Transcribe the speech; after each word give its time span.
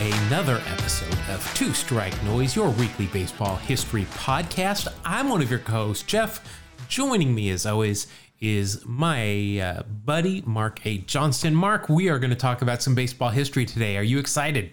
another 0.00 0.62
episode 0.66 1.18
of 1.28 1.52
Two 1.54 1.74
Strike 1.74 2.22
Noise, 2.24 2.56
your 2.56 2.70
weekly 2.70 3.06
baseball 3.08 3.56
history 3.56 4.06
podcast. 4.14 4.88
I'm 5.04 5.28
one 5.28 5.42
of 5.42 5.50
your 5.50 5.58
co 5.58 5.88
hosts, 5.88 6.04
Jeff. 6.04 6.42
Joining 6.88 7.34
me, 7.34 7.50
as 7.50 7.66
always, 7.66 8.06
is 8.40 8.82
my 8.86 9.60
uh, 9.60 9.82
buddy, 9.82 10.42
Mark 10.46 10.86
A. 10.86 10.98
Johnston. 10.98 11.54
Mark, 11.54 11.90
we 11.90 12.08
are 12.08 12.18
going 12.18 12.30
to 12.30 12.36
talk 12.36 12.62
about 12.62 12.80
some 12.80 12.94
baseball 12.94 13.28
history 13.28 13.66
today. 13.66 13.98
Are 13.98 14.02
you 14.02 14.18
excited? 14.18 14.70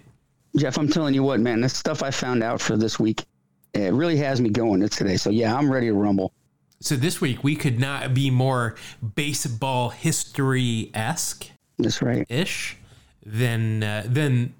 Jeff, 0.55 0.77
I'm 0.77 0.87
telling 0.87 1.13
you 1.13 1.23
what, 1.23 1.41
man, 1.41 1.59
this 1.59 1.75
stuff 1.75 2.03
I 2.03 2.09
found 2.09 2.41
out 2.41 2.61
for 2.61 2.77
this 2.77 2.97
week, 2.97 3.25
it 3.73 3.91
really 3.91 4.15
has 4.15 4.39
me 4.39 4.49
going 4.49 4.81
It's 4.81 4.95
today. 4.95 5.17
So, 5.17 5.29
yeah, 5.29 5.53
I'm 5.53 5.69
ready 5.69 5.87
to 5.87 5.93
rumble. 5.93 6.31
So, 6.79 6.95
this 6.95 7.19
week, 7.19 7.43
we 7.43 7.57
could 7.57 7.81
not 7.81 8.13
be 8.13 8.29
more 8.29 8.75
baseball 9.15 9.89
history 9.89 10.89
esque. 10.93 11.47
That's 11.79 12.01
right. 12.01 12.25
Ish 12.29 12.77
than, 13.25 13.83
uh, 13.83 14.03
than 14.07 14.53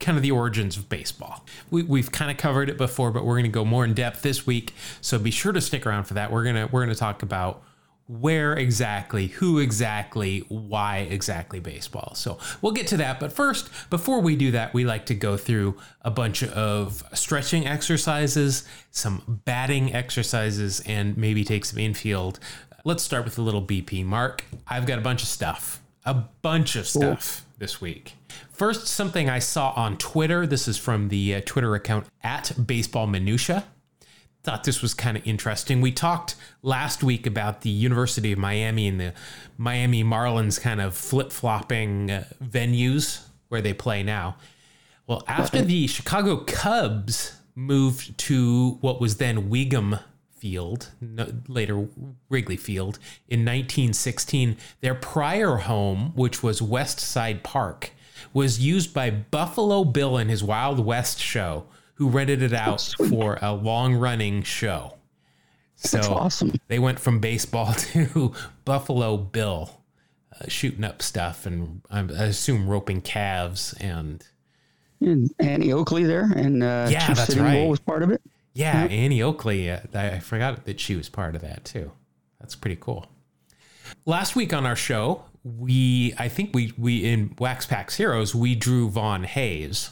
kind 0.00 0.16
of 0.16 0.22
the 0.22 0.30
origins 0.30 0.76
of 0.76 0.88
baseball. 0.88 1.44
We, 1.70 1.82
we've 1.82 2.12
kind 2.12 2.30
of 2.30 2.36
covered 2.36 2.70
it 2.70 2.76
before, 2.76 3.10
but 3.10 3.24
we're 3.24 3.34
going 3.34 3.44
to 3.44 3.48
go 3.48 3.64
more 3.64 3.84
in 3.84 3.94
depth 3.94 4.22
this 4.22 4.46
week. 4.46 4.72
So 5.00 5.18
be 5.18 5.30
sure 5.30 5.52
to 5.52 5.60
stick 5.60 5.86
around 5.86 6.04
for 6.04 6.14
that. 6.14 6.30
We're 6.30 6.44
gonna 6.44 6.68
we're 6.70 6.82
gonna 6.82 6.94
talk 6.94 7.22
about 7.22 7.62
where 8.08 8.54
exactly, 8.54 9.26
who 9.26 9.58
exactly, 9.58 10.40
why 10.48 10.98
exactly 11.10 11.60
baseball. 11.60 12.14
So 12.14 12.38
we'll 12.62 12.72
get 12.72 12.86
to 12.88 12.96
that. 12.96 13.20
But 13.20 13.32
first, 13.32 13.68
before 13.90 14.20
we 14.20 14.34
do 14.34 14.50
that, 14.52 14.72
we 14.72 14.84
like 14.86 15.06
to 15.06 15.14
go 15.14 15.36
through 15.36 15.76
a 16.02 16.10
bunch 16.10 16.42
of 16.42 17.04
stretching 17.12 17.66
exercises, 17.66 18.66
some 18.90 19.40
batting 19.44 19.94
exercises, 19.94 20.80
and 20.86 21.18
maybe 21.18 21.44
take 21.44 21.66
some 21.66 21.78
infield. 21.78 22.40
Let's 22.84 23.02
start 23.02 23.26
with 23.26 23.36
a 23.36 23.42
little 23.42 23.62
BP. 23.62 24.06
Mark, 24.06 24.42
I've 24.66 24.86
got 24.86 24.98
a 24.98 25.02
bunch 25.02 25.22
of 25.22 25.28
stuff, 25.28 25.82
a 26.06 26.14
bunch 26.14 26.76
of 26.76 26.88
stuff 26.88 27.44
this 27.58 27.80
week. 27.80 28.14
First, 28.58 28.88
something 28.88 29.30
I 29.30 29.38
saw 29.38 29.70
on 29.76 29.96
Twitter. 29.98 30.44
This 30.44 30.66
is 30.66 30.76
from 30.76 31.10
the 31.10 31.36
uh, 31.36 31.40
Twitter 31.46 31.76
account 31.76 32.08
at 32.24 32.66
Baseball 32.66 33.06
Minutia. 33.06 33.62
Thought 34.42 34.64
this 34.64 34.82
was 34.82 34.94
kind 34.94 35.16
of 35.16 35.24
interesting. 35.24 35.80
We 35.80 35.92
talked 35.92 36.34
last 36.60 37.04
week 37.04 37.24
about 37.24 37.60
the 37.60 37.70
University 37.70 38.32
of 38.32 38.38
Miami 38.40 38.88
and 38.88 38.98
the 38.98 39.14
Miami 39.58 40.02
Marlins 40.02 40.60
kind 40.60 40.80
of 40.80 40.96
flip 40.96 41.30
flopping 41.30 42.10
uh, 42.10 42.24
venues 42.42 43.22
where 43.46 43.62
they 43.62 43.72
play 43.72 44.02
now. 44.02 44.36
Well, 45.06 45.22
after 45.28 45.62
the 45.62 45.86
Chicago 45.86 46.38
Cubs 46.38 47.38
moved 47.54 48.18
to 48.18 48.78
what 48.80 49.00
was 49.00 49.18
then 49.18 49.48
Weeghman 49.48 50.02
Field, 50.32 50.90
no, 51.00 51.32
later 51.46 51.86
Wrigley 52.28 52.56
Field, 52.56 52.98
in 53.28 53.44
1916, 53.44 54.56
their 54.80 54.96
prior 54.96 55.58
home, 55.58 56.10
which 56.16 56.42
was 56.42 56.60
West 56.60 56.98
Side 56.98 57.44
Park, 57.44 57.92
was 58.32 58.60
used 58.60 58.92
by 58.94 59.10
Buffalo 59.10 59.84
Bill 59.84 60.18
in 60.18 60.28
his 60.28 60.42
Wild 60.42 60.78
West 60.80 61.18
show, 61.20 61.66
who 61.94 62.08
rented 62.08 62.42
it 62.42 62.52
out 62.52 62.80
for 63.08 63.38
a 63.42 63.52
long 63.52 63.94
running 63.94 64.42
show. 64.42 64.94
So 65.76 65.96
That's 65.98 66.08
awesome. 66.08 66.52
they 66.68 66.78
went 66.78 66.98
from 67.00 67.20
baseball 67.20 67.72
to 67.92 68.32
Buffalo 68.64 69.16
Bill, 69.16 69.80
uh, 70.40 70.44
shooting 70.48 70.84
up 70.84 71.02
stuff 71.02 71.46
and 71.46 71.82
um, 71.90 72.10
I 72.18 72.24
assume 72.24 72.68
roping 72.68 73.00
calves 73.00 73.74
and 73.80 74.24
And 75.00 75.32
Annie 75.38 75.72
Oakley 75.72 76.04
there, 76.04 76.30
and 76.34 76.62
uh, 76.62 76.88
Yeah, 76.90 77.06
Chief 77.06 77.16
that's 77.16 77.28
Sitting 77.28 77.44
Bull 77.44 77.52
right. 77.62 77.68
was 77.68 77.80
part 77.80 78.02
of 78.02 78.10
it. 78.10 78.20
yeah, 78.54 78.86
Annie 78.86 79.22
Oakley. 79.22 79.70
Uh, 79.70 79.78
I 79.94 80.10
I 80.12 80.18
forgot 80.18 80.64
that 80.64 80.80
she 80.80 80.96
was 80.96 81.08
part 81.08 81.34
of 81.36 81.42
that 81.42 81.64
too. 81.64 81.92
That's 82.40 82.56
pretty 82.56 82.76
cool. 82.80 83.06
Last 84.08 84.34
week 84.34 84.54
on 84.54 84.64
our 84.64 84.74
show, 84.74 85.24
we 85.44 86.14
I 86.16 86.30
think 86.30 86.54
we 86.54 86.72
we 86.78 87.04
in 87.04 87.34
Wax 87.38 87.66
Packs 87.66 87.98
Heroes 87.98 88.34
we 88.34 88.54
drew 88.54 88.88
Von 88.88 89.24
Hayes, 89.24 89.90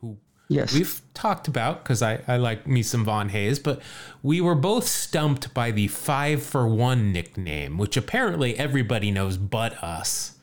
who 0.00 0.18
Yes. 0.48 0.74
we've 0.74 1.00
talked 1.14 1.46
about 1.46 1.84
because 1.84 2.02
I, 2.02 2.18
I 2.26 2.38
like 2.38 2.66
me 2.66 2.82
some 2.82 3.04
Von 3.04 3.28
Hayes, 3.28 3.60
but 3.60 3.80
we 4.20 4.40
were 4.40 4.56
both 4.56 4.88
stumped 4.88 5.54
by 5.54 5.70
the 5.70 5.86
five 5.86 6.42
for 6.42 6.66
one 6.66 7.12
nickname, 7.12 7.78
which 7.78 7.96
apparently 7.96 8.58
everybody 8.58 9.12
knows 9.12 9.36
but 9.36 9.74
us, 9.80 10.38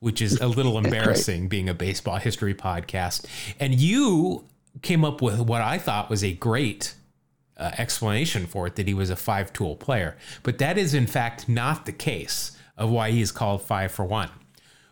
which 0.00 0.22
is 0.22 0.40
a 0.40 0.46
little 0.46 0.78
embarrassing 0.82 1.48
being 1.48 1.68
a 1.68 1.74
baseball 1.74 2.16
history 2.16 2.54
podcast. 2.54 3.26
And 3.60 3.74
you 3.74 4.46
came 4.80 5.04
up 5.04 5.20
with 5.20 5.40
what 5.40 5.60
I 5.60 5.76
thought 5.76 6.08
was 6.08 6.24
a 6.24 6.32
great 6.32 6.94
uh, 7.58 7.72
explanation 7.76 8.46
for 8.46 8.66
it 8.66 8.76
that 8.76 8.88
he 8.88 8.94
was 8.94 9.10
a 9.10 9.16
five 9.16 9.52
tool 9.52 9.76
player. 9.76 10.16
But 10.42 10.56
that 10.56 10.78
is, 10.78 10.94
in 10.94 11.06
fact, 11.06 11.50
not 11.50 11.84
the 11.84 11.92
case 11.92 12.56
of 12.76 12.90
why 12.90 13.10
he 13.10 13.20
is 13.20 13.32
called 13.32 13.62
five 13.62 13.92
for 13.92 14.04
one. 14.04 14.30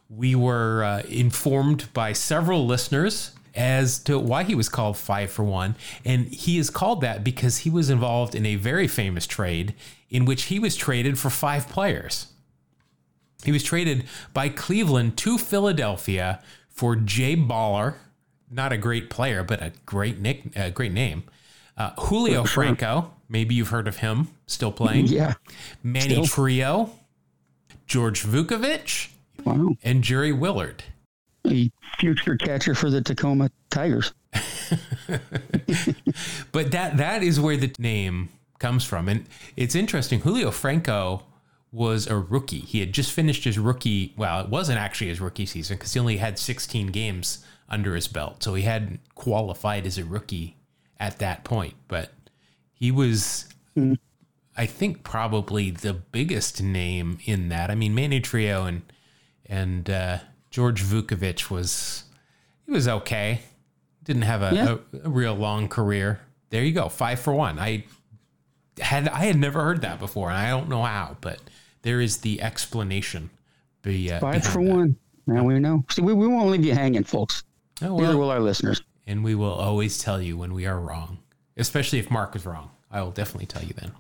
We 0.09 0.35
were 0.35 0.85
uh, 0.85 1.03
informed 1.09 1.93
by 1.93 2.13
several 2.13 2.67
listeners 2.67 3.33
as 3.55 3.99
to 4.01 4.19
why 4.19 4.45
he 4.45 4.55
was 4.55 4.69
called 4.69 4.97
five 4.97 5.31
for 5.31 5.45
one. 5.45 5.77
And 6.05 6.27
he 6.27 6.59
is 6.59 6.71
called 6.71 7.01
that 7.01 7.25
because 7.25 7.59
he 7.59 7.71
was 7.71 7.91
involved 7.91 8.35
in 8.35 8.47
a 8.47 8.57
very 8.57 8.89
famous 8.89 9.27
trade 9.27 9.75
in 10.09 10.25
which 10.25 10.45
he 10.45 10.59
was 10.59 10.77
traded 10.77 11.19
for 11.19 11.31
five 11.31 11.69
players. 11.69 12.27
He 13.45 13.53
was 13.53 13.63
traded 13.63 14.05
by 14.35 14.49
Cleveland 14.49 15.17
to 15.19 15.39
Philadelphia 15.39 16.43
for 16.69 16.95
Jay 16.97 17.37
Baller, 17.37 17.95
not 18.51 18.73
a 18.73 18.77
great 18.77 19.11
player, 19.11 19.43
but 19.43 19.62
a 19.62 19.73
great 19.87 20.19
nick, 20.19 20.57
a 20.57 20.71
great 20.71 20.93
name. 20.93 21.25
Uh, 21.77 21.93
Julio 21.99 22.45
Franco, 22.45 23.12
maybe 23.29 23.55
you've 23.55 23.69
heard 23.69 23.89
of 23.89 23.99
him, 23.99 24.29
still 24.47 24.73
playing. 24.73 25.07
yeah. 25.09 25.35
Manny 25.83 26.25
Still. 26.25 26.25
Trillo, 26.25 26.91
George 27.91 28.23
Vukovich, 28.25 29.09
Wow. 29.45 29.75
and 29.83 30.05
Jerry 30.05 30.33
Willard. 30.33 30.84
A 31.45 31.69
future 31.99 32.37
catcher 32.37 32.73
for 32.73 32.89
the 32.89 33.03
Tacoma 33.03 33.51
Tigers. 33.69 34.12
But 36.53 36.71
that 36.71 36.99
that 36.99 37.25
is 37.25 37.41
where 37.41 37.56
the 37.56 37.75
name 37.81 38.29
comes 38.61 38.84
from. 38.84 39.09
And 39.09 39.27
it's 39.56 39.75
interesting. 39.75 40.21
Julio 40.21 40.53
Franco 40.53 41.25
was 41.73 42.06
a 42.06 42.17
rookie. 42.17 42.61
He 42.61 42.79
had 42.79 42.93
just 42.93 43.11
finished 43.11 43.43
his 43.43 43.59
rookie. 43.59 44.15
Well, 44.17 44.41
it 44.41 44.49
wasn't 44.49 44.79
actually 44.79 45.09
his 45.09 45.21
rookie 45.21 45.47
season 45.47 45.77
because 45.77 45.93
he 45.93 45.99
only 46.00 46.19
had 46.19 46.39
16 46.39 46.89
games 46.89 47.45
under 47.69 47.95
his 47.97 48.06
belt. 48.06 48.43
So 48.45 48.55
he 48.55 48.62
hadn't 48.62 49.00
qualified 49.17 49.84
as 49.87 49.99
a 49.99 50.05
rookie 50.05 50.56
at 51.00 51.19
that 51.19 51.43
point. 51.45 51.75
But 51.89 52.12
he 52.73 52.91
was, 52.93 53.47
hmm. 53.75 53.95
I 54.56 54.66
think, 54.66 55.03
probably 55.05 55.71
the 55.71 55.94
biggest 55.94 56.62
name 56.62 57.19
in 57.25 57.49
that. 57.50 57.71
I 57.71 57.75
mean, 57.75 57.94
Manny 57.94 58.21
Trillo 58.21 58.69
and 58.69 58.83
and 59.47 59.88
uh, 59.91 60.19
George 60.50 60.83
Vukovich 60.83 61.50
was 61.50 62.05
he 62.66 62.72
was 62.72 62.87
okay. 62.88 63.41
Didn't 64.05 64.22
have 64.22 64.43
a, 64.43 64.55
Yeah. 64.55 64.77
a, 65.03 65.06
a 65.06 65.11
real 65.11 65.34
long 65.34 65.69
career. 65.69 66.21
There 66.50 66.65
you 66.65 66.72
go, 66.72 66.88
five 66.88 67.21
for 67.21 67.33
one. 67.33 67.59
I 67.59 67.84
had 68.81 69.09
I 69.09 69.25
had 69.27 69.37
never 69.37 69.62
heard 69.62 69.83
that 69.83 69.99
before, 69.99 70.28
and 70.31 70.38
I 70.38 70.49
don't 70.50 70.69
know 70.69 70.82
how, 70.82 71.17
but 71.21 71.38
there 71.82 72.00
is 72.00 72.19
the 72.19 72.41
explanation. 72.43 73.31
Be, 73.82 74.11
uh, 74.12 74.21
Five 74.21 74.44
for 74.44 74.62
that. 74.65 74.71
one. 74.75 74.97
Now 75.27 75.44
we 75.44 75.59
know. 75.59 75.84
See, 75.91 76.03
we, 76.03 76.12
we 76.12 76.27
won't 76.27 76.50
leave 76.50 76.65
you 76.65 76.75
hanging, 76.75 77.05
folks. 77.05 77.44
Oh, 77.82 77.97
Neither 77.97 78.09
well, 78.11 78.19
will 78.19 78.31
our 78.31 78.41
listeners. 78.41 78.82
and 79.06 79.25
we 79.25 79.34
will 79.34 79.53
always 79.53 79.99
tell 79.99 80.21
you 80.21 80.37
when 80.37 80.53
we 80.53 80.67
are 80.67 80.78
wrong, 80.78 81.19
especially 81.56 81.99
if 81.99 82.11
Mark 82.11 82.37
is 82.37 82.44
wrong. 82.44 82.71
I 82.91 83.00
will 83.00 83.11
definitely 83.12 83.47
tell 83.47 83.62
you 83.62 83.72
then. 83.75 83.93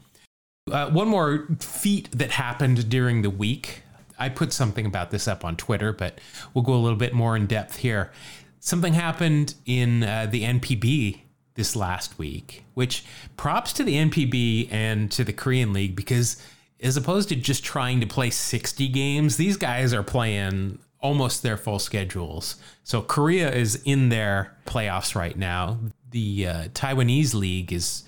Uh, 0.70 0.90
one 0.90 1.08
more 1.08 1.46
feat 1.58 2.10
that 2.12 2.30
happened 2.30 2.88
during 2.88 3.22
the 3.22 3.30
week. 3.30 3.82
I 4.18 4.28
put 4.28 4.52
something 4.52 4.86
about 4.86 5.10
this 5.10 5.26
up 5.26 5.44
on 5.44 5.56
Twitter, 5.56 5.92
but 5.92 6.20
we'll 6.52 6.64
go 6.64 6.74
a 6.74 6.76
little 6.76 6.98
bit 6.98 7.14
more 7.14 7.36
in 7.36 7.46
depth 7.46 7.76
here. 7.76 8.12
Something 8.60 8.92
happened 8.92 9.54
in 9.64 10.02
uh, 10.02 10.26
the 10.30 10.44
NPB 10.44 11.20
this 11.54 11.74
last 11.74 12.18
week, 12.18 12.64
which 12.74 13.04
props 13.36 13.72
to 13.74 13.84
the 13.84 13.94
NPB 13.94 14.68
and 14.70 15.10
to 15.12 15.24
the 15.24 15.32
Korean 15.32 15.72
League 15.72 15.96
because 15.96 16.42
as 16.82 16.96
opposed 16.96 17.28
to 17.30 17.36
just 17.36 17.64
trying 17.64 18.00
to 18.00 18.06
play 18.06 18.30
60 18.30 18.88
games, 18.88 19.36
these 19.36 19.56
guys 19.56 19.92
are 19.92 20.02
playing 20.02 20.78
almost 21.00 21.42
their 21.42 21.56
full 21.56 21.78
schedules. 21.78 22.56
So 22.84 23.02
Korea 23.02 23.50
is 23.52 23.82
in 23.84 24.08
their 24.08 24.56
playoffs 24.66 25.14
right 25.14 25.36
now. 25.36 25.78
The 26.10 26.46
uh, 26.46 26.64
Taiwanese 26.68 27.34
league 27.34 27.72
is 27.72 28.04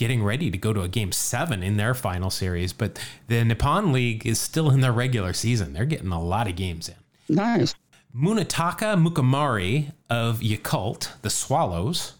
getting 0.00 0.24
ready 0.24 0.50
to 0.50 0.56
go 0.56 0.72
to 0.72 0.80
a 0.80 0.88
game 0.88 1.12
seven 1.12 1.62
in 1.62 1.76
their 1.76 1.92
final 1.92 2.30
series, 2.30 2.72
but 2.72 2.98
the 3.28 3.44
Nippon 3.44 3.92
League 3.92 4.26
is 4.26 4.40
still 4.40 4.70
in 4.70 4.80
their 4.80 4.92
regular 4.94 5.34
season. 5.34 5.74
They're 5.74 5.84
getting 5.84 6.10
a 6.10 6.22
lot 6.22 6.48
of 6.48 6.56
games 6.56 6.88
in. 6.88 6.94
Nice. 7.36 7.74
Munetaka 8.16 8.96
Murakami 8.98 9.92
of 10.08 10.40
Yakult, 10.40 11.10
the 11.20 11.28
Swallows, 11.28 12.14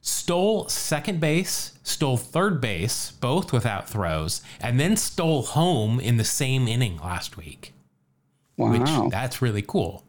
stole 0.00 0.68
second 0.68 1.18
base, 1.18 1.76
stole 1.82 2.16
third 2.16 2.60
base, 2.60 3.10
both 3.10 3.52
without 3.52 3.88
throws, 3.90 4.40
and 4.60 4.78
then 4.78 4.96
stole 4.96 5.42
home 5.42 5.98
in 5.98 6.18
the 6.18 6.24
same 6.24 6.68
inning 6.68 6.98
last 6.98 7.36
week, 7.36 7.72
which 8.56 8.80
Wow. 8.82 9.08
that's 9.10 9.42
really 9.42 9.62
cool. 9.62 10.04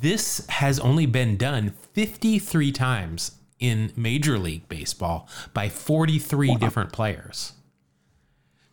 This 0.00 0.44
has 0.48 0.80
only 0.80 1.06
been 1.06 1.36
done 1.36 1.72
53 1.92 2.72
times 2.72 3.30
in 3.58 3.92
Major 3.96 4.38
League 4.38 4.68
Baseball 4.68 5.28
by 5.52 5.68
43 5.68 6.56
different 6.56 6.92
players. 6.92 7.52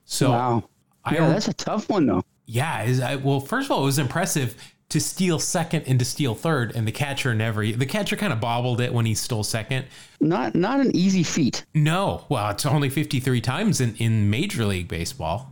So 0.06 0.32
wow. 0.32 0.64
I 1.06 1.16
Yeah, 1.16 1.30
that's 1.30 1.48
a 1.48 1.54
tough 1.54 1.90
one 1.90 2.06
though. 2.06 2.24
yeah, 2.46 2.84
is 2.84 3.00
I, 3.00 3.16
well, 3.16 3.40
first 3.40 3.68
of 3.68 3.72
all, 3.72 3.84
it 3.84 3.86
was 3.86 4.00
impressive 4.00 4.56
to 4.90 5.00
steal 5.00 5.40
second 5.40 5.84
and 5.88 5.98
to 6.00 6.06
steal 6.06 6.36
third, 6.36 6.76
and 6.76 6.86
the 6.86 6.92
catcher 6.92 7.34
never. 7.34 7.66
The 7.66 7.86
catcher 7.86 8.18
kind 8.18 8.34
of 8.34 8.42
bobbled 8.42 8.82
it 8.82 8.94
when 8.94 9.06
he 9.06 9.16
stole 9.16 9.44
second. 9.44 9.86
Not 10.20 10.54
not 10.54 10.82
an 10.82 10.94
easy 10.96 11.24
feat. 11.24 11.66
No, 11.74 12.26
well, 12.28 12.50
it's 12.50 12.66
only 12.66 12.90
53 12.90 13.40
times 13.40 13.80
in, 13.80 13.96
in 13.96 14.30
Major 14.30 14.66
League 14.66 14.90
Baseball. 14.90 15.51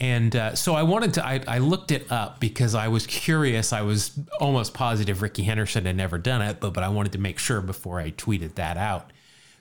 And 0.00 0.34
uh, 0.34 0.54
so 0.54 0.74
I 0.74 0.82
wanted 0.82 1.14
to, 1.14 1.26
I, 1.26 1.42
I 1.46 1.58
looked 1.58 1.90
it 1.90 2.10
up 2.10 2.40
because 2.40 2.74
I 2.74 2.88
was 2.88 3.06
curious. 3.06 3.72
I 3.72 3.82
was 3.82 4.18
almost 4.40 4.72
positive 4.72 5.20
Rickey 5.20 5.42
Henderson 5.42 5.84
had 5.84 5.96
never 5.96 6.16
done 6.16 6.40
it, 6.40 6.58
but, 6.58 6.72
but 6.72 6.82
I 6.82 6.88
wanted 6.88 7.12
to 7.12 7.18
make 7.18 7.38
sure 7.38 7.60
before 7.60 8.00
I 8.00 8.10
tweeted 8.12 8.54
that 8.54 8.78
out. 8.78 9.12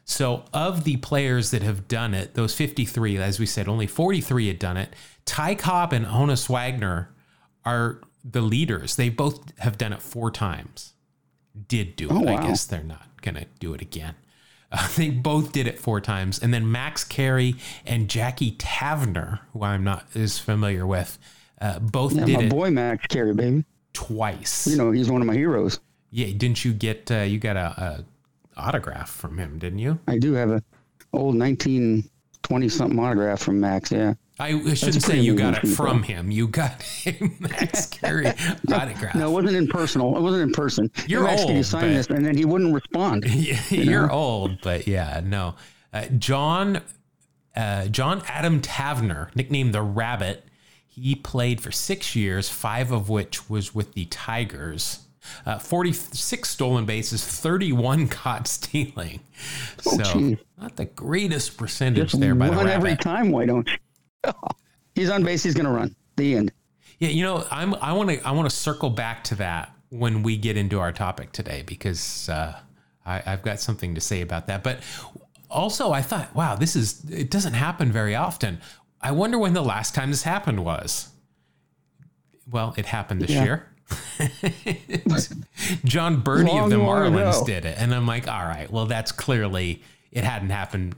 So, 0.06 0.45
of 0.53 0.86
the 0.86 0.97
players 0.97 1.51
that 1.51 1.62
have 1.62 1.88
done 1.88 2.15
it, 2.15 2.33
those 2.33 2.56
53, 2.56 3.18
as 3.18 3.38
we 3.38 3.45
said, 3.45 3.68
only 3.68 3.86
43 3.86 4.47
had 4.47 4.57
done 4.57 4.77
it. 4.77 4.95
Ty 5.25 5.53
Cobb 5.53 5.94
and 5.94 6.07
Honus 6.07 6.50
Wagner 6.50 7.13
are 7.63 8.01
the 8.24 8.41
leaders. 8.41 8.95
They 8.95 9.09
both 9.09 9.56
have 9.59 9.77
done 9.77 9.94
it 9.94 10.01
four 10.01 10.31
times. 10.31 10.94
Did 11.68 11.95
do 11.95 12.06
it. 12.06 12.12
Oh, 12.12 12.27
I 12.27 12.41
guess 12.41 12.65
they're 12.65 12.81
not 12.81 13.21
going 13.21 13.36
to 13.36 13.45
do 13.59 13.74
it 13.74 13.81
again. 13.81 14.15
Uh, 14.71 14.88
they 14.98 15.10
both 15.10 15.51
did 15.51 15.68
it 15.68 15.80
four 15.80 16.00
times. 16.01 16.39
And 16.39 16.54
then 16.54 16.71
Max 16.71 17.04
Carey 17.04 17.56
and 17.86 18.10
Jackie 18.10 18.51
Tavener, 18.54 19.39
who 19.54 19.63
I'm 19.63 19.83
not 19.83 20.06
as 20.16 20.38
familiar 20.39 20.86
with, 20.86 21.18
uh, 21.62 21.80
both 21.80 22.13
Yeah, 22.13 22.25
did 22.25 22.38
my 22.38 22.44
it 22.44 22.50
boy 22.50 22.69
Max 22.71 23.06
Carey, 23.07 23.33
baby. 23.33 23.66
twice. 23.94 24.68
You 24.68 24.77
know, 24.77 24.92
he's 24.92 25.10
one 25.10 25.21
of 25.21 25.27
my 25.27 25.33
heroes. 25.36 25.80
yeah, 26.12 26.27
didn't 26.36 26.63
you 26.63 26.74
get, 26.74 27.10
uh, 27.12 27.19
you 27.21 27.39
got 27.39 27.57
a, 27.57 28.06
a 28.57 28.60
autograph 28.60 29.10
from 29.10 29.38
him, 29.38 29.57
didn't 29.60 29.80
you? 29.80 30.00
I 30.07 30.18
do 30.19 30.33
have 30.33 30.50
a 30.50 30.63
old 31.13 31.38
1920 31.39 32.69
something 32.69 33.00
autograph 33.00 33.42
from 33.42 33.60
Max. 33.60 33.92
Yeah. 33.92 34.13
I 34.39 34.50
I 34.50 34.74
shouldn't 34.74 35.03
say 35.03 35.19
you 35.19 35.36
got 35.36 35.56
it 35.56 35.62
feat, 35.62 35.75
from 35.75 36.03
him. 36.03 36.31
You 36.31 36.47
got 36.47 36.83
a 37.06 37.31
Max 37.39 37.88
Carey 37.88 38.27
autograph. 38.71 39.15
No, 39.15 39.30
it 39.30 39.44
wasn't 39.44 39.57
in 39.57 39.68
personal. 39.68 40.15
It 40.15 40.21
wasn't 40.21 40.44
in 40.44 40.51
person. 40.51 40.89
You're 41.07 41.24
Max, 41.24 41.44
you 41.44 41.56
old, 41.56 41.65
sign 41.65 41.94
this? 41.94 42.07
And 42.07 42.25
then 42.25 42.38
he 42.38 42.45
wouldn't 42.45 42.74
respond. 42.74 43.25
You're 43.69 44.12
old, 44.12 44.62
but 44.62 44.88
yeah, 44.88 45.21
no. 45.24 45.56
Uh, 45.91 46.06
John 46.18 46.81
uh, 47.56 47.88
John 47.88 48.21
Adam 48.27 48.62
Tavener, 48.62 49.36
nicknamed 49.36 49.74
the 49.74 49.81
Rabbit, 49.81 50.45
he 50.88 51.15
played 51.15 51.62
for 51.62 51.71
six 51.71 52.15
years, 52.15 52.50
five 52.50 52.91
of 52.91 53.09
which 53.09 53.50
was 53.50 53.75
with 53.75 53.94
the 53.94 54.06
Tigers. 54.06 55.06
Uh, 55.45 55.59
46 55.59 56.50
stolen 56.50 56.86
bases, 56.86 57.24
31 57.24 58.07
caught 58.09 58.47
stealing. 58.47 59.19
so 59.80 59.97
geez. 60.03 60.38
not 60.57 60.75
the 60.75 60.86
greatest 60.86 61.57
percentage 61.57 62.12
Just 62.12 62.21
there 62.21 62.33
by 62.33 62.50
the 62.50 62.56
run 62.56 62.68
every 62.69 62.95
time. 62.95 63.31
Why 63.31 63.45
don't 63.45 63.68
you? 63.68 63.77
he's 64.95 65.10
on 65.10 65.24
base. 65.24 65.44
He's 65.44 65.54
going 65.54 65.66
to 65.66 65.71
run. 65.71 65.95
The 66.18 66.36
end. 66.36 66.51
Yeah, 67.00 67.10
you 67.10 67.24
know, 67.24 67.45
I'm 67.50 67.75
I 67.75 67.94
want 67.94 68.10
to 68.10 68.21
I 68.27 68.31
want 68.31 68.50
to 68.50 68.56
circle 68.56 68.89
back 68.89 69.24
to 69.25 69.36
that 69.36 69.74
when 69.89 70.21
we 70.21 70.36
get 70.38 70.57
into 70.57 70.80
our 70.80 70.92
topic 70.92 71.31
today 71.31 71.63
because 71.66 72.27
uh, 72.30 72.60
I, 73.06 73.24
I've 73.25 73.42
got 73.42 73.60
something 73.62 73.95
to 73.95 74.01
say 74.01 74.21
about 74.21 74.48
that. 74.48 74.63
But 74.63 74.80
also, 75.50 75.92
I 75.92 76.01
thought, 76.01 76.36
wow, 76.36 76.56
this 76.56 76.75
is 76.75 77.04
it 77.10 77.31
doesn't 77.31 77.54
happen 77.54 77.92
very 77.92 78.16
often. 78.16 78.60
I 79.01 79.12
wonder 79.12 79.38
when 79.39 79.54
the 79.54 79.62
last 79.63 79.95
time 79.95 80.10
this 80.12 80.24
happened 80.24 80.65
was. 80.65 81.10
Well, 82.51 82.74
it 82.77 82.88
happened 82.88 83.22
this 83.22 83.31
Yeah. 83.31 83.44
year. 83.44 83.65
Jon 85.86 86.22
Berti 86.22 86.63
of 86.63 86.69
the 86.69 86.77
Long, 86.77 87.13
long 87.13 87.13
Marlins 87.13 87.45
did 87.45 87.65
it, 87.65 87.77
and 87.80 87.94
I'm 87.94 88.06
like, 88.06 88.27
all 88.27 88.44
right, 88.45 88.69
well, 88.72 88.86
that's 88.86 89.12
clearly 89.12 89.81
it 90.11 90.23
hadn't 90.23 90.50
happened. 90.50 90.95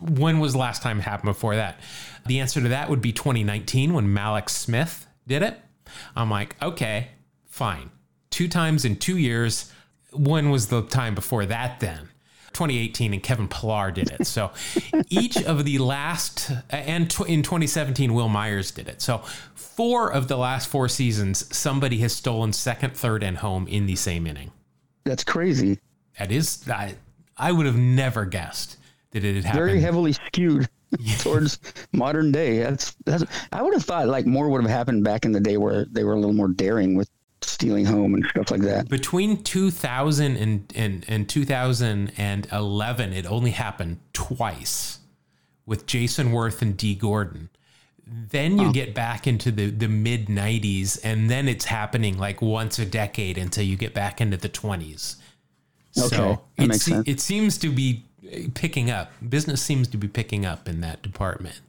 When 0.00 0.38
was 0.38 0.52
the 0.52 0.58
last 0.58 0.82
time 0.82 0.98
it 0.98 1.02
happened 1.02 1.30
before 1.30 1.56
that? 1.56 1.80
The 2.26 2.40
answer 2.40 2.60
to 2.60 2.68
that 2.68 2.88
would 2.88 3.00
be 3.00 3.12
2019 3.12 3.94
when 3.94 4.06
Mallex 4.06 4.50
Smith 4.50 5.06
did 5.26 5.42
it. 5.42 5.60
I'm 6.14 6.30
like, 6.30 6.56
okay, 6.62 7.08
fine. 7.46 7.90
Two 8.30 8.48
times 8.48 8.84
in 8.84 8.96
two 8.96 9.16
years. 9.16 9.72
When 10.12 10.50
was 10.50 10.68
the 10.68 10.82
time 10.82 11.14
before 11.14 11.46
that 11.46 11.80
then? 11.80 12.08
2018 12.52 13.14
and 13.14 13.22
Kevin 13.22 13.48
Pillar 13.48 13.90
did 13.90 14.10
it. 14.10 14.26
So 14.26 14.52
each 15.08 15.42
of 15.42 15.64
the 15.64 15.78
last, 15.78 16.50
and 16.70 17.10
tw- 17.10 17.28
in 17.28 17.42
2017, 17.42 18.12
Wil 18.12 18.28
Myers 18.28 18.70
did 18.70 18.88
it. 18.88 19.00
So 19.00 19.18
four 19.54 20.12
of 20.12 20.28
the 20.28 20.36
last 20.36 20.68
four 20.68 20.88
seasons, 20.88 21.54
somebody 21.54 21.98
has 21.98 22.12
stolen 22.12 22.52
second, 22.52 22.94
third, 22.94 23.22
and 23.22 23.38
home 23.38 23.66
in 23.68 23.86
the 23.86 23.96
same 23.96 24.26
inning. 24.26 24.50
That's 25.04 25.24
crazy. 25.24 25.78
That 26.18 26.30
is, 26.30 26.68
I, 26.68 26.96
I 27.42 27.50
would 27.50 27.66
have 27.66 27.76
never 27.76 28.24
guessed 28.24 28.76
that 29.10 29.24
it 29.24 29.34
had 29.34 29.44
happened. 29.44 29.64
Very 29.64 29.80
heavily 29.80 30.12
skewed 30.12 30.68
towards 31.18 31.58
modern 31.92 32.30
day. 32.30 32.58
That's 32.60 32.94
that's. 33.04 33.24
I 33.50 33.62
would 33.62 33.74
have 33.74 33.84
thought 33.84 34.06
like 34.06 34.26
more 34.26 34.48
would 34.48 34.62
have 34.62 34.70
happened 34.70 35.02
back 35.02 35.24
in 35.24 35.32
the 35.32 35.40
day 35.40 35.56
where 35.56 35.84
they 35.86 36.04
were 36.04 36.12
a 36.12 36.16
little 36.16 36.34
more 36.34 36.48
daring 36.48 36.94
with 36.94 37.10
stealing 37.40 37.84
home 37.84 38.14
and 38.14 38.24
stuff 38.26 38.52
like 38.52 38.60
that. 38.60 38.88
Between 38.88 39.42
2000 39.42 40.36
and, 40.36 40.72
and, 40.76 41.04
and 41.08 41.28
2011, 41.28 43.12
it 43.12 43.26
only 43.26 43.50
happened 43.50 43.98
twice 44.12 45.00
with 45.66 45.86
Jayson 45.86 46.30
Werth 46.32 46.62
and 46.62 46.76
Dee 46.76 46.94
Gordon. 46.94 47.50
Then 48.06 48.58
you 48.58 48.72
get 48.72 48.94
back 48.94 49.26
into 49.26 49.50
the, 49.50 49.70
the 49.70 49.88
mid 49.88 50.26
90s, 50.26 51.00
and 51.02 51.30
then 51.30 51.48
it's 51.48 51.64
happening 51.64 52.18
like 52.18 52.42
once 52.42 52.78
a 52.78 52.84
decade 52.84 53.38
until 53.38 53.64
you 53.64 53.76
get 53.76 53.94
back 53.94 54.20
into 54.20 54.36
the 54.36 54.48
20s. 54.48 55.16
Okay, 55.98 56.08
so 56.08 56.42
that 56.56 56.64
it, 56.64 56.68
makes 56.68 56.82
sense. 56.82 57.06
it 57.06 57.20
seems 57.20 57.58
to 57.58 57.70
be 57.70 58.04
picking 58.54 58.90
up. 58.90 59.12
Business 59.26 59.62
seems 59.62 59.88
to 59.88 59.96
be 59.96 60.08
picking 60.08 60.46
up 60.46 60.68
in 60.68 60.80
that 60.80 61.02
department. 61.02 61.60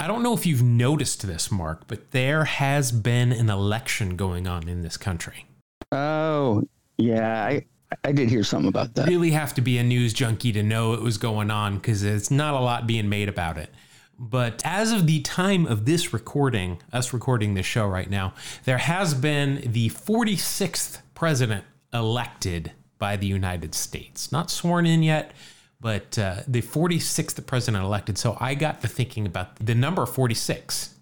I 0.00 0.06
don't 0.06 0.22
know 0.22 0.34
if 0.34 0.46
you've 0.46 0.62
noticed 0.62 1.26
this, 1.26 1.50
Mark, 1.50 1.86
but 1.86 2.10
there 2.10 2.44
has 2.44 2.90
been 2.90 3.30
an 3.30 3.50
election 3.50 4.16
going 4.16 4.46
on 4.46 4.68
in 4.68 4.82
this 4.82 4.96
country. 4.96 5.46
Oh 5.92 6.66
yeah, 6.96 7.44
I 7.44 7.66
I 8.04 8.12
did 8.12 8.30
hear 8.30 8.42
something 8.42 8.68
about 8.68 8.94
that. 8.94 9.06
You 9.06 9.12
really 9.12 9.32
have 9.32 9.54
to 9.54 9.60
be 9.60 9.78
a 9.78 9.82
news 9.82 10.12
junkie 10.12 10.52
to 10.52 10.62
know 10.62 10.94
it 10.94 11.02
was 11.02 11.18
going 11.18 11.50
on 11.50 11.76
because 11.76 12.02
it's 12.02 12.30
not 12.30 12.54
a 12.54 12.60
lot 12.60 12.86
being 12.86 13.08
made 13.08 13.28
about 13.28 13.58
it. 13.58 13.70
But 14.18 14.62
as 14.64 14.92
of 14.92 15.06
the 15.06 15.20
time 15.20 15.66
of 15.66 15.84
this 15.84 16.12
recording, 16.12 16.80
us 16.92 17.12
recording 17.12 17.54
this 17.54 17.66
show 17.66 17.86
right 17.86 18.08
now, 18.08 18.34
there 18.64 18.78
has 18.78 19.14
been 19.14 19.62
the 19.64 19.90
46th 19.90 21.00
president 21.14 21.64
elected 21.92 22.72
by 23.02 23.16
the 23.16 23.26
United 23.26 23.74
States. 23.74 24.30
Not 24.30 24.48
sworn 24.48 24.86
in 24.86 25.02
yet, 25.02 25.32
but 25.80 26.16
uh, 26.20 26.36
the 26.46 26.62
46th 26.62 27.44
president 27.46 27.82
elected. 27.82 28.16
So 28.16 28.36
I 28.38 28.54
got 28.54 28.80
to 28.82 28.86
thinking 28.86 29.26
about 29.26 29.56
the 29.56 29.74
number 29.74 30.06
46. 30.06 30.94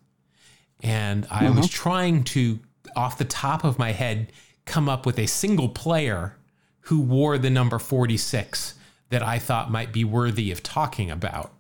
And 0.82 1.26
I 1.30 1.50
was 1.50 1.68
trying 1.68 2.24
to, 2.24 2.58
off 2.96 3.18
the 3.18 3.26
top 3.26 3.64
of 3.64 3.78
my 3.78 3.92
head, 3.92 4.32
come 4.64 4.88
up 4.88 5.04
with 5.04 5.18
a 5.18 5.26
single 5.26 5.68
player 5.68 6.38
who 6.84 7.02
wore 7.02 7.36
the 7.36 7.50
number 7.50 7.78
46 7.78 8.76
that 9.10 9.22
I 9.22 9.38
thought 9.38 9.70
might 9.70 9.92
be 9.92 10.02
worthy 10.02 10.50
of 10.50 10.62
talking 10.62 11.10
about. 11.10 11.52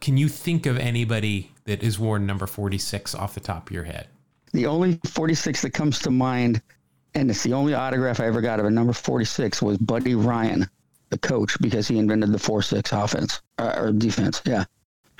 Can 0.00 0.16
you 0.16 0.30
think 0.30 0.64
of 0.64 0.78
anybody 0.78 1.50
that 1.66 1.82
is 1.82 1.98
worn 1.98 2.24
number 2.24 2.46
46 2.46 3.14
off 3.14 3.34
the 3.34 3.40
top 3.40 3.68
of 3.68 3.74
your 3.74 3.84
head? 3.84 4.06
The 4.54 4.64
only 4.64 4.98
46 5.06 5.60
that 5.60 5.74
comes 5.74 5.98
to 5.98 6.10
mind, 6.10 6.62
and 7.14 7.30
it's 7.30 7.42
the 7.42 7.52
only 7.52 7.74
autograph 7.74 8.20
I 8.20 8.26
ever 8.26 8.40
got 8.40 8.60
of 8.60 8.66
a 8.66 8.70
number 8.70 8.92
46 8.92 9.62
was 9.62 9.78
Buddy 9.78 10.14
Ryan, 10.14 10.68
the 11.10 11.18
coach, 11.18 11.56
because 11.60 11.88
he 11.88 11.98
invented 11.98 12.32
the 12.32 12.38
4-6 12.38 13.04
offense 13.04 13.42
uh, 13.58 13.74
or 13.76 13.92
defense. 13.92 14.42
Yeah. 14.44 14.64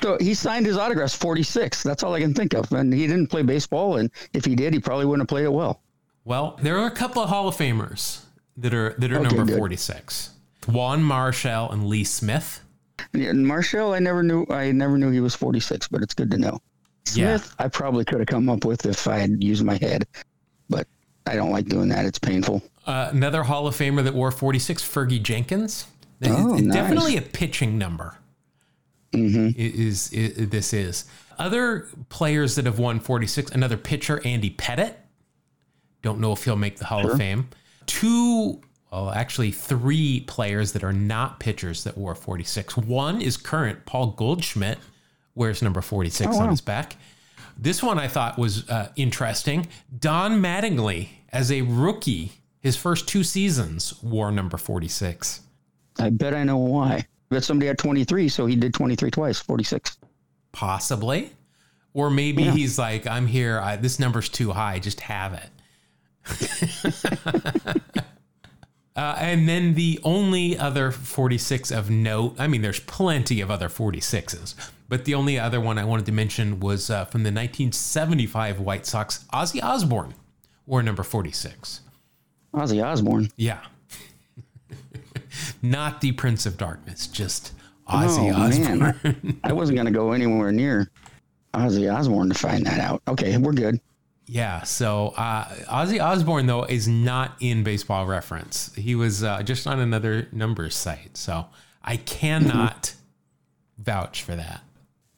So 0.02 0.16
he 0.20 0.34
signed 0.34 0.66
his 0.66 0.76
autographs 0.76 1.14
46. 1.14 1.82
That's 1.82 2.02
all 2.02 2.14
I 2.14 2.20
can 2.20 2.34
think 2.34 2.54
of. 2.54 2.72
And 2.72 2.92
he 2.92 3.06
didn't 3.06 3.28
play 3.28 3.42
baseball, 3.42 3.96
and 3.96 4.10
if 4.32 4.44
he 4.44 4.54
did, 4.56 4.72
he 4.74 4.80
probably 4.80 5.06
wouldn't 5.06 5.22
have 5.22 5.28
played 5.28 5.44
it 5.44 5.52
well. 5.52 5.80
Well, 6.24 6.58
there 6.62 6.78
are 6.78 6.86
a 6.86 6.90
couple 6.90 7.22
of 7.22 7.28
Hall 7.28 7.48
of 7.48 7.56
Famers 7.56 8.22
that 8.56 8.74
are 8.74 8.94
that 8.98 9.12
are 9.12 9.18
Okay, 9.18 9.36
number 9.36 9.44
good. 9.44 9.58
46. 9.58 10.30
Juan 10.66 11.02
Marichal 11.02 11.72
and 11.72 11.86
Lee 11.88 12.04
Smith. 12.04 12.60
And 13.12 13.44
Marichal, 13.44 13.94
I 13.94 13.98
never 13.98 14.22
knew. 14.22 14.46
I 14.48 14.70
never 14.72 14.96
knew 14.98 15.10
he 15.10 15.20
was 15.20 15.34
46, 15.34 15.88
but 15.88 16.02
it's 16.02 16.14
good 16.14 16.30
to 16.30 16.38
know. 16.38 16.60
Yeah. 17.14 17.36
Smith, 17.38 17.54
I 17.58 17.68
probably 17.68 18.04
could 18.04 18.20
have 18.20 18.28
come 18.28 18.48
up 18.48 18.64
with 18.64 18.86
if 18.86 19.08
I 19.08 19.18
had 19.18 19.42
used 19.42 19.64
my 19.64 19.76
head, 19.76 20.06
but 20.68 20.86
I 21.26 21.34
don't 21.36 21.50
like 21.50 21.66
doing 21.66 21.88
that. 21.90 22.04
It's 22.04 22.18
painful. 22.18 22.62
Uh, 22.86 23.08
another 23.12 23.42
Hall 23.44 23.66
of 23.66 23.76
Famer 23.76 24.02
that 24.04 24.14
wore 24.14 24.30
46, 24.30 24.82
Fergie 24.82 25.22
Jenkins. 25.22 25.86
Oh, 26.24 26.54
nice. 26.56 26.74
definitely 26.74 27.16
a 27.16 27.22
pitching 27.22 27.78
number. 27.78 28.16
Mm-hmm. 29.12 29.48
i- 29.48 29.52
Is, 29.56 30.12
is, 30.12 30.48
this 30.50 30.72
is 30.72 31.04
other 31.38 31.88
players 32.08 32.54
that 32.56 32.66
have 32.66 32.78
won 32.78 33.00
46? 33.00 33.50
Another 33.52 33.76
pitcher, 33.76 34.20
Andy 34.24 34.50
Pettitte. 34.50 34.94
Don't 36.02 36.18
know 36.20 36.32
if 36.32 36.44
he'll 36.44 36.56
make 36.56 36.78
the 36.78 36.84
Hall 36.86 37.08
of 37.08 37.16
Fame. 37.18 37.48
Two, 37.86 38.60
well, 38.90 39.10
actually 39.10 39.52
three 39.52 40.20
players 40.26 40.72
that 40.72 40.82
are 40.82 40.92
not 40.92 41.38
pitchers 41.40 41.84
that 41.84 41.96
wore 41.96 42.14
46. 42.14 42.76
One 42.76 43.20
is 43.22 43.36
current 43.36 43.84
Paul 43.86 44.08
Goldschmidt 44.12 44.78
wears 45.34 45.62
number 45.62 45.80
46 45.80 46.36
Oh, 46.36 46.40
on 46.40 46.50
his 46.50 46.60
back. 46.60 46.96
This 47.62 47.80
one 47.80 47.96
I 47.96 48.08
thought 48.08 48.38
was 48.38 48.68
uh, 48.68 48.88
interesting. 48.96 49.68
Don 49.96 50.42
Mattingly, 50.42 51.10
as 51.32 51.52
a 51.52 51.62
rookie, 51.62 52.32
his 52.58 52.76
first 52.76 53.06
two 53.06 53.22
seasons 53.22 54.02
wore 54.02 54.32
number 54.32 54.56
46. 54.56 55.42
I 56.00 56.10
bet 56.10 56.34
I 56.34 56.42
know 56.42 56.56
why. 56.56 56.94
I 56.94 57.06
bet 57.30 57.44
somebody 57.44 57.68
had 57.68 57.78
23, 57.78 58.28
so 58.28 58.46
he 58.46 58.56
did 58.56 58.74
23 58.74 59.12
twice, 59.12 59.38
46. 59.38 59.96
Possibly. 60.50 61.30
Or 61.94 62.10
maybe 62.10 62.42
he's 62.42 62.80
like, 62.80 63.06
I'm 63.06 63.28
here. 63.28 63.60
I, 63.60 63.76
this 63.76 64.00
number's 64.00 64.28
too 64.28 64.50
high. 64.50 64.80
Just 64.80 64.98
have 64.98 65.34
it. 65.34 65.48
Uh, 68.94 69.16
and 69.18 69.48
then 69.48 69.72
the 69.74 69.98
only 70.04 70.58
other 70.58 70.90
46 70.90 71.70
of 71.70 71.88
note, 71.88 72.34
I 72.38 72.46
mean, 72.46 72.60
there's 72.60 72.80
plenty 72.80 73.40
of 73.40 73.50
other 73.50 73.70
46s, 73.70 74.54
but 74.92 75.06
the 75.06 75.14
only 75.14 75.38
other 75.38 75.58
one 75.58 75.78
I 75.78 75.84
wanted 75.86 76.04
to 76.04 76.12
mention 76.12 76.60
was 76.60 76.90
uh, 76.90 77.06
from 77.06 77.22
the 77.22 77.28
1975 77.28 78.60
White 78.60 78.84
Sox, 78.84 79.24
Ozzy 79.32 79.62
Osbourne, 79.62 80.12
or 80.66 80.82
number 80.82 81.02
46. 81.02 81.80
Ozzy 82.52 82.84
Osbourne. 82.84 83.30
Yeah. 83.36 83.60
Not 85.62 86.02
the 86.02 86.12
Prince 86.12 86.44
of 86.44 86.58
Darkness, 86.58 87.06
just 87.06 87.54
Ozzy 87.88 88.34
Oh, 88.34 88.42
Osbourne. 88.42 88.78
man. 89.02 89.40
I 89.44 89.54
wasn't 89.54 89.76
going 89.76 89.86
to 89.86 89.92
go 89.92 90.12
anywhere 90.12 90.52
near 90.52 90.90
Ozzy 91.54 91.90
Osbourne 91.90 92.28
to 92.28 92.34
find 92.34 92.66
that 92.66 92.78
out. 92.78 93.00
Okay, 93.08 93.38
we're 93.38 93.54
good. 93.54 93.80
Yeah, 94.26 94.62
so 94.62 95.14
uh, 95.16 95.44
Ozzy 95.70 96.04
Osbourne 96.04 96.44
though 96.44 96.64
is 96.64 96.86
not 96.86 97.32
in 97.40 97.62
Baseball 97.62 98.04
Reference. 98.04 98.74
He 98.74 98.94
was 98.94 99.24
uh, 99.24 99.42
just 99.42 99.66
on 99.66 99.80
another 99.80 100.28
numbers 100.32 100.74
site, 100.74 101.16
so 101.16 101.46
I 101.82 101.96
cannot 101.96 102.92
vouch 103.78 104.22
for 104.22 104.36
that. 104.36 104.60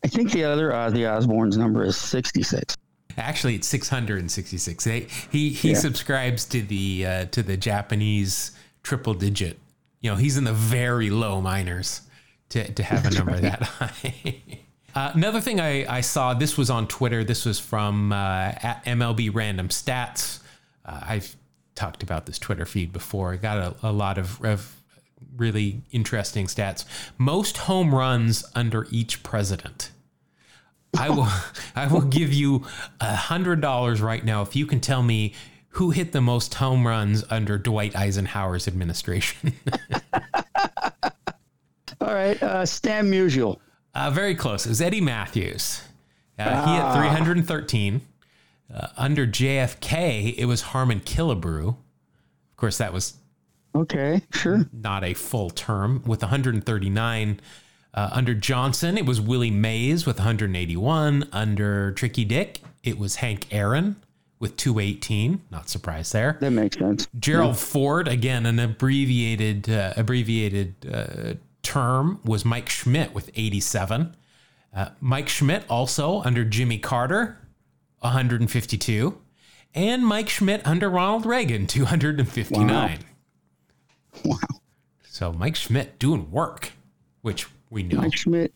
I 0.04 0.06
think 0.06 0.30
the 0.32 0.44
other 0.44 0.70
Ozzy 0.70 1.11
Osbourne's 1.11 1.56
number 1.56 1.82
is 1.82 1.96
66. 1.96 2.76
Actually, 3.16 3.54
it's 3.54 3.66
666. 3.68 4.84
They, 4.84 5.06
he 5.30 5.49
he 5.50 5.70
Yeah. 5.70 5.75
subscribes 5.75 6.42
subscribes 6.42 6.44
to 6.46 6.62
the 6.62 7.06
uh, 7.06 7.25
to 7.26 7.42
the 7.42 7.56
Japanese 7.56 8.52
triple 8.82 9.14
digit. 9.14 9.58
You 10.00 10.11
know, 10.11 10.16
he's 10.16 10.37
in 10.37 10.44
the 10.44 10.52
very 10.52 11.11
low 11.11 11.40
minors 11.40 12.02
to 12.50 12.70
to 12.73 12.82
have 12.82 13.06
a 13.06 13.11
number 13.11 13.38
that 13.40 13.62
high. 13.62 14.42
Uh, 14.96 15.11
another 15.14 15.40
thing 15.40 15.58
I, 15.61 15.84
I 15.92 16.02
saw, 16.02 16.34
this 16.34 16.56
was 16.56 16.70
on 16.70 16.87
Twitter. 16.87 17.25
This 17.25 17.44
was 17.44 17.58
from 17.58 18.12
uh, 18.12 18.52
at 18.62 18.84
MLB 18.84 19.34
Random 19.34 19.66
Stats. 19.66 20.38
Uh, 20.84 21.00
I've 21.02 21.34
talked 21.75 22.04
about 22.04 22.26
this 22.26 22.38
Twitter 22.38 22.64
feed 22.64 22.92
before. 22.92 23.32
I 23.32 23.37
got 23.37 23.58
a, 23.58 23.88
a 23.88 23.90
lot 23.90 24.18
of, 24.18 24.40
of 24.44 24.76
really 25.37 25.82
interesting 25.90 26.46
stats. 26.46 26.84
Most 27.18 27.56
home 27.56 27.92
runs 27.92 28.44
under 28.54 28.87
each 28.92 29.25
president. 29.25 29.90
I 30.98 31.10
will 31.10 31.28
I 31.76 31.86
will 31.86 32.02
give 32.02 32.32
you 32.32 32.64
a 33.00 33.14
hundred 33.16 33.60
dollars 33.60 34.00
right 34.00 34.24
now 34.24 34.42
if 34.42 34.54
you 34.56 34.66
can 34.66 34.80
tell 34.80 35.02
me 35.02 35.34
who 35.70 35.90
hit 35.90 36.12
the 36.12 36.20
most 36.20 36.54
home 36.54 36.86
runs 36.86 37.24
under 37.30 37.58
Dwight 37.58 37.96
Eisenhower's 37.96 38.68
administration. 38.68 39.52
All 42.00 42.12
right, 42.14 42.40
uh, 42.42 42.66
Stan 42.66 43.10
Musial. 43.10 43.58
Uh, 43.94 44.10
very 44.10 44.34
close. 44.34 44.66
It 44.66 44.68
was 44.70 44.80
Eddie 44.80 45.00
Mathews. 45.00 45.82
Uh, 46.38 46.64
He 46.66 46.72
had 46.74 46.94
313. 46.96 48.00
Uh, 48.72 48.88
under 48.96 49.26
JFK, 49.26 50.34
it 50.36 50.46
was 50.46 50.60
Harmon 50.62 51.00
Killebrew. 51.00 51.68
Of 51.68 52.56
course, 52.56 52.78
that 52.78 52.92
was 52.92 53.14
Okay, 53.74 54.22
sure. 54.32 54.68
not 54.72 55.02
a 55.04 55.14
full 55.14 55.50
term 55.50 56.02
with 56.06 56.22
139. 56.22 57.40
Uh, 57.94 58.08
under 58.10 58.34
Johnson, 58.34 58.98
it 58.98 59.06
was 59.06 59.20
Willie 59.20 59.52
Mays 59.52 60.04
with 60.04 60.18
181. 60.18 61.28
Under 61.32 61.92
Tricky 61.92 62.24
Dick, 62.24 62.60
it 62.82 62.98
was 62.98 63.16
Hank 63.16 63.46
Aaron 63.52 63.96
with 64.40 64.56
218. 64.56 65.42
Not 65.52 65.68
surprised 65.68 66.12
there. 66.12 66.36
That 66.40 66.50
makes 66.50 66.76
sense. 66.76 67.06
Gerald 67.18 67.56
Ford, 67.56 68.08
again, 68.08 68.46
an 68.46 68.58
abbreviated 68.58 69.70
uh, 69.70 69.94
abbreviated 69.96 70.74
uh, 70.92 71.34
term, 71.62 72.20
was 72.24 72.44
Mike 72.44 72.68
Schmidt 72.68 73.14
with 73.14 73.30
87. 73.36 74.16
Uh, 74.74 74.88
Mike 75.00 75.28
Schmidt 75.28 75.64
also 75.70 76.20
under 76.22 76.44
Jimmy 76.44 76.78
Carter, 76.78 77.38
152. 78.00 79.16
And 79.76 80.04
Mike 80.04 80.28
Schmidt 80.28 80.66
under 80.66 80.88
Ronald 80.90 81.26
Reagan, 81.26 81.66
259. 81.66 82.98
Wow. 84.24 84.36
So 85.08 85.32
Mike 85.32 85.56
Schmidt 85.56 85.98
doing 85.98 86.30
work, 86.30 86.70
which 87.22 87.48
we 87.75 87.83
know. 87.83 87.99
Mike 88.00 88.16
Schmidt 88.16 88.54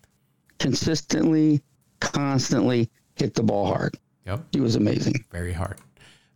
consistently, 0.59 1.61
constantly 2.01 2.89
hit 3.17 3.35
the 3.35 3.43
ball 3.43 3.67
hard. 3.67 3.99
Yep, 4.27 4.45
He 4.53 4.61
was 4.61 4.77
amazing. 4.77 5.15
very 5.31 5.53
hard. 5.53 5.79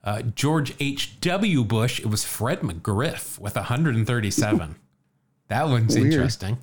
Uh, 0.04 0.22
George 0.22 0.74
H.W. 0.80 1.64
Bush, 1.64 2.00
it 2.00 2.06
was 2.06 2.24
Fred 2.24 2.60
McGriff 2.60 3.38
with 3.38 3.54
137. 3.54 4.74
that 5.48 5.68
one's 5.68 5.94
Weird. 5.94 6.12
interesting. 6.12 6.58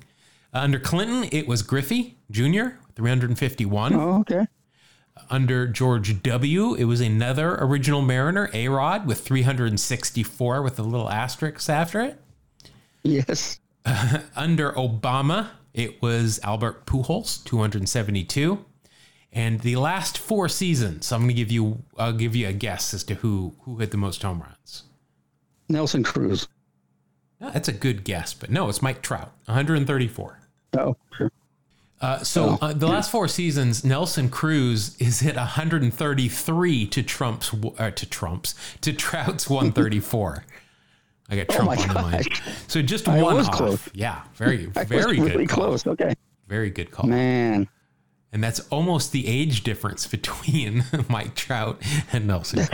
under 0.52 0.78
Clinton, 0.78 1.28
it 1.32 1.46
was 1.48 1.62
Griffey 1.62 2.18
Jr., 2.30 2.76
351. 2.96 3.94
Oh, 3.94 4.18
okay. 4.20 4.46
Under 5.30 5.66
George 5.66 6.22
W., 6.22 6.74
it 6.74 6.84
was 6.84 7.00
another 7.00 7.54
original 7.60 8.02
Mariner, 8.02 8.50
A 8.52 8.68
Rod, 8.68 9.06
with 9.06 9.20
364 9.20 10.62
with 10.62 10.78
a 10.78 10.82
little 10.82 11.08
asterisk 11.10 11.68
after 11.70 12.00
it. 12.00 12.20
Yes. 13.02 13.58
Under 14.36 14.72
Obama, 14.72 15.48
it 15.74 16.00
was 16.02 16.40
Albert 16.42 16.86
Pujols, 16.86 17.44
272. 17.44 18.64
And 19.32 19.60
the 19.60 19.76
last 19.76 20.18
four 20.18 20.48
seasons, 20.48 21.12
I'm 21.12 21.20
going 21.20 21.28
to 21.28 21.34
give 21.34 21.52
you, 21.52 21.82
I'll 21.96 22.12
give 22.12 22.34
you 22.34 22.48
a 22.48 22.52
guess 22.52 22.92
as 22.92 23.04
to 23.04 23.14
who 23.14 23.54
who 23.60 23.78
hit 23.78 23.92
the 23.92 23.96
most 23.96 24.22
home 24.22 24.40
runs. 24.40 24.84
Nelson 25.68 26.02
Cruz. 26.02 26.48
That's 27.38 27.68
a 27.68 27.72
good 27.72 28.04
guess, 28.04 28.34
but 28.34 28.50
no, 28.50 28.68
it's 28.68 28.82
Mike 28.82 29.02
Trout, 29.02 29.32
134. 29.46 30.40
Oh, 30.78 30.96
sure. 31.16 31.30
Uh, 32.00 32.18
so 32.18 32.58
uh, 32.60 32.72
the 32.72 32.86
last 32.86 33.10
four 33.10 33.28
seasons, 33.28 33.84
Nelson 33.84 34.30
Cruz 34.30 34.96
is 34.98 35.20
hit 35.20 35.36
133 35.36 36.86
to 36.86 37.02
Trump's 37.02 37.54
uh, 37.78 37.90
to 37.90 38.06
Trump's 38.06 38.54
to 38.80 38.92
Trout's 38.92 39.48
134. 39.50 40.44
I 41.30 41.36
got 41.36 41.48
Trump 41.48 41.70
Oh 41.70 41.74
my 41.74 41.82
on 41.82 41.88
the 41.88 41.94
mind. 41.94 42.28
So 42.66 42.82
just 42.82 43.08
I 43.08 43.22
one 43.22 43.36
was 43.36 43.48
off. 43.48 43.54
close. 43.54 43.88
Yeah, 43.94 44.22
very 44.34 44.66
very 44.66 45.16
good 45.16 45.30
really 45.32 45.46
close. 45.46 45.86
Okay. 45.86 46.14
Very 46.48 46.70
good 46.70 46.90
call. 46.90 47.08
Man. 47.08 47.68
And 48.32 48.42
that's 48.42 48.60
almost 48.70 49.12
the 49.12 49.26
age 49.26 49.62
difference 49.62 50.06
between 50.16 50.84
Mike 51.08 51.34
Trout 51.34 51.80
and 52.12 52.26
Nelson. 52.26 52.66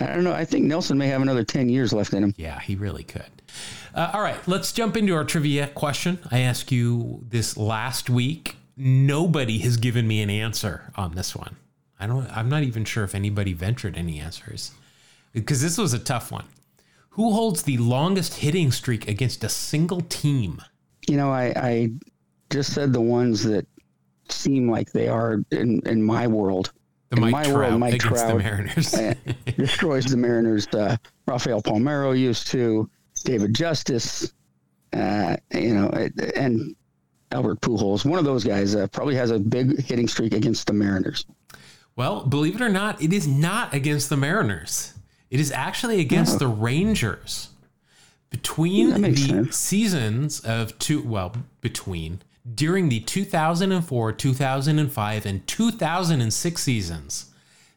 I 0.00 0.06
don't 0.06 0.24
know. 0.24 0.32
I 0.32 0.44
think 0.44 0.64
Nelson 0.64 0.96
may 0.96 1.08
have 1.08 1.20
another 1.20 1.44
10 1.44 1.68
years 1.68 1.92
left 1.92 2.12
in 2.14 2.24
him. 2.24 2.34
Yeah, 2.38 2.58
he 2.60 2.74
really 2.74 3.02
could. 3.04 3.30
Uh, 3.94 4.10
all 4.14 4.22
right, 4.22 4.36
let's 4.48 4.72
jump 4.72 4.96
into 4.96 5.14
our 5.14 5.24
trivia 5.24 5.66
question. 5.66 6.18
I 6.30 6.38
asked 6.40 6.72
you 6.72 7.24
this 7.28 7.56
last 7.56 8.08
week. 8.08 8.56
Nobody 8.76 9.58
has 9.58 9.76
given 9.76 10.08
me 10.08 10.22
an 10.22 10.30
answer 10.30 10.90
on 10.96 11.14
this 11.14 11.36
one. 11.36 11.56
I 11.98 12.06
don't. 12.06 12.26
I'm 12.34 12.48
not 12.48 12.62
even 12.62 12.84
sure 12.86 13.04
if 13.04 13.14
anybody 13.14 13.52
ventured 13.52 13.96
any 13.98 14.18
answers 14.20 14.70
because 15.34 15.60
this 15.60 15.76
was 15.76 15.92
a 15.92 15.98
tough 15.98 16.32
one. 16.32 16.46
Who 17.20 17.34
holds 17.34 17.64
the 17.64 17.76
longest 17.76 18.36
hitting 18.36 18.70
streak 18.72 19.06
against 19.06 19.44
a 19.44 19.50
single 19.50 20.00
team? 20.00 20.62
You 21.06 21.18
know, 21.18 21.30
I, 21.30 21.52
I 21.54 21.90
just 22.48 22.72
said 22.72 22.94
the 22.94 23.02
ones 23.02 23.44
that 23.44 23.66
seem 24.30 24.70
like 24.70 24.90
they 24.92 25.06
are 25.06 25.44
in, 25.50 25.82
in 25.84 26.02
my 26.02 26.26
world. 26.26 26.72
The 27.10 27.16
In 27.16 27.20
Mike 27.20 27.32
my 27.32 27.42
Trout 27.42 27.54
world, 27.56 27.80
Mike 27.80 27.94
against 27.96 28.08
the 28.08 28.26
Trout, 28.26 28.38
Mariners. 28.38 28.94
uh, 28.94 29.14
destroys 29.58 30.06
the 30.06 30.16
Mariners. 30.16 30.66
Uh, 30.68 30.96
Rafael 31.26 31.60
Palmeiro 31.60 32.18
used 32.18 32.46
to, 32.52 32.88
David 33.22 33.54
Justice, 33.54 34.32
uh, 34.94 35.36
you 35.52 35.74
know, 35.74 35.90
and 36.36 36.74
Albert 37.32 37.60
Pujols. 37.60 38.06
One 38.06 38.18
of 38.18 38.24
those 38.24 38.44
guys 38.44 38.74
uh, 38.74 38.86
probably 38.86 39.16
has 39.16 39.30
a 39.30 39.38
big 39.38 39.84
hitting 39.84 40.08
streak 40.08 40.32
against 40.32 40.68
the 40.68 40.72
Mariners. 40.72 41.26
Well, 41.96 42.24
believe 42.24 42.54
it 42.54 42.62
or 42.62 42.70
not, 42.70 43.02
it 43.02 43.12
is 43.12 43.28
not 43.28 43.74
against 43.74 44.08
the 44.08 44.16
Mariners. 44.16 44.94
It 45.30 45.40
is 45.40 45.52
actually 45.52 46.00
against 46.00 46.38
the 46.38 46.48
Rangers. 46.48 47.50
Between 48.30 49.02
the 49.02 49.16
sense. 49.16 49.56
seasons 49.56 50.40
of 50.40 50.78
two, 50.78 51.02
well, 51.02 51.34
between 51.60 52.22
during 52.54 52.88
the 52.88 53.00
2004, 53.00 54.12
2005, 54.12 55.26
and 55.26 55.46
2006 55.46 56.62
seasons, 56.62 57.30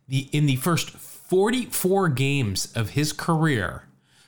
the 0.07 0.29
in 0.31 0.45
the 0.45 0.55
first 0.57 0.91
44 0.91 2.09
games 2.09 2.71
of 2.75 2.91
his 2.91 3.13
career, 3.13 3.83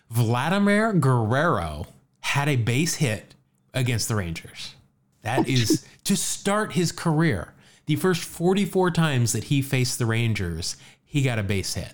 Vladimir 0.10 0.94
Guerrero 0.94 1.88
had 2.22 2.50
a 2.50 2.56
base 2.56 2.96
hit 2.96 3.36
against 3.74 4.08
the 4.08 4.16
Rangers. 4.16 4.76
That 5.22 5.48
is 5.48 5.86
to 6.06 6.16
start 6.16 6.74
his 6.74 6.92
career. 6.92 7.54
The 7.86 7.96
first 7.96 8.24
44 8.24 8.92
times 8.92 9.32
that 9.34 9.46
he 9.46 9.62
faced 9.62 10.00
the 10.00 10.06
Rangers, 10.06 10.76
he 11.04 11.22
got 11.22 11.40
a 11.40 11.44
base 11.44 11.76
hit. 11.76 11.94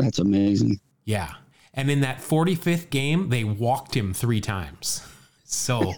That's 0.00 0.18
amazing. 0.18 0.80
Yeah. 1.04 1.34
And 1.74 1.90
in 1.90 2.00
that 2.00 2.18
45th 2.18 2.90
game, 2.90 3.28
they 3.28 3.44
walked 3.44 3.96
him 3.96 4.12
three 4.12 4.40
times. 4.40 5.06
So 5.44 5.94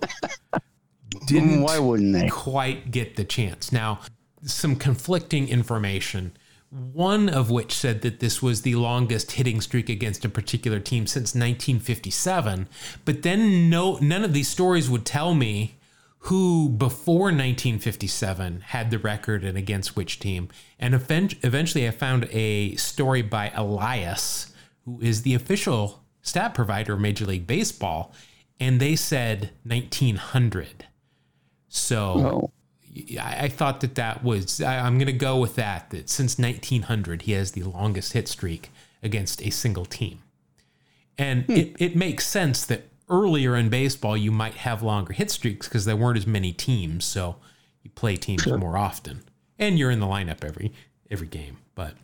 didn't 1.27 1.63
Why 1.63 1.79
wouldn't 1.79 2.13
they? 2.13 2.29
quite 2.29 2.91
get 2.91 3.17
the 3.17 3.25
chance. 3.25 3.73
Now, 3.73 4.01
some 4.45 4.77
conflicting 4.77 5.49
information. 5.49 6.33
One 6.71 7.29
of 7.29 7.51
which 7.51 7.75
said 7.75 8.01
that 8.01 8.21
this 8.21 8.41
was 8.41 8.63
the 8.63 8.77
longest 8.77 9.33
hitting 9.33 9.61
streak 9.61 9.91
against 9.91 10.25
a 10.25 10.29
particular 10.31 10.81
team 10.81 11.07
since 11.07 11.35
1957, 11.35 12.67
but 13.05 13.21
then 13.23 13.69
no 13.69 13.99
none 13.99 14.25
of 14.25 14.33
these 14.33 14.49
stories 14.49 14.89
would 14.89 15.05
tell 15.05 15.35
me 15.35 15.75
who 16.27 16.69
before 16.69 17.25
1957 17.25 18.61
had 18.69 18.93
the 18.93 18.99
record 18.99 19.43
and 19.43 19.59
against 19.59 19.97
which 19.97 20.21
team. 20.21 20.49
And 20.79 20.95
eventually 20.95 21.89
I 21.89 21.91
found 21.91 22.29
a 22.31 22.77
story 22.77 23.23
by 23.23 23.51
Elias, 23.57 24.55
who 24.85 25.01
is 25.01 25.23
the 25.23 25.35
official 25.35 26.05
stat 26.23 26.55
provider 26.55 26.93
of 26.93 27.01
Major 27.01 27.27
League 27.27 27.49
Baseball, 27.49 28.15
and 28.61 28.79
they 28.79 28.95
said 28.95 29.51
1900. 29.65 30.87
So 31.69 32.53
I, 33.21 33.37
I, 33.41 33.49
thought 33.49 33.81
that 33.81 33.97
that 33.97 34.23
was, 34.23 34.61
I, 34.61 34.79
I'm 34.79 34.99
going 34.99 35.07
to 35.07 35.13
go 35.13 35.41
with 35.41 35.57
that, 35.57 35.91
that 35.91 36.09
since 36.09 36.39
1900, 36.39 37.23
he 37.23 37.33
has 37.33 37.51
the 37.51 37.65
longest 37.65 38.13
hit 38.13 38.29
streak 38.29 38.71
against 39.03 39.43
a 39.43 39.51
single 39.51 39.87
team. 39.87 40.21
And 41.19 41.47
hmm. 41.47 41.53
it, 41.53 41.77
it 41.81 41.97
makes 41.97 42.29
sense 42.29 42.65
that 42.67 42.92
earlier 43.13 43.55
in 43.55 43.69
baseball, 43.69 44.17
you 44.17 44.33
might 44.33 44.55
have 44.55 44.83
longer 44.83 45.13
hit 45.13 45.31
streaks 45.31 45.69
because 45.69 45.85
there 45.85 45.97
weren't 45.97 46.19
as 46.19 46.27
many 46.27 46.53
teams. 46.53 47.05
So 47.05 47.37
you 47.83 47.91
play 47.91 48.17
teams 48.17 48.43
sure. 48.43 48.59
more 48.59 48.77
often 48.77 49.23
and 49.59 49.79
you're 49.79 49.91
in 49.91 50.01
the 50.01 50.07
lineup 50.07 50.43
every, 50.43 50.73
every 51.11 51.29
game. 51.29 51.59
But 51.75 51.95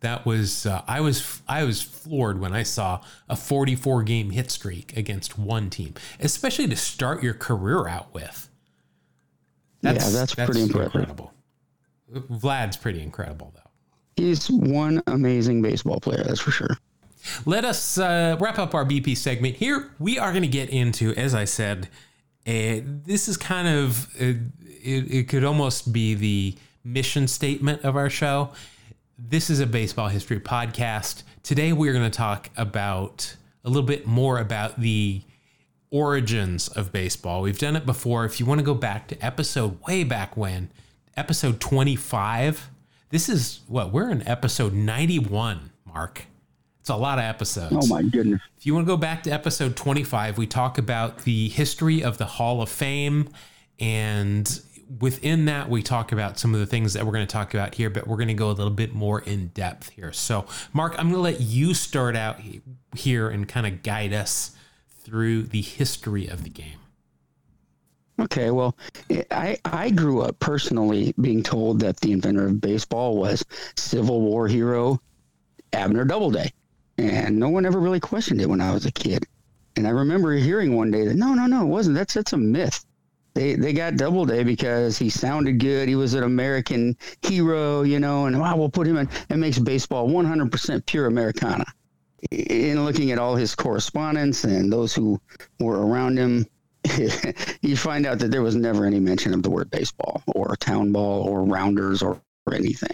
that 0.00 0.26
was, 0.26 0.66
uh, 0.66 0.82
I 0.86 1.00
was, 1.00 1.42
I 1.48 1.64
was 1.64 1.82
floored 1.82 2.40
when 2.40 2.52
I 2.52 2.62
saw 2.62 3.02
a 3.28 3.36
44 3.36 4.02
game 4.02 4.30
hit 4.30 4.50
streak 4.50 4.96
against 4.96 5.38
one 5.38 5.70
team, 5.70 5.94
especially 6.20 6.68
to 6.68 6.76
start 6.76 7.22
your 7.22 7.34
career 7.34 7.88
out 7.88 8.12
with. 8.12 8.48
That's, 9.82 10.04
yeah, 10.04 10.18
that's, 10.20 10.34
that's 10.34 10.50
pretty 10.50 10.62
incredible. 10.62 11.32
Vlad's 12.10 12.76
pretty 12.76 13.00
incredible, 13.00 13.52
though. 13.54 13.70
He's 14.16 14.50
one 14.50 15.02
amazing 15.06 15.62
baseball 15.62 16.00
player, 16.00 16.22
that's 16.24 16.40
for 16.40 16.50
sure. 16.50 16.76
Let 17.44 17.64
us 17.64 17.98
uh, 17.98 18.36
wrap 18.40 18.58
up 18.58 18.74
our 18.74 18.84
BP 18.84 19.16
segment 19.16 19.56
here. 19.56 19.90
We 19.98 20.18
are 20.18 20.30
going 20.32 20.42
to 20.42 20.48
get 20.48 20.70
into, 20.70 21.14
as 21.14 21.34
I 21.34 21.44
said, 21.44 21.88
uh, 22.46 22.80
this 22.84 23.28
is 23.28 23.36
kind 23.36 23.68
of, 23.68 24.06
uh, 24.20 24.34
it, 24.64 25.12
it 25.12 25.28
could 25.28 25.44
almost 25.44 25.92
be 25.92 26.14
the 26.14 26.54
mission 26.84 27.28
statement 27.28 27.82
of 27.84 27.96
our 27.96 28.10
show. 28.10 28.52
This 29.18 29.50
is 29.50 29.60
a 29.60 29.66
baseball 29.66 30.08
history 30.08 30.40
podcast. 30.40 31.22
Today, 31.42 31.72
we're 31.72 31.92
going 31.92 32.10
to 32.10 32.16
talk 32.16 32.48
about 32.56 33.36
a 33.64 33.68
little 33.68 33.82
bit 33.82 34.06
more 34.06 34.38
about 34.38 34.80
the 34.80 35.22
origins 35.90 36.68
of 36.68 36.92
baseball. 36.92 37.42
We've 37.42 37.58
done 37.58 37.76
it 37.76 37.84
before. 37.84 38.24
If 38.24 38.40
you 38.40 38.46
want 38.46 38.60
to 38.60 38.64
go 38.64 38.74
back 38.74 39.08
to 39.08 39.24
episode 39.24 39.80
way 39.86 40.04
back 40.04 40.36
when, 40.36 40.70
episode 41.16 41.60
25, 41.60 42.70
this 43.10 43.28
is 43.28 43.60
what 43.66 43.92
we're 43.92 44.10
in 44.10 44.26
episode 44.26 44.72
91, 44.72 45.70
Mark. 45.84 46.24
It's 46.80 46.88
a 46.88 46.96
lot 46.96 47.18
of 47.18 47.24
episodes. 47.24 47.76
Oh 47.78 47.86
my 47.86 48.02
goodness. 48.02 48.40
If 48.56 48.66
you 48.66 48.74
want 48.74 48.86
to 48.86 48.92
go 48.92 48.96
back 48.96 49.22
to 49.24 49.30
episode 49.30 49.76
25, 49.76 50.38
we 50.38 50.46
talk 50.46 50.78
about 50.78 51.18
the 51.18 51.48
history 51.48 52.02
of 52.02 52.18
the 52.18 52.24
Hall 52.24 52.62
of 52.62 52.70
Fame. 52.70 53.28
And 53.78 54.60
within 54.98 55.44
that, 55.44 55.68
we 55.68 55.82
talk 55.82 56.10
about 56.10 56.38
some 56.38 56.54
of 56.54 56.60
the 56.60 56.66
things 56.66 56.94
that 56.94 57.04
we're 57.04 57.12
going 57.12 57.26
to 57.26 57.32
talk 57.32 57.52
about 57.52 57.74
here, 57.74 57.90
but 57.90 58.06
we're 58.06 58.16
going 58.16 58.28
to 58.28 58.34
go 58.34 58.50
a 58.50 58.52
little 58.52 58.72
bit 58.72 58.94
more 58.94 59.20
in 59.20 59.48
depth 59.48 59.90
here. 59.90 60.12
So, 60.12 60.46
Mark, 60.72 60.94
I'm 60.98 61.10
going 61.10 61.14
to 61.14 61.20
let 61.20 61.40
you 61.40 61.74
start 61.74 62.16
out 62.16 62.40
here 62.96 63.28
and 63.28 63.46
kind 63.46 63.66
of 63.66 63.82
guide 63.82 64.14
us 64.14 64.56
through 64.88 65.44
the 65.44 65.62
history 65.62 66.26
of 66.26 66.44
the 66.44 66.50
game. 66.50 66.78
Okay, 68.20 68.50
well, 68.50 68.76
I 69.30 69.58
I 69.64 69.88
grew 69.90 70.20
up 70.20 70.38
personally 70.40 71.14
being 71.20 71.42
told 71.42 71.80
that 71.80 71.98
the 72.00 72.12
inventor 72.12 72.46
of 72.46 72.60
baseball 72.60 73.16
was 73.16 73.42
Civil 73.76 74.20
War 74.20 74.46
hero 74.46 75.00
Abner 75.72 76.04
Doubleday, 76.04 76.52
and 77.00 77.38
no 77.38 77.48
one 77.48 77.66
ever 77.66 77.78
really 77.78 78.00
questioned 78.00 78.40
it 78.40 78.48
when 78.48 78.60
I 78.60 78.72
was 78.72 78.86
a 78.86 78.92
kid. 78.92 79.24
And 79.76 79.86
I 79.86 79.90
remember 79.90 80.32
hearing 80.34 80.76
one 80.76 80.90
day 80.90 81.06
that 81.06 81.16
no, 81.16 81.34
no, 81.34 81.46
no, 81.46 81.62
it 81.62 81.68
wasn't. 81.68 81.96
That's 81.96 82.14
that's 82.14 82.32
a 82.32 82.36
myth. 82.38 82.84
They 83.34 83.54
they 83.54 83.72
got 83.72 83.96
Doubleday 83.96 84.44
because 84.44 84.98
he 84.98 85.08
sounded 85.08 85.60
good. 85.60 85.88
He 85.88 85.94
was 85.94 86.14
an 86.14 86.24
American 86.24 86.96
hero, 87.22 87.82
you 87.82 88.00
know, 88.00 88.26
and 88.26 88.38
wow, 88.38 88.56
we'll 88.56 88.68
put 88.68 88.86
him 88.86 88.96
in. 88.96 89.08
It 89.28 89.36
makes 89.36 89.58
baseball 89.58 90.08
100% 90.08 90.86
pure 90.86 91.06
Americana 91.06 91.64
in 92.30 92.84
looking 92.84 93.10
at 93.10 93.18
all 93.18 93.34
his 93.34 93.54
correspondence 93.54 94.44
and 94.44 94.72
those 94.72 94.94
who 94.94 95.20
were 95.58 95.86
around 95.86 96.18
him, 96.18 96.46
you 97.62 97.76
find 97.76 98.06
out 98.06 98.18
that 98.18 98.30
there 98.30 98.42
was 98.42 98.56
never 98.56 98.84
any 98.84 99.00
mention 99.00 99.34
of 99.34 99.42
the 99.42 99.50
word 99.50 99.70
baseball 99.70 100.22
or 100.26 100.56
town 100.56 100.92
ball 100.92 101.22
or 101.22 101.44
rounders 101.44 102.02
or, 102.02 102.20
or 102.46 102.54
anything. 102.54 102.90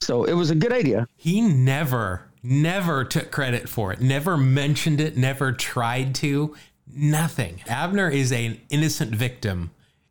So 0.00 0.24
it 0.24 0.34
was 0.34 0.50
a 0.50 0.54
good 0.54 0.72
idea. 0.72 1.08
He 1.16 1.40
never, 1.40 2.27
never 2.42 3.04
took 3.04 3.30
credit 3.30 3.68
for 3.68 3.92
it, 3.92 4.00
never 4.00 4.36
mentioned 4.36 5.00
it, 5.00 5.16
never 5.16 5.52
tried 5.52 6.14
to, 6.16 6.54
nothing. 6.92 7.60
Abner 7.66 8.08
is 8.08 8.32
an 8.32 8.60
innocent 8.70 9.14
victim 9.14 9.70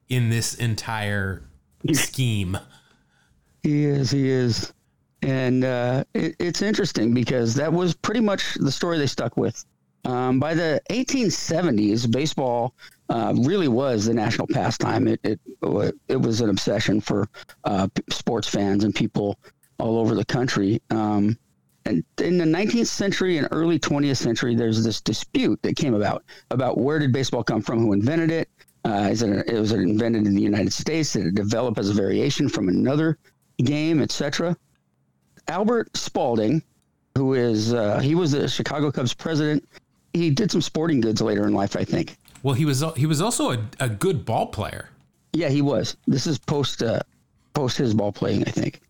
in 0.09 0.29
this 0.29 0.53
entire 0.55 1.43
scheme. 1.93 2.57
He 3.63 3.85
is, 3.85 4.11
he 4.11 4.29
is. 4.29 4.73
And 5.21 5.63
uh, 5.63 6.03
it, 6.13 6.35
it's 6.39 6.61
interesting 6.61 7.13
because 7.13 7.55
that 7.55 7.71
was 7.71 7.93
pretty 7.95 8.21
much 8.21 8.55
the 8.55 8.71
story 8.71 8.97
they 8.97 9.07
stuck 9.07 9.35
with. 9.35 9.65
Um, 10.05 10.39
by 10.39 10.53
the 10.53 10.81
1870s, 10.89 12.09
baseball 12.09 12.73
uh, 13.09 13.33
really 13.35 13.67
was 13.67 14.05
the 14.05 14.13
national 14.13 14.47
pastime. 14.47 15.07
It, 15.07 15.19
it, 15.23 15.39
it 16.07 16.21
was 16.21 16.39
an 16.39 16.49
obsession 16.49 17.01
for 17.01 17.27
uh, 17.65 17.87
sports 18.09 18.47
fans 18.47 18.83
and 18.83 18.95
people 18.95 19.37
all 19.79 19.99
over 19.99 20.15
the 20.15 20.25
country. 20.25 20.81
Um, 20.91 21.37
and 21.87 22.03
in 22.19 22.37
the 22.37 22.45
19th 22.45 22.87
century 22.87 23.37
and 23.37 23.47
early 23.51 23.79
20th 23.79 24.17
century, 24.17 24.55
there's 24.55 24.83
this 24.83 25.01
dispute 25.01 25.61
that 25.61 25.75
came 25.75 25.93
about 25.93 26.23
about 26.51 26.77
where 26.77 26.99
did 26.99 27.11
baseball 27.11 27.43
come 27.43 27.61
from, 27.61 27.79
who 27.79 27.93
invented 27.93 28.31
it. 28.31 28.49
Uh, 28.85 29.09
is 29.11 29.21
it, 29.21 29.47
it 29.47 29.59
was 29.59 29.71
it 29.71 29.79
invented 29.79 30.25
in 30.27 30.35
the 30.35 30.41
United 30.41 30.71
States? 30.71 31.13
Did 31.13 31.27
it 31.27 31.35
develop 31.35 31.77
as 31.77 31.89
a 31.89 31.93
variation 31.93 32.49
from 32.49 32.69
another 32.69 33.17
game, 33.59 34.01
etc.? 34.01 34.55
Albert 35.47 35.95
Spalding, 35.95 36.61
who 37.15 37.33
is 37.33 37.73
uh, 37.73 37.99
he 37.99 38.15
was 38.15 38.31
the 38.31 38.47
Chicago 38.47 38.91
Cubs 38.91 39.13
president. 39.13 39.67
He 40.13 40.29
did 40.29 40.51
some 40.51 40.61
sporting 40.61 41.01
goods 41.01 41.21
later 41.21 41.47
in 41.47 41.53
life, 41.53 41.75
I 41.75 41.83
think. 41.83 42.17
Well, 42.43 42.53
he 42.53 42.65
was 42.65 42.83
he 42.95 43.05
was 43.05 43.21
also 43.21 43.51
a, 43.51 43.59
a 43.79 43.89
good 43.89 44.25
ball 44.25 44.47
player. 44.47 44.89
Yeah, 45.33 45.49
he 45.49 45.61
was. 45.61 45.97
This 46.07 46.27
is 46.27 46.37
post 46.37 46.83
uh, 46.83 47.01
post 47.53 47.77
his 47.77 47.93
ball 47.93 48.11
playing, 48.11 48.43
I 48.47 48.51
think. 48.51 48.81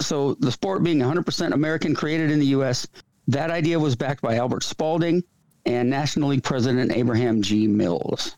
So 0.00 0.34
the 0.34 0.52
sport 0.52 0.82
being 0.82 0.98
100% 0.98 1.52
American, 1.52 1.94
created 1.94 2.30
in 2.30 2.38
the 2.38 2.46
U.S. 2.46 2.86
That 3.28 3.50
idea 3.50 3.78
was 3.78 3.96
backed 3.96 4.22
by 4.22 4.36
Albert 4.36 4.64
Spalding 4.64 5.22
and 5.66 5.88
National 5.88 6.30
League 6.30 6.42
President 6.42 6.92
Abraham 6.92 7.42
G. 7.42 7.66
Mills. 7.66 8.36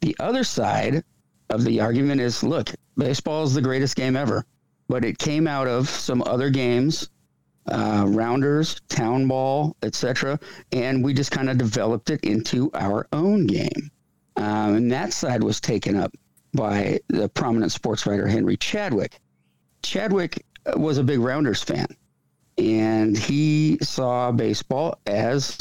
The 0.00 0.16
other 0.20 0.44
side 0.44 1.02
of 1.50 1.64
the 1.64 1.80
argument 1.80 2.20
is, 2.20 2.42
look, 2.42 2.70
baseball 2.96 3.44
is 3.44 3.54
the 3.54 3.62
greatest 3.62 3.96
game 3.96 4.16
ever 4.16 4.44
but 4.88 5.04
it 5.04 5.18
came 5.18 5.46
out 5.46 5.68
of 5.68 5.88
some 5.88 6.22
other 6.26 6.50
games, 6.50 7.10
uh, 7.70 8.04
rounders, 8.08 8.80
town 8.88 9.28
ball, 9.28 9.76
etc., 9.82 10.40
and 10.72 11.04
we 11.04 11.12
just 11.12 11.30
kind 11.30 11.50
of 11.50 11.58
developed 11.58 12.10
it 12.10 12.20
into 12.22 12.70
our 12.74 13.06
own 13.12 13.46
game. 13.46 13.90
Um, 14.36 14.76
and 14.76 14.92
that 14.92 15.12
side 15.12 15.44
was 15.44 15.60
taken 15.60 15.96
up 15.96 16.12
by 16.54 16.98
the 17.08 17.28
prominent 17.28 17.72
sports 17.72 18.06
writer 18.06 18.26
Henry 18.26 18.56
Chadwick. 18.56 19.20
Chadwick 19.82 20.44
was 20.76 20.98
a 20.98 21.04
big 21.04 21.20
Rounders 21.20 21.62
fan, 21.62 21.86
and 22.56 23.16
he 23.16 23.78
saw 23.80 24.32
baseball 24.32 24.98
as 25.06 25.58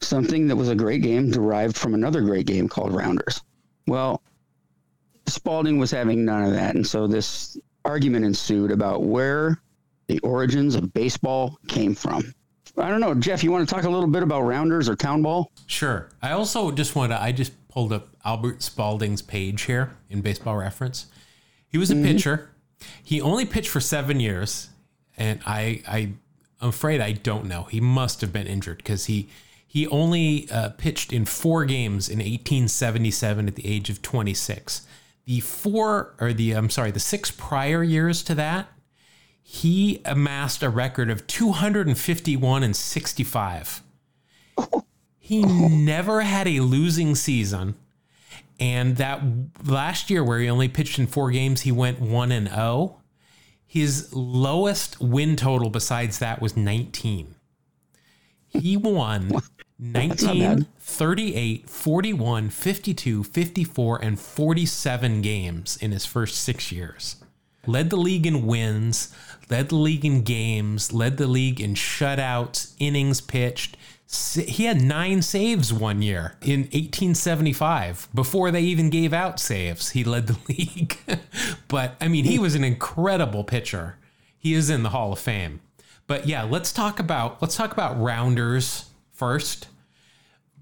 something 0.00 0.46
that 0.48 0.56
was 0.56 0.68
a 0.68 0.74
great 0.74 1.02
game 1.02 1.30
derived 1.30 1.76
from 1.76 1.94
another 1.94 2.20
great 2.20 2.46
game 2.46 2.68
called 2.68 2.94
Rounders. 2.94 3.42
Well, 3.86 4.22
Spalding 5.26 5.78
was 5.78 5.90
having 5.90 6.24
none 6.24 6.44
of 6.44 6.52
that, 6.52 6.74
and 6.74 6.86
so 6.86 7.06
this 7.06 7.56
argument 7.84 8.24
ensued 8.24 8.70
about 8.70 9.02
where 9.02 9.60
the 10.06 10.18
origins 10.20 10.74
of 10.74 10.92
baseball 10.92 11.58
came 11.68 11.94
from. 11.94 12.34
I 12.76 12.88
don't 12.88 13.00
know, 13.00 13.14
Jeff. 13.14 13.44
You 13.44 13.52
want 13.52 13.68
to 13.68 13.74
talk 13.74 13.84
a 13.84 13.90
little 13.90 14.08
bit 14.08 14.22
about 14.22 14.42
rounders 14.42 14.88
or 14.88 14.96
town 14.96 15.22
ball? 15.22 15.52
Sure. 15.66 16.08
I 16.20 16.32
also 16.32 16.70
just 16.72 16.96
want 16.96 17.12
to. 17.12 17.22
I 17.22 17.30
just 17.30 17.52
pulled 17.68 17.92
up 17.92 18.08
Albert 18.24 18.62
Spalding's 18.62 19.22
page 19.22 19.62
here 19.62 19.96
in 20.10 20.22
Baseball 20.22 20.56
Reference. 20.56 21.06
He 21.68 21.78
was 21.78 21.90
a 21.90 21.94
mm-hmm. 21.94 22.04
pitcher. 22.04 22.50
He 23.02 23.20
only 23.20 23.44
pitched 23.44 23.68
for 23.68 23.80
seven 23.80 24.20
years, 24.20 24.68
and 25.16 25.40
I, 25.46 25.82
I, 25.86 25.98
I'm 26.60 26.68
afraid 26.68 27.00
I 27.00 27.12
don't 27.12 27.46
know. 27.46 27.64
He 27.64 27.80
must 27.80 28.20
have 28.20 28.32
been 28.32 28.46
injured 28.46 28.78
because 28.78 29.06
he, 29.06 29.28
he 29.66 29.86
only 29.88 30.48
uh, 30.50 30.70
pitched 30.70 31.12
in 31.12 31.24
four 31.24 31.64
games 31.64 32.08
in 32.08 32.18
1877 32.18 33.48
at 33.48 33.54
the 33.54 33.66
age 33.66 33.90
of 33.90 34.02
26 34.02 34.86
the 35.24 35.40
four 35.40 36.14
or 36.20 36.32
the 36.32 36.52
I'm 36.52 36.70
sorry, 36.70 36.90
the 36.90 37.00
six 37.00 37.30
prior 37.30 37.82
years 37.82 38.22
to 38.24 38.34
that, 38.34 38.68
he 39.42 40.00
amassed 40.04 40.62
a 40.62 40.70
record 40.70 41.10
of 41.10 41.26
251 41.26 42.62
and 42.62 42.76
65. 42.76 43.82
He 45.18 45.42
never 45.42 46.22
had 46.22 46.46
a 46.46 46.60
losing 46.60 47.14
season. 47.14 47.74
And 48.60 48.96
that 48.96 49.22
last 49.64 50.10
year 50.10 50.22
where 50.22 50.38
he 50.38 50.48
only 50.48 50.68
pitched 50.68 50.98
in 50.98 51.06
four 51.06 51.30
games, 51.30 51.62
he 51.62 51.72
went 51.72 52.00
1 52.00 52.32
and 52.32 52.48
0. 52.48 53.00
His 53.66 54.14
lowest 54.14 55.00
win 55.00 55.34
total 55.34 55.70
besides 55.70 56.18
that 56.20 56.40
was 56.40 56.56
19. 56.56 57.34
He 58.48 58.76
won 58.76 59.32
19, 59.78 60.66
38, 60.78 61.68
41, 61.68 62.50
52, 62.50 63.24
54, 63.24 63.98
and 64.04 64.20
47 64.20 65.22
games 65.22 65.76
in 65.78 65.90
his 65.90 66.06
first 66.06 66.36
six 66.36 66.70
years. 66.70 67.16
Led 67.66 67.90
the 67.90 67.96
league 67.96 68.26
in 68.26 68.46
wins, 68.46 69.14
led 69.50 69.70
the 69.70 69.76
league 69.76 70.04
in 70.04 70.22
games, 70.22 70.92
led 70.92 71.16
the 71.16 71.26
league 71.26 71.60
in 71.60 71.74
shutouts, 71.74 72.74
innings 72.78 73.20
pitched. 73.20 73.76
He 74.06 74.64
had 74.64 74.82
nine 74.82 75.22
saves 75.22 75.72
one 75.72 76.02
year 76.02 76.36
in 76.42 76.60
1875 76.60 78.08
before 78.14 78.50
they 78.50 78.60
even 78.60 78.90
gave 78.90 79.12
out 79.12 79.40
saves. 79.40 79.90
He 79.90 80.04
led 80.04 80.26
the 80.26 80.38
league. 80.48 80.96
but 81.68 81.96
I 82.00 82.08
mean, 82.08 82.24
he 82.24 82.38
was 82.38 82.54
an 82.54 82.64
incredible 82.64 83.44
pitcher. 83.44 83.96
He 84.38 84.54
is 84.54 84.70
in 84.70 84.82
the 84.82 84.90
Hall 84.90 85.12
of 85.12 85.18
Fame. 85.18 85.60
But 86.06 86.26
yeah, 86.26 86.42
let's 86.42 86.72
talk 86.72 87.00
about 87.00 87.40
let's 87.40 87.56
talk 87.56 87.72
about 87.72 88.00
rounders 88.00 88.90
first. 89.12 89.68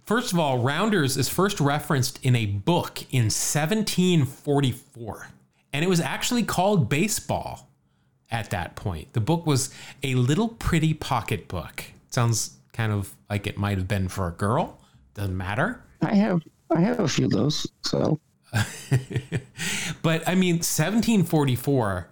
First 0.05 0.33
of 0.33 0.38
all, 0.38 0.59
rounders 0.59 1.16
is 1.16 1.28
first 1.28 1.61
referenced 1.61 2.24
in 2.24 2.35
a 2.35 2.46
book 2.46 3.02
in 3.12 3.24
1744, 3.24 5.28
and 5.72 5.85
it 5.85 5.88
was 5.88 6.00
actually 6.00 6.42
called 6.42 6.88
baseball 6.88 7.68
at 8.31 8.50
that 8.50 8.74
point. 8.74 9.12
The 9.12 9.20
book 9.20 9.46
was 9.46 9.72
a 10.02 10.14
little 10.16 10.48
pretty 10.48 10.94
pocket 10.94 11.48
book. 11.48 11.85
Sounds 12.11 12.59
kind 12.72 12.92
of 12.92 13.14
like 13.28 13.46
it 13.46 13.58
might 13.58 13.78
have 13.78 13.88
been 13.88 14.08
for 14.08 14.28
a 14.28 14.32
girl. 14.32 14.80
Doesn't 15.14 15.37
matter. 15.37 15.82
I 16.00 16.14
have 16.14 16.42
I 16.70 16.80
have 16.80 17.00
a 17.00 17.08
few 17.08 17.26
of 17.26 17.32
those, 17.32 17.66
so 17.82 18.18
but 20.02 20.26
I 20.26 20.35
mean 20.35 20.56
1744 20.56 22.08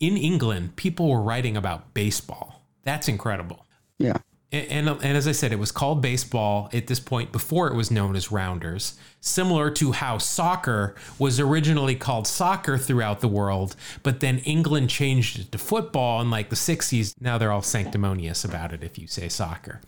in 0.00 0.16
England, 0.16 0.74
people 0.76 1.08
were 1.08 1.22
writing 1.22 1.56
about 1.56 1.94
baseball. 1.94 2.66
That's 2.82 3.06
incredible. 3.06 3.66
Yeah. 3.98 4.18
And, 4.52 4.68
and, 4.68 4.88
um, 4.88 4.98
and, 5.02 5.16
as 5.16 5.26
I 5.26 5.32
said, 5.32 5.52
it 5.52 5.58
was 5.58 5.72
called 5.72 6.02
baseball 6.02 6.68
at 6.72 6.86
this 6.86 7.00
point 7.00 7.32
before 7.32 7.68
it 7.68 7.74
was 7.74 7.90
known 7.90 8.14
as 8.14 8.30
rounders, 8.30 8.94
similar 9.20 9.70
to 9.72 9.92
how 9.92 10.18
soccer 10.18 10.94
was 11.18 11.40
originally 11.40 11.94
called 11.94 12.26
soccer 12.26 12.76
throughout 12.76 13.20
the 13.20 13.28
world, 13.28 13.74
but 14.02 14.20
then 14.20 14.38
England 14.40 14.90
changed 14.90 15.38
it 15.38 15.52
to 15.52 15.58
football 15.58 16.20
in 16.20 16.30
like 16.30 16.50
the 16.50 16.56
60s. 16.56 17.14
Now 17.20 17.38
they're 17.38 17.52
all 17.52 17.62
sanctimonious 17.62 18.44
about 18.44 18.72
it 18.72 18.84
if 18.84 18.98
you 18.98 19.06
say 19.06 19.28
soccer. 19.28 19.80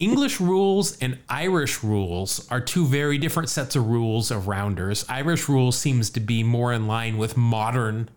English 0.00 0.40
rules 0.40 0.98
and 0.98 1.18
Irish 1.28 1.82
rules 1.82 2.48
are 2.50 2.60
two 2.60 2.84
very 2.84 3.16
different 3.16 3.48
sets 3.48 3.76
of 3.76 3.86
rules 3.86 4.30
of 4.30 4.48
rounders. 4.48 5.04
Irish 5.08 5.48
rules 5.48 5.78
seems 5.78 6.10
to 6.10 6.20
be 6.20 6.42
more 6.42 6.72
in 6.72 6.86
line 6.86 7.16
with 7.16 7.36
modern 7.36 8.08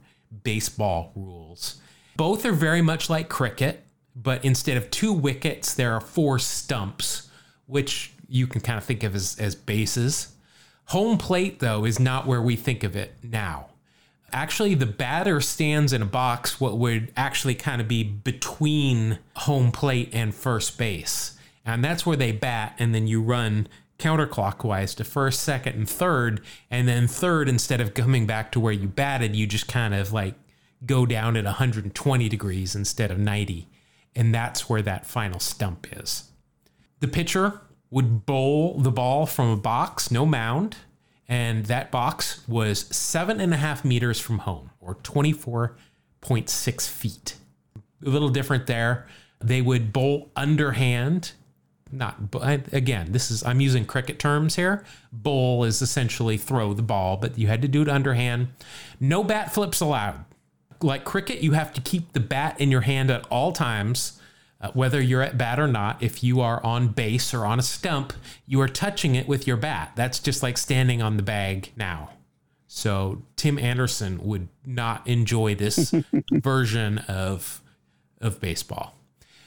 baseball 0.44 1.12
rules. 1.16 1.80
Both 2.16 2.46
are 2.46 2.52
very 2.52 2.82
much 2.82 3.12
like 3.12 3.30
cricket, 3.30 3.86
but 4.22 4.44
instead 4.44 4.78
of 4.78 4.90
two 4.90 5.14
wickets, 5.14 5.74
there 5.74 5.94
are 5.94 6.02
four 6.02 6.40
stumps, 6.40 7.30
which 7.68 8.14
you 8.28 8.48
can 8.48 8.62
kind 8.62 8.78
of 8.78 8.84
think 8.84 9.04
of 9.04 9.14
as, 9.14 9.38
as 9.40 9.54
bases. 9.54 10.34
Home 10.86 11.18
plate, 11.18 11.60
though, 11.60 11.86
is 11.86 12.00
not 12.00 12.26
where 12.26 12.42
we 12.42 12.56
think 12.56 12.84
of 12.84 12.96
it 12.96 13.16
now. 13.22 13.68
Actually, 14.34 14.74
the 14.74 14.86
batter 14.86 15.40
stands 15.40 15.94
in 15.94 16.02
a 16.02 16.06
box, 16.06 16.60
what 16.60 16.78
would 16.78 17.12
actually 17.16 17.56
kind 17.56 17.80
of 17.80 17.88
be 17.88 18.04
between 18.04 19.20
home 19.36 19.72
plate 19.72 20.10
and 20.12 20.34
first 20.34 20.78
base. 20.78 21.38
And 21.66 21.84
that's 21.84 22.06
where 22.06 22.18
they 22.18 22.32
bat, 22.32 22.76
and 22.80 22.96
then 22.96 23.08
you 23.08 23.22
run 23.22 23.68
counterclockwise 24.00 24.96
to 24.96 25.04
first, 25.04 25.42
second, 25.42 25.76
and 25.76 25.90
third. 25.90 26.42
And 26.72 26.88
then 26.88 27.08
third, 27.08 27.48
instead 27.48 27.82
of 27.82 27.94
coming 27.94 28.26
back 28.26 28.52
to 28.54 28.60
where 28.60 28.74
you 28.74 28.88
batted, 28.88 29.36
you 29.36 29.48
just 29.48 29.68
kind 29.68 29.94
of 29.94 30.12
like 30.12 30.36
go 30.86 31.06
down 31.06 31.38
at 31.38 31.46
120 31.46 32.30
degrees 32.30 32.76
instead 32.76 33.12
of 33.12 33.20
90. 33.20 33.68
And 34.18 34.34
that's 34.34 34.68
where 34.68 34.82
that 34.82 35.06
final 35.06 35.40
stump 35.40 35.88
is. 35.96 36.32
The 37.02 37.08
pitcher 37.08 37.62
would 37.92 38.26
bowl 38.26 38.80
the 38.80 38.90
ball 38.92 39.28
from 39.28 39.52
a 39.52 39.56
box, 39.56 40.10
no 40.10 40.26
mound. 40.26 40.78
And 41.30 41.68
that 41.68 41.92
box 41.92 42.42
was 42.48 42.88
seven 42.96 43.40
and 43.40 43.54
a 43.54 43.58
half 43.58 43.86
meters 43.86 44.20
from 44.20 44.40
home, 44.40 44.72
or 44.82 44.96
24.6 44.96 46.90
feet. 46.90 47.36
A 48.04 48.10
little 48.10 48.30
different 48.30 48.66
there. 48.66 49.06
They 49.40 49.62
would 49.62 49.94
bowl 49.94 50.32
underhand 50.36 51.34
not 51.90 52.18
again 52.74 53.14
this 53.14 53.32
is 53.32 53.46
i'm 53.46 53.62
using 53.62 53.86
cricket 53.86 54.20
terms 54.20 54.58
here 54.58 54.84
bowl 55.14 55.64
is 55.64 55.82
essentially 55.82 56.38
throw 56.38 56.74
the 56.74 56.82
ball 56.82 57.16
but 57.16 57.38
you 57.40 57.48
had 57.48 57.62
to 57.62 57.68
do 57.70 57.82
it 57.82 57.88
underhand 57.88 58.50
no 59.00 59.24
bat 59.24 59.54
flips 59.54 59.80
allowed 59.80 60.26
like 60.82 61.04
cricket 61.04 61.42
you 61.42 61.54
have 61.54 61.74
to 61.74 61.82
keep 61.82 62.14
the 62.14 62.20
bat 62.20 62.60
in 62.60 62.72
your 62.72 62.82
hand 62.82 63.10
at 63.10 63.26
all 63.30 63.52
times 63.52 64.20
uh, 64.60 64.72
whether 64.72 65.00
you're 65.00 65.22
at 65.22 65.38
bat 65.38 65.60
or 65.60 65.68
not 65.68 66.02
if 66.02 66.24
you 66.24 66.42
are 66.42 66.64
on 66.64 66.88
base 66.88 67.34
or 67.34 67.46
on 67.46 67.60
a 67.60 67.64
stump 67.64 68.14
you 68.46 68.60
are 68.62 68.68
touching 68.68 69.16
it 69.16 69.28
with 69.28 69.48
your 69.48 69.58
bat 69.58 69.92
that's 69.96 70.20
just 70.20 70.42
like 70.44 70.58
standing 70.58 71.02
on 71.02 71.18
the 71.18 71.24
bag 71.24 71.72
now 71.76 72.10
so 72.68 73.22
tim 73.36 73.58
anderson 73.60 74.20
would 74.24 74.48
not 74.66 75.06
enjoy 75.08 75.56
this 75.56 75.94
version 76.32 76.98
of 77.08 77.62
of 78.22 78.40
baseball 78.40 78.96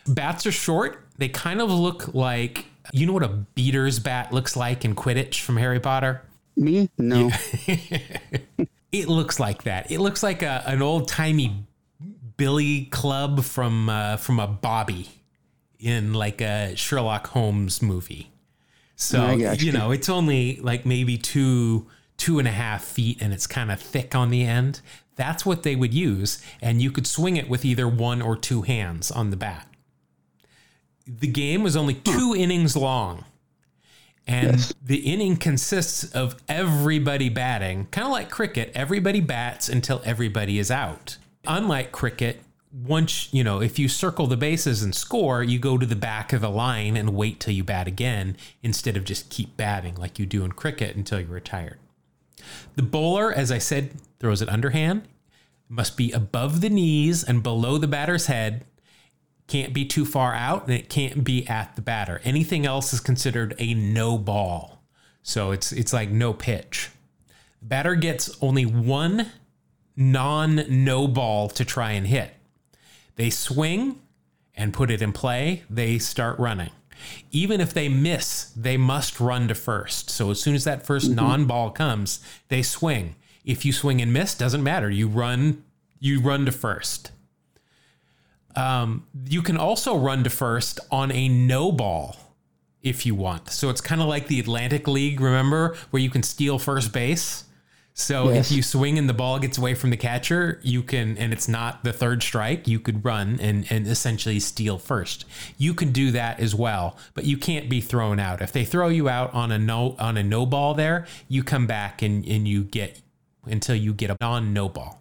bats 0.06 0.46
are 0.46 0.52
short 0.52 1.06
they 1.18 1.28
kind 1.28 1.60
of 1.60 1.70
look 1.70 2.14
like 2.14 2.66
you 2.92 3.06
know 3.06 3.12
what 3.12 3.22
a 3.22 3.28
beater's 3.28 3.98
bat 3.98 4.32
looks 4.32 4.56
like 4.56 4.84
in 4.84 4.94
Quidditch 4.94 5.40
from 5.40 5.56
Harry 5.56 5.80
Potter. 5.80 6.22
Me? 6.56 6.88
No. 6.98 7.30
it 8.92 9.08
looks 9.08 9.40
like 9.40 9.64
that. 9.64 9.90
It 9.90 10.00
looks 10.00 10.22
like 10.22 10.42
a, 10.42 10.62
an 10.66 10.82
old 10.82 11.08
timey 11.08 11.64
billy 12.36 12.86
club 12.86 13.42
from 13.42 13.88
uh, 13.88 14.16
from 14.16 14.40
a 14.40 14.46
Bobby 14.46 15.08
in 15.78 16.12
like 16.14 16.40
a 16.40 16.74
Sherlock 16.76 17.28
Holmes 17.28 17.82
movie. 17.82 18.30
So 18.96 19.30
you. 19.30 19.50
you 19.52 19.72
know, 19.72 19.90
it's 19.90 20.08
only 20.08 20.56
like 20.56 20.84
maybe 20.84 21.16
two 21.16 21.86
two 22.16 22.38
and 22.38 22.46
a 22.46 22.52
half 22.52 22.84
feet, 22.84 23.20
and 23.20 23.32
it's 23.32 23.46
kind 23.46 23.70
of 23.70 23.80
thick 23.80 24.14
on 24.14 24.30
the 24.30 24.44
end. 24.44 24.80
That's 25.16 25.44
what 25.44 25.62
they 25.62 25.76
would 25.76 25.92
use, 25.92 26.42
and 26.62 26.80
you 26.80 26.90
could 26.90 27.06
swing 27.06 27.36
it 27.36 27.48
with 27.48 27.64
either 27.64 27.86
one 27.86 28.22
or 28.22 28.36
two 28.36 28.62
hands 28.62 29.10
on 29.10 29.30
the 29.30 29.36
bat 29.36 29.66
the 31.18 31.26
game 31.26 31.62
was 31.62 31.76
only 31.76 31.94
two 31.94 32.34
innings 32.36 32.76
long. 32.76 33.24
And 34.26 34.52
yes. 34.52 34.74
the 34.82 34.98
inning 34.98 35.36
consists 35.36 36.04
of 36.12 36.36
everybody 36.48 37.28
batting, 37.28 37.86
kind 37.86 38.06
of 38.06 38.12
like 38.12 38.30
cricket. 38.30 38.70
Everybody 38.74 39.20
bats 39.20 39.68
until 39.68 40.02
everybody 40.04 40.58
is 40.58 40.70
out. 40.70 41.16
Unlike 41.46 41.90
cricket, 41.90 42.42
once, 42.72 43.32
you 43.32 43.42
know, 43.42 43.60
if 43.60 43.78
you 43.78 43.88
circle 43.88 44.26
the 44.26 44.36
bases 44.36 44.82
and 44.82 44.94
score, 44.94 45.42
you 45.42 45.58
go 45.58 45.76
to 45.76 45.86
the 45.86 45.96
back 45.96 46.32
of 46.32 46.40
the 46.40 46.50
line 46.50 46.96
and 46.96 47.14
wait 47.14 47.40
till 47.40 47.54
you 47.54 47.64
bat 47.64 47.88
again 47.88 48.36
instead 48.62 48.96
of 48.96 49.04
just 49.04 49.30
keep 49.30 49.56
batting 49.56 49.96
like 49.96 50.18
you 50.18 50.26
do 50.26 50.44
in 50.44 50.52
cricket 50.52 50.94
until 50.94 51.18
you're 51.18 51.28
retired. 51.28 51.78
The 52.76 52.82
bowler, 52.82 53.32
as 53.32 53.50
I 53.50 53.58
said, 53.58 53.94
throws 54.20 54.40
it 54.40 54.48
underhand, 54.48 55.02
must 55.68 55.96
be 55.96 56.12
above 56.12 56.60
the 56.60 56.70
knees 56.70 57.24
and 57.24 57.42
below 57.42 57.78
the 57.78 57.88
batter's 57.88 58.26
head 58.26 58.64
can't 59.50 59.74
be 59.74 59.84
too 59.84 60.06
far 60.06 60.32
out 60.32 60.64
and 60.64 60.72
it 60.72 60.88
can't 60.88 61.24
be 61.24 61.46
at 61.48 61.76
the 61.76 61.82
batter. 61.82 62.20
Anything 62.24 62.64
else 62.64 62.92
is 62.92 63.00
considered 63.00 63.54
a 63.58 63.74
no 63.74 64.16
ball. 64.16 64.82
So 65.22 65.50
it's 65.50 65.72
it's 65.72 65.92
like 65.92 66.10
no 66.10 66.32
pitch. 66.32 66.90
The 67.60 67.66
batter 67.66 67.94
gets 67.94 68.30
only 68.40 68.64
one 68.64 69.32
non 69.96 70.64
no 70.68 71.06
ball 71.08 71.48
to 71.50 71.64
try 71.64 71.92
and 71.92 72.06
hit. 72.06 72.32
They 73.16 73.28
swing 73.28 74.00
and 74.54 74.72
put 74.72 74.90
it 74.90 75.02
in 75.02 75.12
play, 75.12 75.64
they 75.68 75.98
start 75.98 76.38
running. 76.38 76.70
Even 77.30 77.60
if 77.60 77.72
they 77.72 77.88
miss, 77.88 78.52
they 78.56 78.76
must 78.76 79.20
run 79.20 79.48
to 79.48 79.54
first. 79.54 80.10
So 80.10 80.30
as 80.30 80.40
soon 80.40 80.54
as 80.54 80.64
that 80.64 80.84
1st 80.84 81.06
mm-hmm. 81.06 81.14
non-ball 81.14 81.70
comes, 81.70 82.20
they 82.48 82.62
swing. 82.62 83.16
If 83.42 83.64
you 83.64 83.72
swing 83.72 84.02
and 84.02 84.12
miss, 84.12 84.34
doesn't 84.34 84.62
matter. 84.62 84.90
You 84.90 85.08
run 85.08 85.64
you 85.98 86.20
run 86.20 86.46
to 86.46 86.52
first. 86.52 87.12
Um, 88.56 89.06
you 89.26 89.42
can 89.42 89.56
also 89.56 89.96
run 89.96 90.24
to 90.24 90.30
first 90.30 90.80
on 90.90 91.12
a 91.12 91.28
no 91.28 91.72
ball 91.72 92.16
if 92.82 93.04
you 93.04 93.14
want. 93.14 93.50
So 93.50 93.68
it's 93.70 93.80
kind 93.80 94.00
of 94.00 94.08
like 94.08 94.26
the 94.26 94.40
Atlantic 94.40 94.88
League, 94.88 95.20
remember, 95.20 95.76
where 95.90 96.02
you 96.02 96.10
can 96.10 96.22
steal 96.22 96.58
first 96.58 96.92
base. 96.92 97.44
So 97.92 98.30
yes. 98.30 98.50
if 98.50 98.56
you 98.56 98.62
swing 98.62 98.98
and 98.98 99.08
the 99.08 99.14
ball 99.14 99.38
gets 99.38 99.58
away 99.58 99.74
from 99.74 99.90
the 99.90 99.96
catcher, 99.96 100.58
you 100.62 100.82
can, 100.82 101.18
and 101.18 101.32
it's 101.32 101.48
not 101.48 101.84
the 101.84 101.92
third 101.92 102.22
strike, 102.22 102.66
you 102.66 102.80
could 102.80 103.04
run 103.04 103.38
and, 103.40 103.66
and 103.70 103.86
essentially 103.86 104.40
steal 104.40 104.78
first. 104.78 105.26
You 105.58 105.74
can 105.74 105.92
do 105.92 106.10
that 106.12 106.40
as 106.40 106.54
well, 106.54 106.96
but 107.14 107.24
you 107.24 107.36
can't 107.36 107.68
be 107.68 107.80
thrown 107.80 108.18
out. 108.18 108.40
If 108.40 108.52
they 108.52 108.64
throw 108.64 108.88
you 108.88 109.08
out 109.08 109.34
on 109.34 109.52
a 109.52 109.58
no 109.58 109.96
on 109.98 110.16
a 110.16 110.22
no 110.22 110.46
ball 110.46 110.72
there, 110.72 111.06
you 111.28 111.42
come 111.42 111.66
back 111.66 112.00
and, 112.00 112.24
and 112.26 112.48
you 112.48 112.64
get 112.64 113.02
until 113.44 113.74
you 113.74 113.92
get 113.92 114.10
a 114.10 114.16
non 114.20 114.54
no 114.54 114.68
ball. 114.68 114.99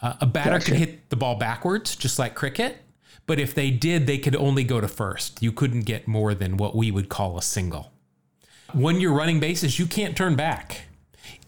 Uh, 0.00 0.14
a 0.20 0.26
batter 0.26 0.50
gotcha. 0.50 0.70
could 0.70 0.78
hit 0.78 1.10
the 1.10 1.16
ball 1.16 1.36
backwards, 1.36 1.96
just 1.96 2.18
like 2.18 2.34
cricket. 2.34 2.78
But 3.26 3.40
if 3.40 3.54
they 3.54 3.70
did, 3.70 4.06
they 4.06 4.18
could 4.18 4.36
only 4.36 4.62
go 4.62 4.80
to 4.80 4.88
first. 4.88 5.42
You 5.42 5.52
couldn't 5.52 5.82
get 5.82 6.06
more 6.06 6.34
than 6.34 6.56
what 6.56 6.76
we 6.76 6.90
would 6.90 7.08
call 7.08 7.36
a 7.36 7.42
single. 7.42 7.92
When 8.72 9.00
you're 9.00 9.14
running 9.14 9.40
bases, 9.40 9.78
you 9.78 9.86
can't 9.86 10.16
turn 10.16 10.36
back. 10.36 10.82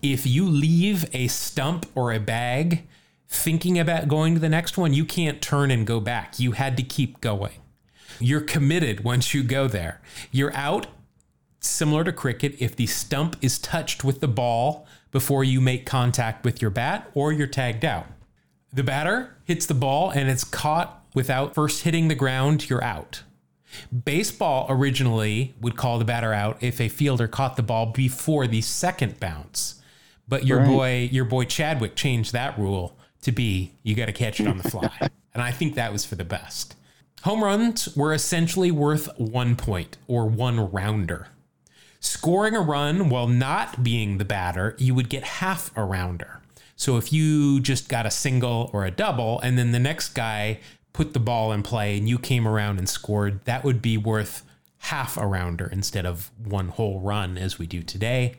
If 0.02 0.26
you 0.26 0.44
leave 0.44 1.04
a 1.12 1.28
stump 1.28 1.86
or 1.94 2.12
a 2.12 2.18
bag 2.20 2.86
thinking 3.28 3.78
about 3.78 4.08
going 4.08 4.34
to 4.34 4.40
the 4.40 4.48
next 4.48 4.78
one, 4.78 4.94
you 4.94 5.04
can't 5.04 5.42
turn 5.42 5.70
and 5.70 5.86
go 5.86 6.00
back. 6.00 6.38
You 6.40 6.52
had 6.52 6.76
to 6.78 6.82
keep 6.82 7.20
going. 7.20 7.60
You're 8.18 8.40
committed 8.40 9.04
once 9.04 9.34
you 9.34 9.42
go 9.42 9.68
there. 9.68 10.00
You're 10.32 10.54
out, 10.54 10.88
similar 11.60 12.02
to 12.04 12.12
cricket, 12.12 12.56
if 12.58 12.74
the 12.74 12.86
stump 12.86 13.36
is 13.40 13.58
touched 13.58 14.02
with 14.02 14.20
the 14.20 14.28
ball 14.28 14.86
before 15.10 15.44
you 15.44 15.60
make 15.60 15.86
contact 15.86 16.44
with 16.44 16.60
your 16.60 16.70
bat 16.70 17.10
or 17.14 17.32
you're 17.32 17.46
tagged 17.46 17.84
out. 17.84 18.06
The 18.72 18.82
batter 18.82 19.36
hits 19.44 19.66
the 19.66 19.74
ball 19.74 20.10
and 20.10 20.28
it's 20.28 20.44
caught 20.44 21.04
without 21.14 21.54
first 21.54 21.82
hitting 21.82 22.08
the 22.08 22.14
ground, 22.14 22.68
you're 22.68 22.84
out. 22.84 23.22
Baseball 24.04 24.66
originally 24.68 25.54
would 25.60 25.76
call 25.76 25.98
the 25.98 26.04
batter 26.04 26.32
out 26.32 26.62
if 26.62 26.80
a 26.80 26.88
fielder 26.88 27.28
caught 27.28 27.56
the 27.56 27.62
ball 27.62 27.86
before 27.86 28.46
the 28.46 28.60
second 28.60 29.20
bounce. 29.20 29.80
But 30.26 30.46
your 30.46 30.58
Right. 30.60 30.66
boy, 30.68 31.08
your 31.12 31.24
boy 31.24 31.44
Chadwick 31.44 31.96
changed 31.96 32.32
that 32.32 32.58
rule 32.58 32.96
to 33.22 33.32
be 33.32 33.72
you 33.82 33.94
got 33.94 34.06
to 34.06 34.12
catch 34.12 34.40
it 34.40 34.46
on 34.46 34.58
the 34.58 34.70
fly. 34.70 34.90
and 35.34 35.42
I 35.42 35.50
think 35.50 35.74
that 35.74 35.92
was 35.92 36.04
for 36.04 36.14
the 36.14 36.24
best. 36.24 36.74
Home 37.22 37.42
runs 37.42 37.94
were 37.96 38.12
essentially 38.12 38.70
worth 38.70 39.08
1 39.18 39.56
point 39.56 39.96
or 40.06 40.26
1 40.26 40.70
rounder. 40.70 41.28
Scoring 42.00 42.54
a 42.54 42.60
run 42.60 43.08
while 43.08 43.26
not 43.26 43.82
being 43.82 44.18
the 44.18 44.24
batter, 44.24 44.76
you 44.78 44.94
would 44.94 45.08
get 45.08 45.24
half 45.24 45.76
a 45.76 45.82
rounder. 45.82 46.40
So 46.78 46.96
if 46.96 47.12
you 47.12 47.58
just 47.58 47.88
got 47.88 48.06
a 48.06 48.10
single 48.10 48.70
or 48.72 48.86
a 48.86 48.90
double, 48.90 49.40
and 49.40 49.58
then 49.58 49.72
the 49.72 49.80
next 49.80 50.10
guy 50.10 50.60
put 50.92 51.12
the 51.12 51.18
ball 51.18 51.52
in 51.52 51.64
play 51.64 51.98
and 51.98 52.08
you 52.08 52.18
came 52.18 52.46
around 52.46 52.78
and 52.78 52.88
scored, 52.88 53.44
that 53.46 53.64
would 53.64 53.82
be 53.82 53.98
worth 53.98 54.44
half 54.78 55.16
a 55.16 55.26
rounder 55.26 55.68
instead 55.72 56.06
of 56.06 56.30
one 56.42 56.68
whole 56.68 57.00
run 57.00 57.36
as 57.36 57.58
we 57.58 57.66
do 57.66 57.82
today. 57.82 58.36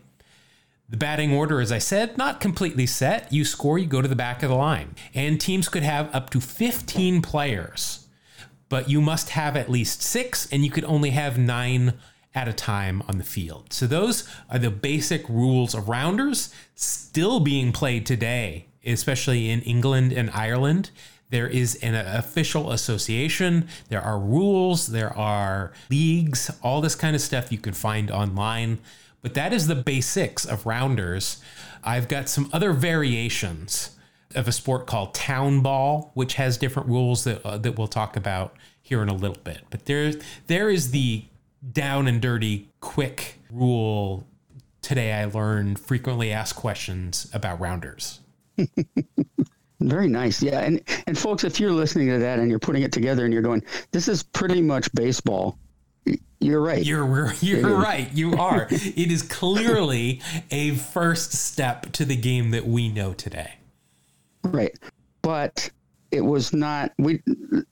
The 0.87 0.95
batting 0.95 1.33
order, 1.33 1.59
as 1.59 1.71
I 1.71 1.79
said, 1.79 2.17
not 2.17 2.39
completely 2.39 2.85
set. 2.85 3.31
You 3.31 3.43
score, 3.43 3.77
you 3.77 3.85
go 3.85 4.01
to 4.01 4.07
the 4.07 4.15
back 4.15 4.41
of 4.41 4.49
the 4.49 4.55
line. 4.55 4.95
And 5.13 5.39
teams 5.39 5.67
could 5.67 5.83
have 5.83 6.09
up 6.15 6.29
to 6.29 6.39
15 6.39 7.21
players, 7.21 8.07
but 8.69 8.89
you 8.89 9.01
must 9.01 9.31
have 9.31 9.57
at 9.57 9.69
least 9.69 10.01
six, 10.01 10.47
and 10.49 10.63
you 10.63 10.71
could 10.71 10.85
only 10.85 11.09
have 11.09 11.37
nine 11.37 11.93
at 12.35 12.47
a 12.47 12.53
time 12.53 13.01
on 13.07 13.17
the 13.17 13.23
field. 13.23 13.73
So 13.73 13.87
those 13.87 14.27
are 14.49 14.59
the 14.59 14.69
basic 14.69 15.27
rules 15.27 15.73
of 15.73 15.89
rounders 15.89 16.53
still 16.75 17.39
being 17.39 17.71
played 17.71 18.05
today, 18.05 18.67
especially 18.85 19.49
in 19.49 19.61
England 19.61 20.13
and 20.13 20.29
Ireland. 20.31 20.91
There 21.31 21.47
is 21.47 21.75
an 21.75 21.95
official 21.95 22.71
association, 22.71 23.67
there 23.89 24.01
are 24.01 24.19
rules, 24.19 24.87
there 24.87 25.15
are 25.15 25.71
leagues, 25.89 26.49
all 26.63 26.81
this 26.81 26.95
kind 26.95 27.15
of 27.15 27.21
stuff 27.21 27.51
you 27.51 27.59
can 27.59 27.73
find 27.73 28.09
online. 28.09 28.79
But 29.21 29.33
that 29.33 29.53
is 29.53 29.67
the 29.67 29.75
basics 29.75 30.45
of 30.45 30.65
rounders. 30.65 31.41
I've 31.83 32.07
got 32.07 32.29
some 32.29 32.49
other 32.53 32.73
variations 32.73 33.95
of 34.35 34.47
a 34.47 34.51
sport 34.51 34.87
called 34.87 35.13
town 35.13 35.61
ball, 35.61 36.11
which 36.13 36.35
has 36.35 36.57
different 36.57 36.87
rules 36.89 37.23
that 37.23 37.45
uh, 37.45 37.57
that 37.57 37.77
we'll 37.77 37.87
talk 37.87 38.15
about 38.15 38.55
here 38.81 39.01
in 39.01 39.09
a 39.09 39.13
little 39.13 39.41
bit. 39.43 39.61
But 39.69 39.85
there 39.85 40.13
there 40.47 40.69
is 40.69 40.91
the 40.91 41.25
down 41.71 42.07
and 42.07 42.21
dirty 42.21 42.69
quick 42.79 43.35
rule 43.51 44.25
today 44.81 45.13
I 45.13 45.25
learned 45.25 45.79
frequently 45.79 46.31
asked 46.31 46.55
questions 46.55 47.29
about 47.33 47.59
rounders. 47.59 48.19
Very 49.79 50.07
nice. 50.07 50.41
Yeah. 50.41 50.59
And, 50.59 50.81
and 51.07 51.17
folks, 51.17 51.43
if 51.43 51.59
you're 51.59 51.71
listening 51.71 52.09
to 52.09 52.19
that 52.19 52.39
and 52.39 52.49
you're 52.49 52.59
putting 52.59 52.83
it 52.83 52.91
together 52.91 53.23
and 53.23 53.33
you're 53.33 53.41
going, 53.43 53.63
this 53.91 54.07
is 54.07 54.23
pretty 54.23 54.61
much 54.61 54.91
baseball, 54.93 55.57
you're 56.39 56.61
right. 56.61 56.83
You're 56.83 57.33
you're 57.41 57.77
right. 57.77 58.11
You 58.13 58.33
are. 58.37 58.67
it 58.71 59.11
is 59.11 59.21
clearly 59.23 60.21
a 60.51 60.71
first 60.71 61.33
step 61.33 61.91
to 61.93 62.05
the 62.05 62.15
game 62.15 62.51
that 62.51 62.65
we 62.65 62.89
know 62.89 63.13
today. 63.13 63.55
Right. 64.43 64.77
But 65.21 65.69
it 66.11 66.21
was 66.21 66.53
not, 66.53 66.91
we, 66.97 67.21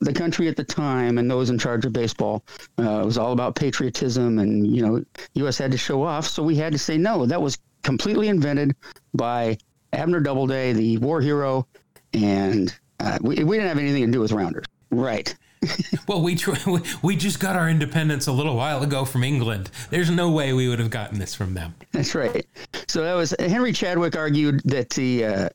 the 0.00 0.12
country 0.12 0.48
at 0.48 0.56
the 0.56 0.64
time 0.64 1.18
and 1.18 1.30
those 1.30 1.50
in 1.50 1.58
charge 1.58 1.84
of 1.84 1.92
baseball, 1.92 2.44
uh, 2.78 3.00
it 3.00 3.04
was 3.04 3.18
all 3.18 3.32
about 3.32 3.54
patriotism 3.54 4.38
and, 4.38 4.66
you 4.66 4.86
know, 4.86 5.04
U.S. 5.34 5.58
had 5.58 5.70
to 5.72 5.78
show 5.78 6.02
off. 6.02 6.26
So 6.26 6.42
we 6.42 6.56
had 6.56 6.72
to 6.72 6.78
say, 6.78 6.96
no, 6.96 7.26
that 7.26 7.40
was 7.40 7.58
completely 7.82 8.28
invented 8.28 8.74
by 9.14 9.58
Abner 9.92 10.20
Doubleday, 10.20 10.72
the 10.72 10.98
war 10.98 11.20
hero. 11.20 11.66
And 12.14 12.76
uh, 13.00 13.18
we, 13.20 13.42
we 13.44 13.56
didn't 13.56 13.68
have 13.68 13.78
anything 13.78 14.06
to 14.06 14.12
do 14.12 14.20
with 14.20 14.32
rounders. 14.32 14.66
Right. 14.90 15.34
Well, 16.06 16.22
we 16.22 16.36
tr- 16.36 16.54
we 17.02 17.16
just 17.16 17.38
got 17.38 17.54
our 17.54 17.68
independence 17.68 18.28
a 18.28 18.32
little 18.32 18.56
while 18.56 18.82
ago 18.82 19.04
from 19.04 19.22
England. 19.22 19.70
There's 19.90 20.08
no 20.08 20.30
way 20.30 20.54
we 20.54 20.68
would 20.68 20.78
have 20.78 20.88
gotten 20.88 21.18
this 21.18 21.34
from 21.34 21.52
them. 21.52 21.74
That's 21.92 22.14
right. 22.14 22.46
So 22.86 23.02
that 23.02 23.12
was 23.12 23.34
Henry 23.38 23.72
Chadwick 23.72 24.16
argued 24.16 24.62
that 24.64 24.88
the 24.88 25.24
uh, 25.24 25.48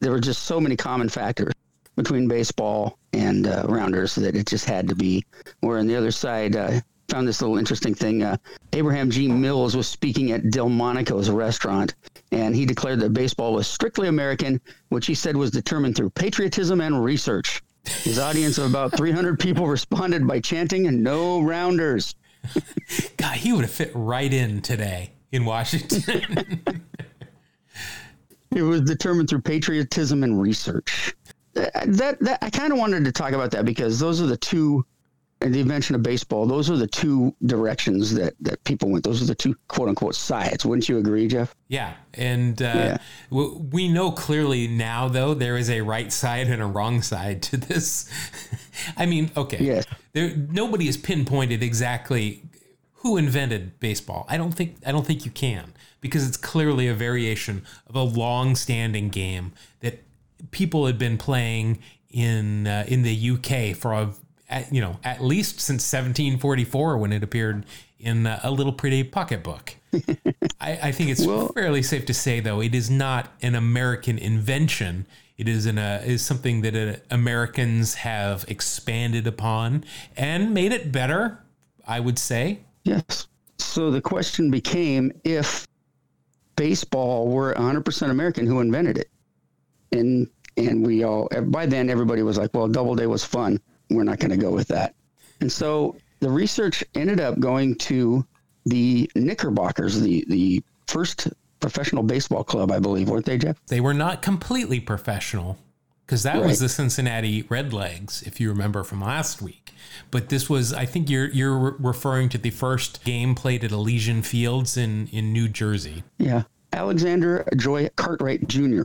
there 0.00 0.10
were 0.10 0.18
just 0.18 0.44
so 0.44 0.58
many 0.58 0.74
common 0.74 1.08
factors 1.08 1.52
between 1.96 2.28
baseball 2.28 2.98
and 3.12 3.46
uh, 3.46 3.64
rounders 3.68 4.14
that 4.14 4.36
it 4.36 4.46
just 4.46 4.64
had 4.64 4.88
to 4.88 4.94
be. 4.94 5.24
Where 5.60 5.78
on 5.78 5.86
the 5.86 5.96
other 5.96 6.10
side, 6.10 6.56
uh, 6.56 6.80
found 7.10 7.26
this 7.26 7.42
little 7.42 7.58
interesting 7.58 7.94
thing. 7.94 8.22
Uh, 8.22 8.36
Abraham 8.72 9.10
G. 9.10 9.28
Mills 9.28 9.76
was 9.76 9.88
speaking 9.88 10.30
at 10.30 10.50
Delmonico's 10.50 11.28
restaurant, 11.28 11.94
and 12.32 12.54
he 12.54 12.64
declared 12.64 13.00
that 13.00 13.12
baseball 13.12 13.52
was 13.52 13.66
strictly 13.66 14.08
American, 14.08 14.60
which 14.90 15.06
he 15.06 15.14
said 15.14 15.36
was 15.36 15.50
determined 15.50 15.96
through 15.96 16.10
patriotism 16.10 16.80
and 16.80 17.02
research. 17.02 17.62
His 17.84 18.18
audience 18.18 18.58
of 18.58 18.70
about 18.70 18.96
300 18.96 19.38
people 19.38 19.66
responded 19.66 20.26
by 20.26 20.40
chanting 20.40 21.02
"No 21.02 21.40
rounders." 21.40 22.14
God, 23.16 23.36
he 23.36 23.52
would 23.52 23.62
have 23.62 23.70
fit 23.70 23.90
right 23.94 24.32
in 24.32 24.62
today 24.62 25.12
in 25.32 25.44
Washington. 25.44 26.62
It 28.52 28.62
was 28.62 28.80
determined 28.80 29.30
through 29.30 29.42
patriotism 29.42 30.24
and 30.24 30.40
research. 30.40 31.14
That 31.54 32.18
that 32.20 32.38
I 32.42 32.50
kind 32.50 32.72
of 32.72 32.78
wanted 32.78 33.04
to 33.04 33.12
talk 33.12 33.32
about 33.32 33.50
that 33.52 33.64
because 33.64 33.98
those 33.98 34.20
are 34.20 34.26
the 34.26 34.36
two, 34.36 34.84
and 35.40 35.52
the 35.54 35.58
invention 35.60 35.94
of 35.96 36.02
baseball. 36.02 36.46
Those 36.46 36.70
are 36.70 36.76
the 36.76 36.86
two 36.86 37.34
directions 37.46 38.14
that 38.14 38.34
that 38.40 38.62
people 38.64 38.90
went. 38.90 39.04
Those 39.04 39.20
are 39.22 39.24
the 39.26 39.34
two 39.34 39.56
quote 39.68 39.88
unquote 39.88 40.14
sides. 40.14 40.64
Wouldn't 40.64 40.88
you 40.88 40.98
agree, 40.98 41.26
Jeff? 41.28 41.54
yeah, 41.68 41.94
and 42.14 42.60
uh, 42.62 42.64
Yeah. 42.66 42.98
w- 43.30 43.58
we 43.72 43.88
know 43.88 44.12
clearly 44.12 44.68
now, 44.68 45.08
though, 45.08 45.34
there 45.34 45.56
is 45.56 45.70
a 45.70 45.80
right 45.80 46.12
side 46.12 46.48
and 46.48 46.62
a 46.62 46.66
wrong 46.66 47.02
side 47.02 47.42
to 47.44 47.56
this. 47.56 48.08
I 48.96 49.06
mean, 49.06 49.30
okay, 49.36 49.58
Yes. 49.64 49.86
there 50.12 50.36
nobody 50.36 50.86
has 50.86 50.96
pinpointed 50.96 51.62
exactly 51.62 52.42
who 53.02 53.16
invented 53.16 53.80
baseball. 53.80 54.26
I 54.28 54.36
don't 54.36 54.52
think 54.52 54.76
I 54.86 54.92
don't 54.92 55.06
think 55.06 55.24
you 55.24 55.30
can 55.32 55.72
because 56.00 56.26
it's 56.28 56.36
clearly 56.36 56.86
a 56.86 56.94
variation 56.94 57.64
of 57.86 57.94
a 57.96 58.02
long-standing 58.02 59.08
game 59.08 59.52
that 59.80 60.02
people 60.50 60.86
had 60.86 60.98
been 60.98 61.18
playing 61.18 61.78
in 62.10 62.66
uh, 62.66 62.84
in 62.88 63.02
the 63.02 63.30
UK 63.30 63.76
for 63.76 63.92
a 63.92 64.10
at, 64.48 64.72
you 64.72 64.80
know 64.80 64.98
at 65.04 65.22
least 65.22 65.60
since 65.60 65.82
1744 65.92 66.98
when 66.98 67.12
it 67.12 67.22
appeared 67.22 67.64
in 67.98 68.26
uh, 68.26 68.40
a 68.42 68.50
little 68.50 68.72
pretty 68.72 69.04
pocketbook. 69.04 69.74
I, 70.60 70.78
I 70.84 70.92
think 70.92 71.10
it's 71.10 71.24
Well- 71.26 71.48
fairly 71.48 71.82
safe 71.82 72.06
to 72.06 72.14
say 72.14 72.40
though 72.40 72.60
it 72.60 72.74
is 72.74 72.90
not 72.90 73.32
an 73.42 73.54
American 73.54 74.18
invention. 74.18 75.06
It 75.38 75.48
is 75.48 75.66
an 75.66 75.78
uh, 75.78 76.02
is 76.04 76.22
something 76.22 76.60
that 76.62 76.74
uh, 76.76 76.96
Americans 77.10 77.94
have 77.94 78.44
expanded 78.48 79.26
upon 79.26 79.84
and 80.16 80.52
made 80.52 80.72
it 80.72 80.92
better. 80.92 81.42
I 81.86 81.98
would 81.98 82.18
say. 82.18 82.60
Yes. 82.84 83.26
So 83.58 83.90
the 83.90 84.00
question 84.00 84.50
became 84.50 85.12
if 85.24 85.66
baseball 86.56 87.28
were 87.28 87.54
100% 87.54 88.10
American, 88.10 88.46
who 88.46 88.60
invented 88.60 88.98
it? 88.98 89.10
And 89.92 90.28
and 90.56 90.86
we 90.86 91.04
all 91.04 91.28
by 91.46 91.66
then 91.66 91.90
everybody 91.90 92.22
was 92.22 92.38
like, 92.38 92.52
well, 92.54 92.68
Doubleday 92.68 93.06
was 93.06 93.24
fun. 93.24 93.60
We're 93.88 94.04
not 94.04 94.18
going 94.18 94.30
to 94.30 94.36
go 94.36 94.50
with 94.50 94.68
that. 94.68 94.94
And 95.40 95.50
so 95.50 95.96
the 96.20 96.30
research 96.30 96.84
ended 96.94 97.20
up 97.20 97.40
going 97.40 97.74
to 97.76 98.24
the 98.66 99.10
Knickerbockers, 99.14 100.00
the 100.00 100.24
the 100.28 100.62
first 100.86 101.28
professional 101.60 102.02
baseball 102.02 102.44
club, 102.44 102.70
I 102.70 102.78
believe, 102.78 103.08
weren't 103.08 103.26
they, 103.26 103.38
Jeff? 103.38 103.56
They 103.66 103.80
were 103.80 103.94
not 103.94 104.22
completely 104.22 104.80
professional 104.80 105.58
because 106.06 106.24
that 106.24 106.42
was 106.42 106.58
the 106.58 106.68
Cincinnati 106.68 107.44
Redlegs, 107.44 108.26
if 108.26 108.40
you 108.40 108.48
remember 108.48 108.82
from 108.82 109.00
last 109.00 109.40
week. 109.40 109.72
But 110.10 110.28
this 110.28 110.50
was, 110.50 110.72
I 110.72 110.84
think 110.84 111.08
you're 111.08 111.28
you're 111.30 111.56
re- 111.56 111.72
referring 111.78 112.28
to 112.30 112.38
the 112.38 112.50
first 112.50 113.04
game 113.04 113.34
played 113.34 113.62
at 113.64 113.70
Elysian 113.70 114.22
Fields 114.22 114.76
in 114.76 115.08
in 115.12 115.32
New 115.32 115.48
Jersey. 115.48 116.02
Yeah. 116.18 116.42
Alexander 116.72 117.46
Joy 117.56 117.88
Cartwright 117.96 118.46
Jr. 118.48 118.82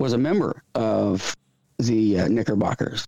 was 0.00 0.14
a 0.14 0.18
member 0.18 0.62
of 0.74 1.36
the 1.78 2.20
uh, 2.20 2.28
Knickerbockers. 2.28 3.06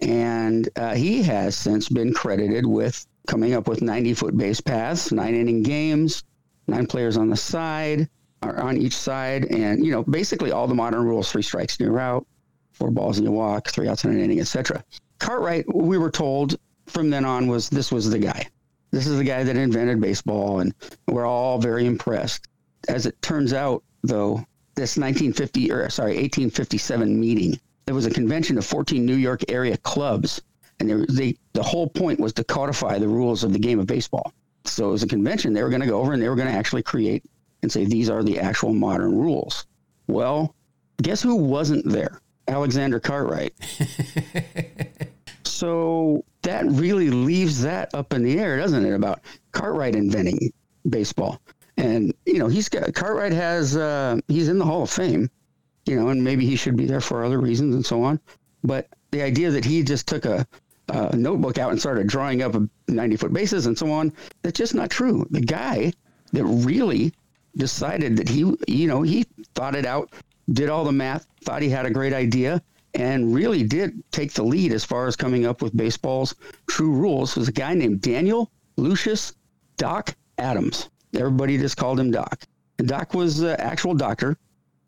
And 0.00 0.68
uh, 0.76 0.94
he 0.94 1.22
has 1.22 1.56
since 1.56 1.88
been 1.88 2.12
credited 2.12 2.66
with 2.66 3.06
coming 3.26 3.54
up 3.54 3.66
with 3.66 3.80
90 3.80 4.14
foot 4.14 4.36
base 4.36 4.60
paths, 4.60 5.10
nine 5.10 5.34
inning 5.34 5.62
games, 5.62 6.22
nine 6.66 6.86
players 6.86 7.16
on 7.16 7.30
the 7.30 7.36
side, 7.36 8.08
or 8.42 8.60
on 8.60 8.76
each 8.76 8.94
side, 8.94 9.46
and, 9.46 9.84
you 9.84 9.90
know, 9.90 10.02
basically 10.04 10.52
all 10.52 10.66
the 10.66 10.74
modern 10.74 11.04
rules 11.04 11.32
three 11.32 11.42
strikes 11.42 11.78
and 11.78 11.86
you're 11.86 11.98
out, 11.98 12.26
four 12.72 12.90
balls 12.90 13.16
and 13.16 13.26
you 13.26 13.32
walk, 13.32 13.70
three 13.70 13.88
outs 13.88 14.04
in 14.04 14.10
an 14.10 14.20
inning, 14.20 14.40
etc. 14.40 14.84
Cartwright, 15.18 15.64
we 15.74 15.96
were 15.96 16.10
told 16.10 16.56
from 16.86 17.08
then 17.08 17.24
on, 17.24 17.46
was 17.46 17.70
this 17.70 17.90
was 17.90 18.10
the 18.10 18.18
guy. 18.18 18.46
This 18.90 19.06
is 19.06 19.16
the 19.16 19.24
guy 19.24 19.42
that 19.44 19.56
invented 19.56 19.98
baseball, 19.98 20.60
and 20.60 20.74
we're 21.08 21.26
all 21.26 21.58
very 21.58 21.86
impressed 21.86 22.48
as 22.88 23.06
it 23.06 23.20
turns 23.22 23.54
out, 23.54 23.82
though, 24.02 24.44
this 24.74 24.96
1950 24.96 25.72
or 25.72 25.88
sorry 25.90 26.12
1857 26.12 27.18
meeting, 27.18 27.58
there 27.86 27.94
was 27.94 28.06
a 28.06 28.10
convention 28.10 28.58
of 28.58 28.64
14 28.64 29.04
New 29.04 29.16
York 29.16 29.50
area 29.50 29.76
clubs 29.78 30.40
and 30.80 30.90
they, 30.90 31.06
they 31.12 31.36
the 31.52 31.62
whole 31.62 31.88
point 31.88 32.20
was 32.20 32.32
to 32.34 32.44
codify 32.44 32.98
the 32.98 33.08
rules 33.08 33.44
of 33.44 33.52
the 33.52 33.58
game 33.58 33.78
of 33.78 33.86
baseball. 33.86 34.32
So 34.64 34.88
it 34.88 34.92
was 34.92 35.02
a 35.02 35.08
convention. 35.08 35.52
They 35.52 35.62
were 35.62 35.68
going 35.68 35.82
to 35.82 35.86
go 35.86 36.00
over 36.00 36.12
and 36.12 36.22
they 36.22 36.28
were 36.28 36.36
going 36.36 36.48
to 36.48 36.54
actually 36.54 36.82
create 36.82 37.24
and 37.62 37.70
say 37.70 37.84
these 37.84 38.10
are 38.10 38.22
the 38.22 38.38
actual 38.38 38.72
modern 38.72 39.16
rules. 39.16 39.66
Well, 40.06 40.54
guess 41.02 41.22
who 41.22 41.36
wasn't 41.36 41.88
there? 41.90 42.20
Alexander 42.48 43.00
Cartwright. 43.00 43.54
so 45.44 46.24
that 46.42 46.66
really 46.66 47.10
leaves 47.10 47.62
that 47.62 47.94
up 47.94 48.12
in 48.12 48.22
the 48.22 48.38
air, 48.38 48.58
doesn't 48.58 48.84
it? 48.84 48.92
About 48.92 49.20
Cartwright 49.52 49.94
inventing 49.94 50.52
baseball, 50.88 51.40
and 51.84 52.14
you 52.24 52.38
know 52.38 52.48
he's 52.48 52.68
got 52.68 52.94
Cartwright 52.94 53.32
has 53.32 53.76
uh, 53.76 54.18
he's 54.28 54.48
in 54.48 54.58
the 54.58 54.64
Hall 54.64 54.82
of 54.82 54.90
Fame, 54.90 55.30
you 55.84 55.96
know, 55.96 56.08
and 56.08 56.24
maybe 56.24 56.46
he 56.46 56.56
should 56.56 56.76
be 56.76 56.86
there 56.86 57.00
for 57.00 57.24
other 57.24 57.40
reasons 57.40 57.74
and 57.74 57.84
so 57.84 58.02
on. 58.02 58.18
But 58.62 58.88
the 59.10 59.22
idea 59.22 59.50
that 59.50 59.64
he 59.64 59.82
just 59.82 60.08
took 60.08 60.24
a, 60.24 60.46
a 60.88 61.14
notebook 61.14 61.58
out 61.58 61.70
and 61.70 61.80
started 61.80 62.06
drawing 62.06 62.42
up 62.42 62.56
90 62.88 63.16
foot 63.16 63.32
bases 63.32 63.66
and 63.66 63.76
so 63.76 63.90
on, 63.90 64.12
that's 64.42 64.58
just 64.58 64.74
not 64.74 64.90
true. 64.90 65.26
The 65.30 65.42
guy 65.42 65.92
that 66.32 66.44
really 66.44 67.12
decided 67.56 68.16
that 68.16 68.28
he, 68.28 68.40
you 68.66 68.88
know, 68.88 69.02
he 69.02 69.26
thought 69.54 69.76
it 69.76 69.84
out, 69.84 70.10
did 70.52 70.70
all 70.70 70.84
the 70.84 70.92
math, 70.92 71.26
thought 71.42 71.62
he 71.62 71.68
had 71.68 71.86
a 71.86 71.90
great 71.90 72.14
idea, 72.14 72.62
and 72.94 73.34
really 73.34 73.62
did 73.62 74.02
take 74.10 74.32
the 74.32 74.42
lead 74.42 74.72
as 74.72 74.84
far 74.84 75.06
as 75.06 75.16
coming 75.16 75.44
up 75.44 75.60
with 75.60 75.76
baseball's 75.76 76.34
true 76.68 76.92
rules 76.92 77.36
was 77.36 77.48
a 77.48 77.52
guy 77.52 77.74
named 77.74 78.00
Daniel 78.00 78.50
Lucius 78.76 79.34
Doc 79.76 80.16
Adams. 80.38 80.88
Everybody 81.14 81.58
just 81.58 81.76
called 81.76 82.00
him 82.00 82.10
Doc. 82.10 82.44
And 82.78 82.88
Doc 82.88 83.14
was 83.14 83.40
an 83.40 83.60
actual 83.60 83.94
doctor, 83.94 84.36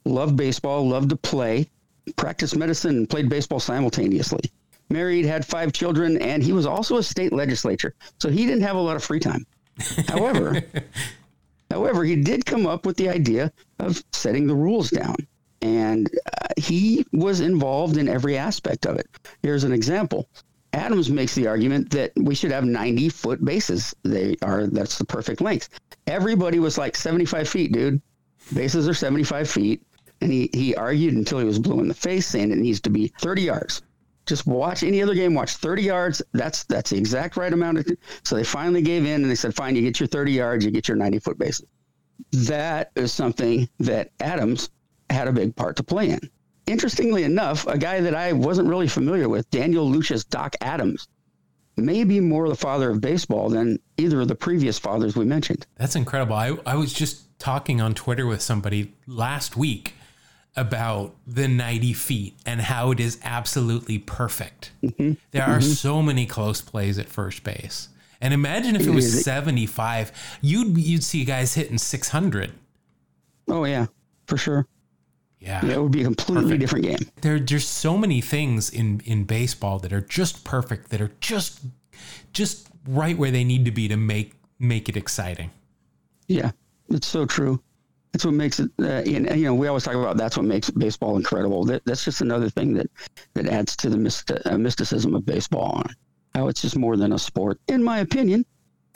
loved 0.05 0.37
baseball, 0.37 0.89
loved 0.89 1.11
to 1.11 1.17
play, 1.17 1.69
practiced 2.17 2.57
medicine, 2.57 2.97
and 2.97 3.11
played 3.11 3.29
baseball 3.29 3.61
simultaneously. 3.61 4.51
Married, 4.89 5.25
had 5.25 5.45
five 5.45 5.73
children, 5.73 6.17
and 6.19 6.43
he 6.43 6.53
was 6.53 6.67
also 6.67 6.97
a 6.97 7.03
state 7.03 7.33
legislature. 7.33 7.95
So 8.21 8.29
he 8.29 8.47
didn't 8.47 8.63
have 8.63 8.77
a 8.77 8.81
lot 8.81 8.97
of 8.97 9.05
free 9.05 9.21
time. 9.21 9.47
However, 10.09 10.63
however, 11.71 12.05
he 12.05 12.17
did 12.17 12.47
come 12.47 12.67
up 12.67 12.87
with 12.87 12.97
the 12.97 13.09
idea 13.09 13.53
of 13.79 14.03
setting 14.13 14.47
the 14.47 14.55
rules 14.55 14.91
down 14.91 15.17
and 15.63 16.09
uh, 16.09 16.49
he 16.57 17.05
was 17.13 17.41
involved 17.41 17.97
in 17.97 18.09
every 18.09 18.37
aspect 18.37 18.87
of 18.87 18.97
it. 18.97 19.07
Here's 19.43 19.65
an 19.65 19.73
example. 19.73 20.29
Adams 20.77 21.11
makes 21.11 21.35
the 21.35 21.47
argument 21.47 21.89
that 21.91 22.13
we 22.17 22.35
should 22.35 22.51
have 22.51 22.65
90 22.65 23.09
foot 23.09 23.43
bases. 23.43 23.95
They 24.03 24.37
are 24.43 24.67
that's 24.67 24.99
the 24.99 25.07
perfect 25.07 25.41
length. 25.41 25.71
Everybody 26.07 26.59
was 26.59 26.77
like 26.77 26.95
75 26.95 27.49
feet, 27.49 27.73
dude. 27.73 28.03
Bases 28.53 28.87
are 28.87 28.95
75 28.95 29.49
feet, 29.49 29.83
and 30.21 30.31
he 30.31 30.51
he 30.53 30.77
argued 30.77 31.15
until 31.15 31.39
he 31.39 31.47
was 31.47 31.59
blue 31.59 31.81
in 31.81 31.89
the 31.89 31.95
face, 31.95 32.27
saying 32.27 32.53
it 32.53 32.59
needs 32.59 32.81
to 32.83 32.91
be 32.91 33.09
30 33.21 33.43
yards. 33.43 33.83
Just 34.27 34.47
watch 34.47 34.83
any 34.83 35.03
other 35.03 35.15
game. 35.15 35.33
Watch 35.33 35.57
30 35.57 35.83
yards. 35.83 36.21
That's 36.35 36.65
that's 36.65 36.91
the 36.91 36.99
exact 36.99 37.39
right 37.39 37.53
amount. 37.53 37.79
Of, 37.79 37.87
so 38.23 38.37
they 38.37 38.45
finally 38.45 38.83
gave 38.83 39.07
in, 39.07 39.23
and 39.23 39.31
they 39.31 39.35
said, 39.35 39.55
"Fine, 39.55 39.77
you 39.77 39.83
get 39.83 39.99
your 39.99 40.09
30 40.09 40.33
yards, 40.33 40.63
you 40.63 40.71
get 40.71 40.89
your 40.89 40.97
90 40.99 41.21
foot 41.21 41.39
bases." 41.39 41.67
That 42.33 42.91
is 42.97 43.13
something 43.13 43.67
that 43.79 44.11
Adams 44.21 44.69
had 45.09 45.27
a 45.27 45.33
big 45.33 45.57
part 45.57 45.77
to 45.77 45.83
play 45.83 46.11
in. 46.11 46.21
Interestingly 46.67 47.23
enough, 47.23 47.67
a 47.67 47.79
guy 47.79 48.01
that 48.01 48.15
I 48.15 48.33
wasn't 48.33 48.69
really 48.69 48.89
familiar 48.89 49.29
with, 49.29 49.49
Daniel 49.51 49.89
Lucius 49.89 50.25
Doc 50.25 50.57
Adams, 50.61 51.09
may 51.77 52.05
be 52.05 52.21
more 52.21 52.49
the 52.49 52.57
father 52.57 52.91
of 52.91 53.01
baseball 53.01 53.49
than 53.49 53.79
either 53.99 54.21
of 54.21 54.29
the 54.29 54.35
previous 54.35 54.79
fathers 54.79 55.17
we 55.17 55.25
mentioned. 55.25 55.67
That's 55.77 55.95
incredible. 55.95 56.35
I, 56.35 56.57
I 56.65 56.77
was 56.77 56.93
just 56.93 57.39
talking 57.39 57.81
on 57.81 57.95
Twitter 57.95 58.27
with 58.27 58.43
somebody 58.43 58.95
last 59.07 59.57
week 59.57 59.95
about 60.57 61.15
the 61.27 61.47
90 61.47 61.93
feet 61.93 62.35
and 62.47 62.63
how 62.63 62.91
it 62.91 62.99
is 62.99 63.21
absolutely 63.23 63.99
perfect. 63.99 64.73
Mm-hmm. 64.83 65.13
There 65.33 65.43
are 65.43 65.59
mm-hmm. 65.59 65.73
so 65.73 66.01
many 66.01 66.25
close 66.27 66.63
plays 66.63 66.99
at 66.99 67.09
first 67.09 67.45
base. 67.45 67.91
And 68.21 68.33
imagine 68.33 68.75
if 68.75 68.87
it 68.87 68.91
was 68.91 69.23
75, 69.25 70.39
you'd 70.41 70.79
you'd 70.79 71.05
see 71.05 71.25
guys 71.27 71.53
hitting 71.55 71.77
600. 71.77 72.53
Oh 73.49 73.65
yeah, 73.65 73.87
for 74.27 74.39
sure. 74.39 74.67
Yeah. 75.47 75.65
It 75.65 75.81
would 75.81 75.93
be 75.93 76.01
a 76.01 76.05
completely 76.05 76.43
perfect. 76.43 76.61
different 76.61 76.85
game. 76.85 76.99
There, 77.21 77.39
there's 77.39 77.69
so 77.69 77.97
many 77.97 78.21
things 78.21 78.69
in, 78.69 79.01
in 79.05 79.25
baseball 79.25 79.79
that 79.79 79.93
are 79.93 80.01
just 80.01 80.45
perfect, 80.45 80.91
that 80.91 81.01
are 81.01 81.13
just 81.21 81.61
just 82.33 82.69
right 82.89 83.17
where 83.17 83.31
they 83.31 83.45
need 83.45 83.65
to 83.65 83.71
be 83.71 83.89
to 83.89 83.97
make 83.97 84.35
make 84.59 84.89
it 84.89 84.97
exciting. 84.97 85.51
Yeah, 86.27 86.51
it's 86.91 87.07
so 87.07 87.25
true. 87.25 87.63
That's 88.13 88.25
what 88.25 88.35
makes 88.35 88.59
it. 88.59 88.71
Uh, 88.81 88.87
and, 88.87 89.39
you 89.39 89.45
know, 89.45 89.55
we 89.55 89.69
always 89.69 89.85
talk 89.85 89.95
about 89.95 90.17
that's 90.17 90.37
what 90.37 90.47
makes 90.47 90.69
baseball 90.71 91.17
incredible. 91.17 91.65
That, 91.65 91.83
that's 91.85 92.05
just 92.05 92.23
another 92.23 92.51
thing 92.51 92.75
that 92.75 92.91
that 93.35 93.47
adds 93.47 93.77
to 93.77 93.89
the 93.89 93.97
myst- 93.97 94.33
uh, 94.47 94.59
mysticism 94.59 95.15
of 95.15 95.25
baseball. 95.25 95.85
How 96.35 96.49
it's 96.49 96.61
just 96.61 96.77
more 96.77 96.97
than 96.97 97.13
a 97.13 97.19
sport, 97.19 97.61
in 97.69 97.85
my 97.85 97.99
opinion. 97.99 98.45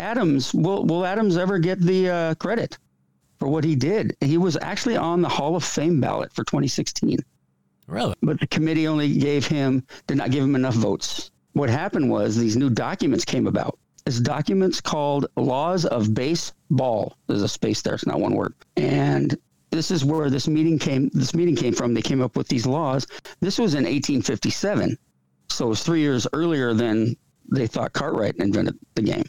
Adams 0.00 0.52
will 0.52 0.84
will 0.84 1.06
Adams 1.06 1.36
ever 1.36 1.58
get 1.58 1.80
the 1.80 2.08
uh, 2.08 2.34
credit? 2.34 2.76
For 3.40 3.48
what 3.48 3.64
he 3.64 3.74
did. 3.74 4.16
He 4.20 4.38
was 4.38 4.56
actually 4.60 4.96
on 4.96 5.22
the 5.22 5.28
Hall 5.28 5.56
of 5.56 5.64
Fame 5.64 6.00
ballot 6.00 6.32
for 6.32 6.44
2016. 6.44 7.18
Really? 7.88 8.14
But 8.22 8.38
the 8.38 8.46
committee 8.46 8.86
only 8.86 9.18
gave 9.18 9.46
him, 9.46 9.84
did 10.06 10.18
not 10.18 10.30
give 10.30 10.44
him 10.44 10.54
enough 10.54 10.74
votes. 10.74 11.32
What 11.54 11.70
happened 11.70 12.10
was 12.10 12.36
these 12.36 12.56
new 12.56 12.70
documents 12.70 13.24
came 13.24 13.48
about. 13.48 13.78
This 14.04 14.20
document's 14.20 14.80
called 14.80 15.26
Laws 15.36 15.84
of 15.86 16.14
Baseball. 16.14 17.16
There's 17.26 17.42
a 17.42 17.48
space 17.48 17.82
there, 17.82 17.94
it's 17.94 18.06
not 18.06 18.20
one 18.20 18.34
word. 18.34 18.54
And 18.76 19.36
this 19.70 19.90
is 19.90 20.04
where 20.04 20.30
this 20.30 20.46
meeting 20.46 20.78
came 20.78 21.10
this 21.12 21.34
meeting 21.34 21.56
came 21.56 21.74
from. 21.74 21.94
They 21.94 22.02
came 22.02 22.20
up 22.20 22.36
with 22.36 22.48
these 22.48 22.66
laws. 22.66 23.06
This 23.40 23.58
was 23.58 23.74
in 23.74 23.84
1857. 23.84 24.98
So 25.48 25.66
it 25.66 25.68
was 25.68 25.82
three 25.82 26.00
years 26.00 26.26
earlier 26.32 26.74
than 26.74 27.16
they 27.50 27.66
thought 27.66 27.92
Cartwright 27.92 28.36
invented 28.36 28.78
the 28.94 29.02
game. 29.02 29.24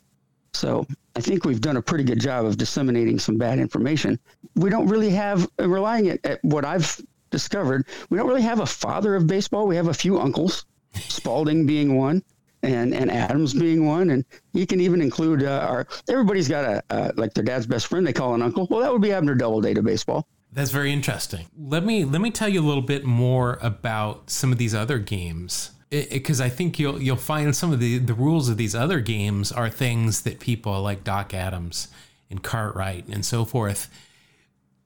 So 0.53 0.85
I 1.15 1.21
think 1.21 1.45
we've 1.45 1.61
done 1.61 1.77
a 1.77 1.81
pretty 1.81 2.03
good 2.03 2.19
job 2.19 2.45
of 2.45 2.57
disseminating 2.57 3.19
some 3.19 3.37
bad 3.37 3.59
information. 3.59 4.17
We 4.55 4.69
don't 4.69 4.87
really 4.87 5.09
have, 5.09 5.49
relying 5.59 6.09
at, 6.09 6.25
at 6.25 6.43
what 6.43 6.63
I've 6.63 6.99
discovered, 7.31 7.87
we 8.09 8.17
don't 8.17 8.27
really 8.27 8.41
have 8.41 8.59
a 8.59 8.65
father 8.65 9.15
of 9.15 9.27
baseball. 9.27 9.67
We 9.67 9.75
have 9.75 9.87
a 9.87 9.93
few 9.93 10.19
uncles, 10.19 10.65
Spalding 10.93 11.65
being 11.65 11.97
one, 11.97 12.23
and 12.63 12.93
and 12.93 13.09
Adams 13.09 13.53
being 13.53 13.87
one, 13.87 14.11
and 14.11 14.25
you 14.53 14.67
can 14.67 14.79
even 14.81 15.01
include 15.01 15.43
uh, 15.43 15.65
our. 15.67 15.87
Everybody's 16.09 16.47
got 16.47 16.65
a 16.65 16.83
uh, 16.89 17.11
like 17.15 17.33
their 17.33 17.43
dad's 17.43 17.65
best 17.65 17.87
friend. 17.87 18.05
They 18.05 18.13
call 18.13 18.35
an 18.35 18.41
uncle. 18.41 18.67
Well, 18.69 18.81
that 18.81 18.91
would 18.91 19.01
be 19.01 19.13
Abner 19.13 19.35
Doubleday 19.35 19.73
to 19.73 19.81
baseball. 19.81 20.27
That's 20.51 20.71
very 20.71 20.91
interesting. 20.91 21.47
Let 21.57 21.85
me 21.85 22.03
let 22.05 22.21
me 22.21 22.29
tell 22.29 22.49
you 22.49 22.61
a 22.61 22.67
little 22.67 22.83
bit 22.83 23.05
more 23.05 23.57
about 23.61 24.29
some 24.29 24.51
of 24.51 24.57
these 24.57 24.75
other 24.75 24.99
games 24.99 25.71
because 25.91 26.39
I 26.39 26.49
think 26.49 26.79
you'll 26.79 27.01
you'll 27.01 27.17
find 27.17 27.55
some 27.55 27.71
of 27.73 27.79
the 27.79 27.97
the 27.97 28.13
rules 28.13 28.49
of 28.49 28.57
these 28.57 28.73
other 28.73 28.99
games 29.01 29.51
are 29.51 29.69
things 29.69 30.21
that 30.21 30.39
people 30.39 30.81
like 30.81 31.03
Doc 31.03 31.33
Adams 31.33 31.89
and 32.29 32.41
Cartwright 32.41 33.07
and 33.07 33.25
so 33.25 33.45
forth 33.45 33.89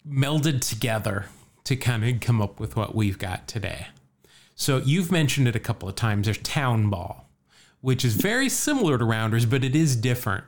melded 0.08 0.68
together 0.68 1.28
to 1.64 1.76
kind 1.76 2.04
of 2.04 2.20
come 2.20 2.42
up 2.42 2.60
with 2.60 2.76
what 2.76 2.96
we've 2.96 3.20
got 3.20 3.48
today. 3.48 3.88
So 4.56 4.78
you've 4.78 5.12
mentioned 5.12 5.48
it 5.48 5.56
a 5.56 5.60
couple 5.60 5.88
of 5.90 5.96
times. 5.96 6.26
There's 6.26 6.38
Town 6.40 6.90
Ball, 6.90 7.28
which 7.82 8.06
is 8.06 8.16
very 8.16 8.50
similar 8.50 8.98
to 8.98 9.06
Rounders, 9.06 9.46
but 9.46 9.64
it 9.64 9.76
is 9.76 9.96
different. 9.96 10.46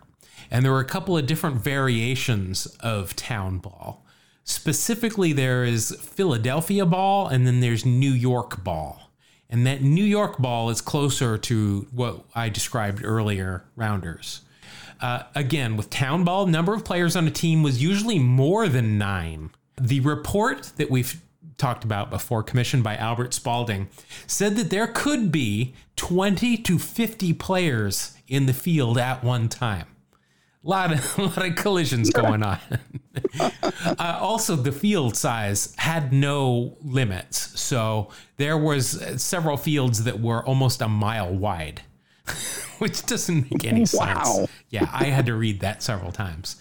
And 0.50 0.64
there 0.64 0.74
are 0.74 0.80
a 0.80 0.86
couple 0.86 1.18
of 1.18 1.26
different 1.26 1.58
variations 1.58 2.68
of 2.80 3.16
Town 3.16 3.58
Ball. 3.58 4.06
Specifically, 4.44 5.34
there 5.34 5.66
is 5.66 5.92
Philadelphia 6.00 6.86
Ball, 6.86 7.28
and 7.28 7.46
then 7.46 7.60
there's 7.60 7.86
New 7.86 8.12
York 8.12 8.64
Ball. 8.64 9.07
And 9.50 9.66
that 9.66 9.82
New 9.82 10.04
York 10.04 10.38
ball 10.38 10.70
is 10.70 10.82
closer 10.82 11.38
to 11.38 11.88
what 11.92 12.24
I 12.36 12.50
described 12.50 13.04
earlier, 13.04 13.64
rounders. 13.76 14.42
Uh, 15.00 15.24
again, 15.36 15.78
with 15.78 15.90
town 15.90 16.24
ball, 16.24 16.48
number 16.48 16.74
of 16.74 16.84
players 16.84 17.16
on 17.16 17.28
a 17.28 17.32
team 17.32 17.64
was 17.64 17.82
usually 17.82 18.20
more 18.20 18.68
than 18.68 18.98
nine. 18.98 19.52
The 19.80 20.00
report 20.00 20.72
that 20.78 20.90
we've 20.90 21.22
talked 21.58 21.84
about 21.84 22.10
before, 22.10 22.44
commissioned 22.44 22.84
by 22.84 22.96
Albert 22.96 23.34
Spalding, 23.34 23.90
said 24.26 24.56
that 24.56 24.70
there 24.70 24.88
could 24.88 25.32
be 25.32 25.74
20 25.96 26.58
to 26.58 26.80
50 26.80 27.34
players 27.34 28.18
in 28.28 28.46
the 28.46 28.54
field 28.54 28.98
at 28.98 29.24
one 29.24 29.50
time. 29.50 29.88
A 30.68 30.70
lot 30.70 30.92
of, 30.92 31.18
a 31.18 31.22
lot 31.22 31.46
of 31.46 31.56
collisions 31.56 32.10
going 32.10 32.44
on. 32.44 32.60
uh, 33.40 33.52
also, 34.20 34.56
the 34.58 34.74
field 34.74 35.16
size 35.16 35.74
had 35.78 36.12
no 36.12 36.78
limits, 36.84 37.60
so 37.60 38.10
there 38.36 38.58
was 38.58 39.02
several 39.22 39.56
fields 39.56 40.04
that 40.04 40.20
were 40.20 40.46
almost 40.46 40.82
a 40.82 40.90
mile 40.90 41.34
wide, 41.34 41.84
which 42.80 43.06
doesn't 43.06 43.50
make 43.50 43.64
any 43.64 43.86
wow. 43.94 44.24
sense. 44.24 44.52
Yeah, 44.70 44.90
I 44.92 45.06
had 45.06 45.26
to 45.28 45.36
read 45.36 45.62
that 45.62 45.82
several 45.82 46.12
times. 46.12 46.58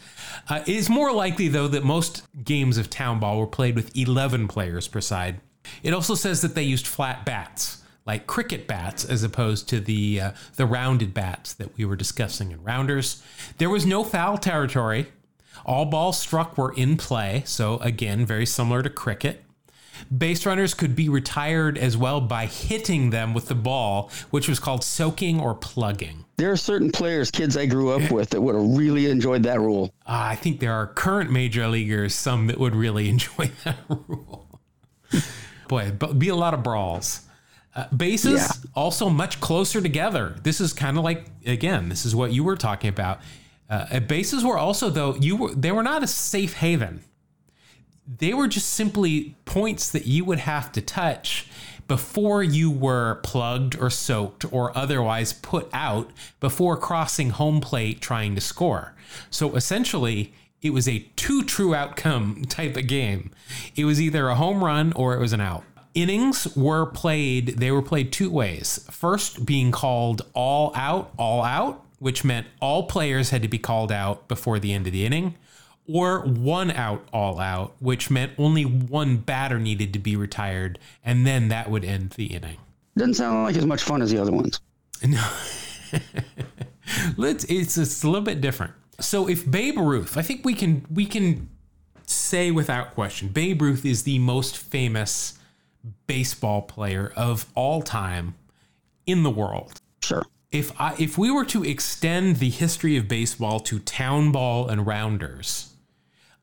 Uh, 0.49 0.63
it 0.65 0.77
is 0.77 0.89
more 0.89 1.13
likely, 1.13 1.49
though, 1.49 1.67
that 1.67 1.83
most 1.83 2.23
games 2.45 2.79
of 2.79 2.89
town 2.89 3.19
ball 3.19 3.41
were 3.41 3.47
played 3.47 3.75
with 3.75 3.97
11 3.97 4.47
players 4.47 4.87
per 4.87 5.01
side. 5.01 5.41
It 5.83 5.93
also 5.93 6.15
says 6.15 6.43
that 6.43 6.55
they 6.55 6.63
used 6.63 6.87
flat 6.87 7.25
bats 7.27 7.83
like 8.07 8.27
cricket 8.27 8.67
bats 8.67 9.05
as 9.05 9.23
opposed 9.23 9.69
to 9.69 9.81
the 9.81 10.21
uh, 10.21 10.31
the 10.55 10.67
rounded 10.67 11.13
bats 11.13 11.53
that 11.55 11.77
we 11.77 11.85
were 11.85 11.97
discussing 11.97 12.53
in 12.53 12.63
rounders. 12.63 13.23
There 13.59 13.71
was 13.71 13.85
no 13.85 14.05
foul 14.05 14.39
territory. 14.39 15.09
All 15.65 15.85
balls 15.85 16.19
struck 16.19 16.57
were 16.57 16.73
in 16.75 16.97
play, 16.97 17.43
so 17.45 17.79
again, 17.79 18.25
very 18.25 18.47
similar 18.47 18.83
to 18.83 18.91
cricket. 18.91 19.43
Base 20.17 20.45
runners 20.47 20.75
could 20.75 20.95
be 20.95 21.09
retired 21.09 21.79
as 21.79 21.97
well 21.97 22.21
by 22.21 22.47
hitting 22.47 23.11
them 23.11 23.35
with 23.35 23.47
the 23.49 23.55
ball, 23.55 24.11
which 24.31 24.49
was 24.49 24.59
called 24.59 24.85
soaking 24.85 25.41
or 25.41 25.55
plugging. 25.55 26.25
There 26.37 26.53
are 26.53 26.57
certain 26.57 26.93
players, 26.93 27.31
kids 27.31 27.57
I 27.57 27.65
grew 27.65 27.91
up 27.93 28.11
with, 28.11 28.31
that 28.31 28.41
would 28.41 28.55
have 28.55 28.77
really 28.77 29.11
enjoyed 29.11 29.43
that 29.45 29.59
rule. 29.59 29.95
Uh, 30.07 30.33
I 30.33 30.37
think 30.37 30.61
there 30.61 30.75
are 30.75 30.87
current 30.87 31.31
major 31.33 31.67
leaguers, 31.67 32.15
some 32.15 32.47
that 32.49 32.59
would 32.59 32.77
really 32.77 33.09
enjoy 33.09 33.51
that 33.65 33.79
rule. 33.89 34.61
Boy, 35.69 35.93
but 35.99 36.19
be 36.19 36.29
a 36.29 36.37
lot 36.37 36.55
of 36.55 36.63
brawls. 36.63 37.26
Uh, 37.77 37.87
bases 37.95 38.41
Yeah. 38.41 38.71
also 38.75 39.09
much 39.11 39.39
closer 39.41 39.81
together. 39.83 40.37
This 40.43 40.61
is 40.63 40.73
kind 40.73 40.97
of 40.97 41.05
like 41.05 41.27
again, 41.45 41.89
this 41.91 42.07
is 42.07 42.17
what 42.17 42.33
you 42.33 42.43
were 42.43 42.57
talking 42.57 42.89
about. 42.89 43.21
Uh, 43.69 44.01
bases 44.01 44.43
were 44.45 44.57
also 44.59 44.89
though 44.91 45.15
you 45.17 45.37
were 45.37 45.55
they 45.55 45.71
were 45.73 45.83
not 45.83 46.03
a 46.03 46.07
safe 46.07 46.55
haven. 46.55 47.03
They 48.19 48.33
were 48.33 48.49
just 48.49 48.71
simply 48.71 49.35
points 49.45 49.91
that 49.91 50.07
you 50.07 50.25
would 50.25 50.39
have 50.39 50.73
to 50.73 50.81
touch 50.81 51.49
before 51.89 52.43
you 52.43 52.71
were 52.71 53.17
plugged 53.23 53.77
or 53.77 53.91
soaked 53.91 54.51
or 54.53 54.77
otherwise 54.77 55.33
put 55.33 55.69
out 55.73 56.11
before 56.41 56.77
crossing 56.77 57.31
home 57.31 57.61
plate 57.61 58.01
trying 58.01 58.35
to 58.37 58.41
score. 58.41 58.95
So 59.31 59.55
essentially, 59.55 60.33
it 60.63 60.71
was 60.71 60.89
a 60.89 61.01
two 61.17 61.43
true 61.45 61.75
outcome 61.75 62.45
type 62.49 62.77
of 62.77 62.87
game. 62.87 63.33
It 63.77 63.85
was 63.85 64.01
either 64.01 64.29
a 64.29 64.35
home 64.37 64.65
run 64.65 64.93
or 64.95 65.15
it 65.15 65.21
was 65.21 65.33
an 65.33 65.41
out. 65.41 65.65
Innings 65.97 66.55
were 66.55 66.85
played, 66.85 67.57
they 67.57 67.71
were 67.71 67.81
played 67.81 68.13
two 68.13 68.31
ways. 68.31 68.87
First, 68.91 69.47
being 69.47 69.73
called 69.73 70.23
all 70.35 70.71
out, 70.77 71.11
all 71.19 71.43
out, 71.43 71.83
which 71.99 72.23
meant 72.23 72.47
all 72.61 72.83
players 72.83 73.31
had 73.31 73.41
to 73.41 73.49
be 73.49 73.59
called 73.59 73.91
out 73.91 74.29
before 74.29 74.59
the 74.59 74.75
end 74.75 74.87
of 74.87 74.93
the 74.93 75.07
inning 75.07 75.35
or 75.89 76.21
one 76.21 76.71
out 76.71 77.09
all 77.13 77.39
out, 77.41 77.75
which 77.79 78.11
meant 78.11 78.33
only 78.39 78.65
one 78.65 79.17
batter 79.17 79.59
needed 79.59 79.93
to 79.93 79.99
be 79.99 80.17
retired, 80.17 80.79
and 81.05 81.27
then 81.27 81.49
that 81.49 81.71
would 81.71 81.85
end 81.85 82.11
the 82.11 82.27
inning. 82.27 82.59
Doesn't 82.97 83.15
sound 83.15 83.45
like 83.45 83.57
as 83.57 83.67
much 83.67 83.83
fun 83.83 84.03
as 84.03 84.11
the 84.11 84.21
other 84.21 84.33
ones. 84.33 84.61
No. 85.03 85.25
Let's 87.17 87.45
it's, 87.45 87.77
it's 87.79 88.03
a 88.03 88.07
little 88.07 88.25
bit 88.25 88.41
different. 88.41 88.73
So 89.01 89.29
if 89.29 89.49
Babe 89.51 89.79
Ruth, 89.79 90.17
I 90.17 90.23
think 90.23 90.45
we 90.45 90.55
can 90.55 90.85
we 90.91 91.07
can 91.07 91.49
say 92.07 92.51
without 92.51 92.95
question, 92.95 93.29
Babe 93.29 93.61
Ruth 93.61 93.85
is 93.85 94.03
the 94.05 94.19
most 94.19 94.57
famous 94.57 95.36
baseball 96.07 96.63
player 96.63 97.13
of 97.17 97.47
all 97.55 97.83
time 97.83 98.35
in 99.07 99.23
the 99.23 99.31
world. 99.31 99.81
Sure. 100.03 100.25
If 100.51 100.79
I 100.81 100.95
if 100.99 101.19
we 101.19 101.31
were 101.31 101.45
to 101.47 101.65
extend 101.65 102.37
the 102.37 102.51
history 102.51 102.97
of 102.97 103.09
baseball 103.09 103.61
to 103.61 103.79
town 103.79 104.33
ball 104.33 104.69
and 104.69 104.87
rounders, 104.87 105.75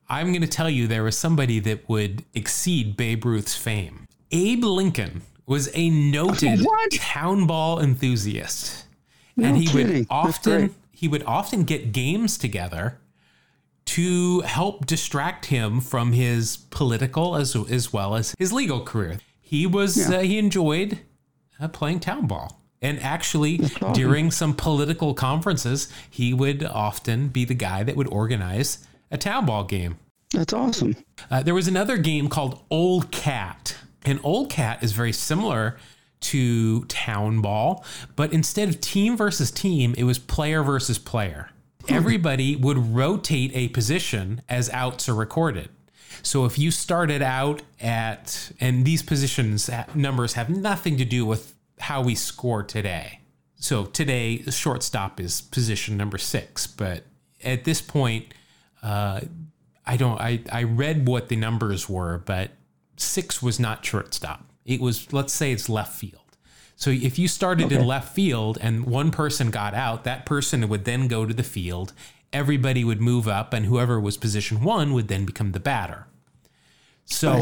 I'm 0.10 0.28
going 0.28 0.42
to 0.42 0.48
tell 0.48 0.70
you 0.70 0.88
there 0.88 1.04
was 1.04 1.18
somebody 1.18 1.60
that 1.62 1.88
would 1.90 2.24
exceed 2.34 2.98
Babe 2.98 3.26
Ruth's 3.26 3.56
fame. 3.56 4.06
Abe 4.32 4.64
Lincoln 4.66 5.22
was 5.46 5.70
a 5.74 5.90
noted 5.90 6.60
What? 6.64 6.92
town 6.92 7.48
ball 7.48 7.80
enthusiast. 7.80 8.86
No 9.36 9.48
and 9.48 9.58
he 9.58 9.68
kidding. 9.68 10.00
would 10.00 10.08
often 10.10 10.76
he 10.92 11.08
would 11.08 11.24
often 11.24 11.64
get 11.64 11.92
games 11.92 12.38
together 12.38 13.00
to 13.86 14.42
help 14.42 14.86
distract 14.86 15.48
him 15.48 15.82
from 15.82 16.14
his 16.14 16.58
political 16.58 17.36
as 17.36 17.56
as 17.56 17.92
well 17.92 18.16
as 18.16 18.36
his 18.38 18.54
legal 18.54 18.82
career. 18.82 19.18
He 19.54 19.68
was 19.68 19.96
Yeah. 20.10 20.18
uh, 20.18 20.22
he 20.22 20.40
enjoyed 20.40 20.98
uh, 21.60 21.68
playing 21.68 22.00
town 22.00 22.26
ball. 22.26 22.60
And 22.82 23.00
actually, 23.04 23.62
during 23.94 24.32
some 24.32 24.56
political 24.56 25.14
conferences, 25.14 25.90
he 26.10 26.34
would 26.34 26.64
often 26.66 27.28
be 27.28 27.46
the 27.46 27.54
guy 27.54 27.84
that 27.84 27.96
would 27.96 28.08
organize 28.08 28.80
a 29.12 29.18
town 29.18 29.46
ball 29.46 29.64
game. 29.64 30.00
That's 30.32 30.54
awesome. 30.54 30.96
Uh, 31.30 31.44
there 31.44 31.54
was 31.54 31.68
another 31.68 31.98
game 31.98 32.30
called 32.30 32.64
Old 32.72 33.12
Cat. 33.12 33.78
And 34.04 34.20
Old 34.24 34.50
Cat 34.50 34.82
is 34.84 34.92
very 34.92 35.14
similar 35.14 35.78
to 36.22 36.86
Town 36.86 37.40
Ball, 37.42 37.86
but 38.16 38.34
instead 38.34 38.70
of 38.70 38.82
team 38.82 39.16
versus 39.16 39.52
team, 39.52 39.94
it 39.98 40.06
was 40.06 40.18
player 40.18 40.64
versus 40.64 40.98
player. 40.98 41.52
Everybody 41.88 42.56
would 42.56 42.78
rotate 42.96 43.52
a 43.54 43.68
position 43.68 44.42
as 44.50 44.70
outs 44.72 45.08
are 45.08 45.16
recorded. 45.16 45.70
So 46.24 46.46
if 46.46 46.58
you 46.58 46.72
started 46.72 47.22
out 47.22 47.62
at, 47.80 48.52
and 48.60 48.86
these 48.86 49.04
positions 49.04 49.70
numbers 49.94 50.34
have 50.34 50.50
nothing 50.50 50.98
to 50.98 51.06
do 51.06 51.26
with 51.26 51.54
how 51.80 52.02
we 52.02 52.16
score 52.16 52.64
today. 52.64 53.20
So 53.58 53.86
today, 53.86 54.38
the 54.38 54.52
shortstop 54.52 55.20
is 55.20 55.42
position 55.42 55.96
number 55.96 56.18
six, 56.18 56.68
but 56.68 57.04
at 57.44 57.64
this 57.64 57.82
point, 57.82 58.34
uh, 58.82 59.22
I 59.86 59.98
don't. 59.98 60.20
I 60.20 60.42
I 60.52 60.64
read 60.64 61.08
what 61.08 61.30
the 61.30 61.36
numbers 61.36 61.88
were, 61.90 62.18
but 62.26 62.52
six 62.98 63.42
was 63.42 63.60
not 63.60 63.86
shortstop. 63.86 64.46
It 64.66 64.82
was 64.82 65.12
let's 65.14 65.34
say 65.34 65.52
it's 65.52 65.70
left 65.70 65.98
field. 65.98 66.20
So 66.76 66.90
if 66.90 67.20
you 67.20 67.28
started 67.28 67.72
in 67.72 67.86
left 67.86 68.14
field 68.14 68.58
and 68.60 68.86
one 68.86 69.12
person 69.12 69.52
got 69.52 69.74
out, 69.74 70.04
that 70.04 70.26
person 70.26 70.68
would 70.68 70.86
then 70.86 71.08
go 71.08 71.26
to 71.26 71.34
the 71.34 71.44
field. 71.44 71.94
Everybody 72.34 72.84
would 72.84 73.00
move 73.00 73.28
up, 73.28 73.54
and 73.54 73.66
whoever 73.66 74.00
was 74.00 74.18
position 74.18 74.64
one 74.64 74.94
would 74.94 75.08
then 75.08 75.24
become 75.26 75.52
the 75.52 75.60
batter. 75.60 76.08
So 77.06 77.40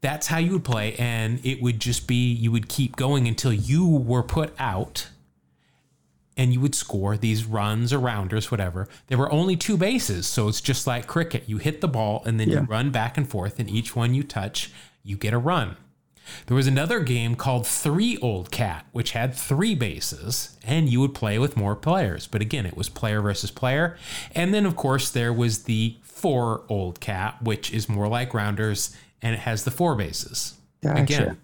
that's 0.00 0.26
how 0.26 0.38
you 0.38 0.52
would 0.52 0.64
play, 0.64 0.94
and 0.94 1.44
it 1.44 1.62
would 1.62 1.80
just 1.80 2.06
be 2.06 2.32
you 2.32 2.50
would 2.52 2.68
keep 2.68 2.96
going 2.96 3.28
until 3.28 3.52
you 3.52 3.86
were 3.86 4.22
put 4.22 4.52
out, 4.58 5.08
and 6.36 6.52
you 6.52 6.60
would 6.60 6.74
score 6.74 7.16
these 7.16 7.44
runs 7.44 7.92
or 7.92 7.98
rounders, 7.98 8.50
whatever. 8.50 8.88
There 9.06 9.18
were 9.18 9.30
only 9.30 9.56
two 9.56 9.76
bases, 9.76 10.26
so 10.26 10.48
it's 10.48 10.60
just 10.60 10.86
like 10.86 11.06
cricket. 11.06 11.44
You 11.46 11.58
hit 11.58 11.80
the 11.80 11.88
ball, 11.88 12.22
and 12.26 12.40
then 12.40 12.48
you 12.50 12.60
run 12.60 12.90
back 12.90 13.16
and 13.16 13.28
forth, 13.28 13.58
and 13.58 13.70
each 13.70 13.94
one 13.94 14.14
you 14.14 14.22
touch, 14.22 14.70
you 15.04 15.16
get 15.16 15.34
a 15.34 15.38
run. 15.38 15.76
There 16.46 16.56
was 16.56 16.66
another 16.66 17.00
game 17.00 17.34
called 17.34 17.66
Three 17.66 18.16
Old 18.18 18.50
Cat, 18.50 18.86
which 18.92 19.10
had 19.12 19.34
three 19.34 19.74
bases, 19.74 20.56
and 20.64 20.88
you 20.88 21.00
would 21.00 21.14
play 21.14 21.38
with 21.38 21.56
more 21.56 21.74
players. 21.74 22.26
But 22.26 22.40
again, 22.40 22.64
it 22.64 22.76
was 22.76 22.88
player 22.88 23.20
versus 23.20 23.50
player. 23.50 23.96
And 24.34 24.54
then, 24.54 24.64
of 24.64 24.76
course, 24.76 25.10
there 25.10 25.32
was 25.32 25.64
the 25.64 25.96
Four 26.22 26.62
Old 26.68 27.00
Cat, 27.00 27.42
which 27.42 27.72
is 27.72 27.88
more 27.88 28.06
like 28.06 28.32
Rounders, 28.32 28.96
and 29.20 29.34
it 29.34 29.40
has 29.40 29.64
the 29.64 29.72
four 29.72 29.96
bases. 29.96 30.54
Gotcha. 30.82 31.02
Again, 31.02 31.38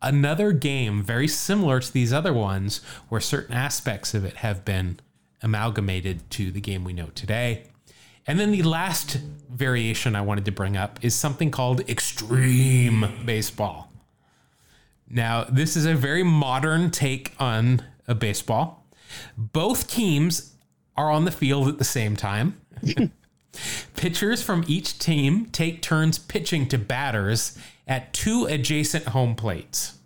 another 0.00 0.52
game 0.52 1.02
very 1.02 1.28
similar 1.28 1.80
to 1.80 1.92
these 1.92 2.10
other 2.10 2.32
ones, 2.32 2.80
where 3.10 3.20
certain 3.20 3.54
aspects 3.54 4.14
of 4.14 4.24
it 4.24 4.36
have 4.36 4.64
been 4.64 4.98
amalgamated 5.42 6.30
to 6.30 6.50
the 6.50 6.60
game 6.62 6.82
we 6.82 6.94
know 6.94 7.08
today. 7.14 7.64
And 8.26 8.40
then 8.40 8.52
the 8.52 8.62
last 8.62 9.18
variation 9.50 10.16
I 10.16 10.22
wanted 10.22 10.46
to 10.46 10.52
bring 10.52 10.78
up 10.78 10.98
is 11.02 11.14
something 11.14 11.50
called 11.50 11.88
extreme 11.88 13.06
baseball. 13.26 13.92
Now, 15.08 15.44
this 15.44 15.76
is 15.76 15.84
a 15.84 15.94
very 15.94 16.22
modern 16.22 16.90
take 16.90 17.34
on 17.38 17.82
a 18.08 18.14
baseball. 18.14 18.86
Both 19.36 19.90
teams 19.90 20.54
are 20.96 21.10
on 21.10 21.26
the 21.26 21.30
field 21.30 21.68
at 21.68 21.78
the 21.78 21.84
same 21.84 22.16
time. 22.16 22.60
Pitchers 23.96 24.42
from 24.42 24.64
each 24.66 24.98
team 24.98 25.46
take 25.46 25.82
turns 25.82 26.18
pitching 26.18 26.68
to 26.68 26.78
batters 26.78 27.58
at 27.86 28.12
two 28.12 28.46
adjacent 28.46 29.06
home 29.06 29.34
plates. 29.34 29.98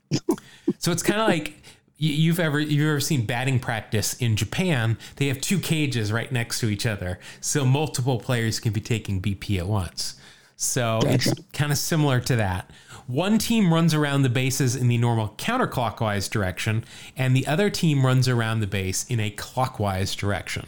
So 0.79 0.93
it's 0.93 1.03
kind 1.03 1.21
of 1.21 1.29
like 1.29 1.55
you've 1.97 2.41
ever 2.41 2.59
you've 2.61 2.89
ever 2.89 3.01
seen 3.01 3.25
batting 3.27 3.61
practice 3.61 4.15
in 4.15 4.37
Japan. 4.37 4.99
They 5.17 5.29
have 5.29 5.41
two 5.41 5.59
cages 5.59 6.13
right 6.13 6.31
next 6.31 6.61
to 6.61 6.69
each 6.69 6.87
other, 6.87 7.19
so 7.41 7.65
multiple 7.65 8.19
players 8.19 8.61
can 8.61 8.73
be 8.73 8.81
taking 8.81 9.21
BP 9.21 9.59
at 9.59 9.67
once. 9.67 10.17
So 10.57 11.01
it's 11.05 11.33
kind 11.53 11.73
of 11.73 11.79
similar 11.79 12.21
to 12.21 12.37
that. 12.37 12.71
One 13.07 13.39
team 13.39 13.73
runs 13.73 13.93
around 13.93 14.23
the 14.23 14.31
bases 14.31 14.77
in 14.77 14.89
the 14.89 14.97
normal 14.97 15.35
counterclockwise 15.37 16.31
direction, 16.31 16.85
and 17.17 17.37
the 17.37 17.47
other 17.47 17.69
team 17.69 18.07
runs 18.07 18.29
around 18.29 18.61
the 18.61 18.67
base 18.67 19.05
in 19.09 19.21
a 19.21 19.31
clockwise 19.31 20.15
direction. 20.15 20.67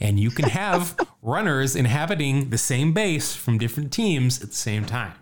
And 0.00 0.18
you 0.20 0.30
can 0.30 0.48
have 0.48 0.96
runners 1.22 1.76
inhabiting 1.76 2.50
the 2.50 2.58
same 2.58 2.92
base 2.92 3.34
from 3.34 3.58
different 3.58 3.92
teams 3.92 4.42
at 4.42 4.50
the 4.50 4.54
same 4.56 4.84
time. 4.84 5.14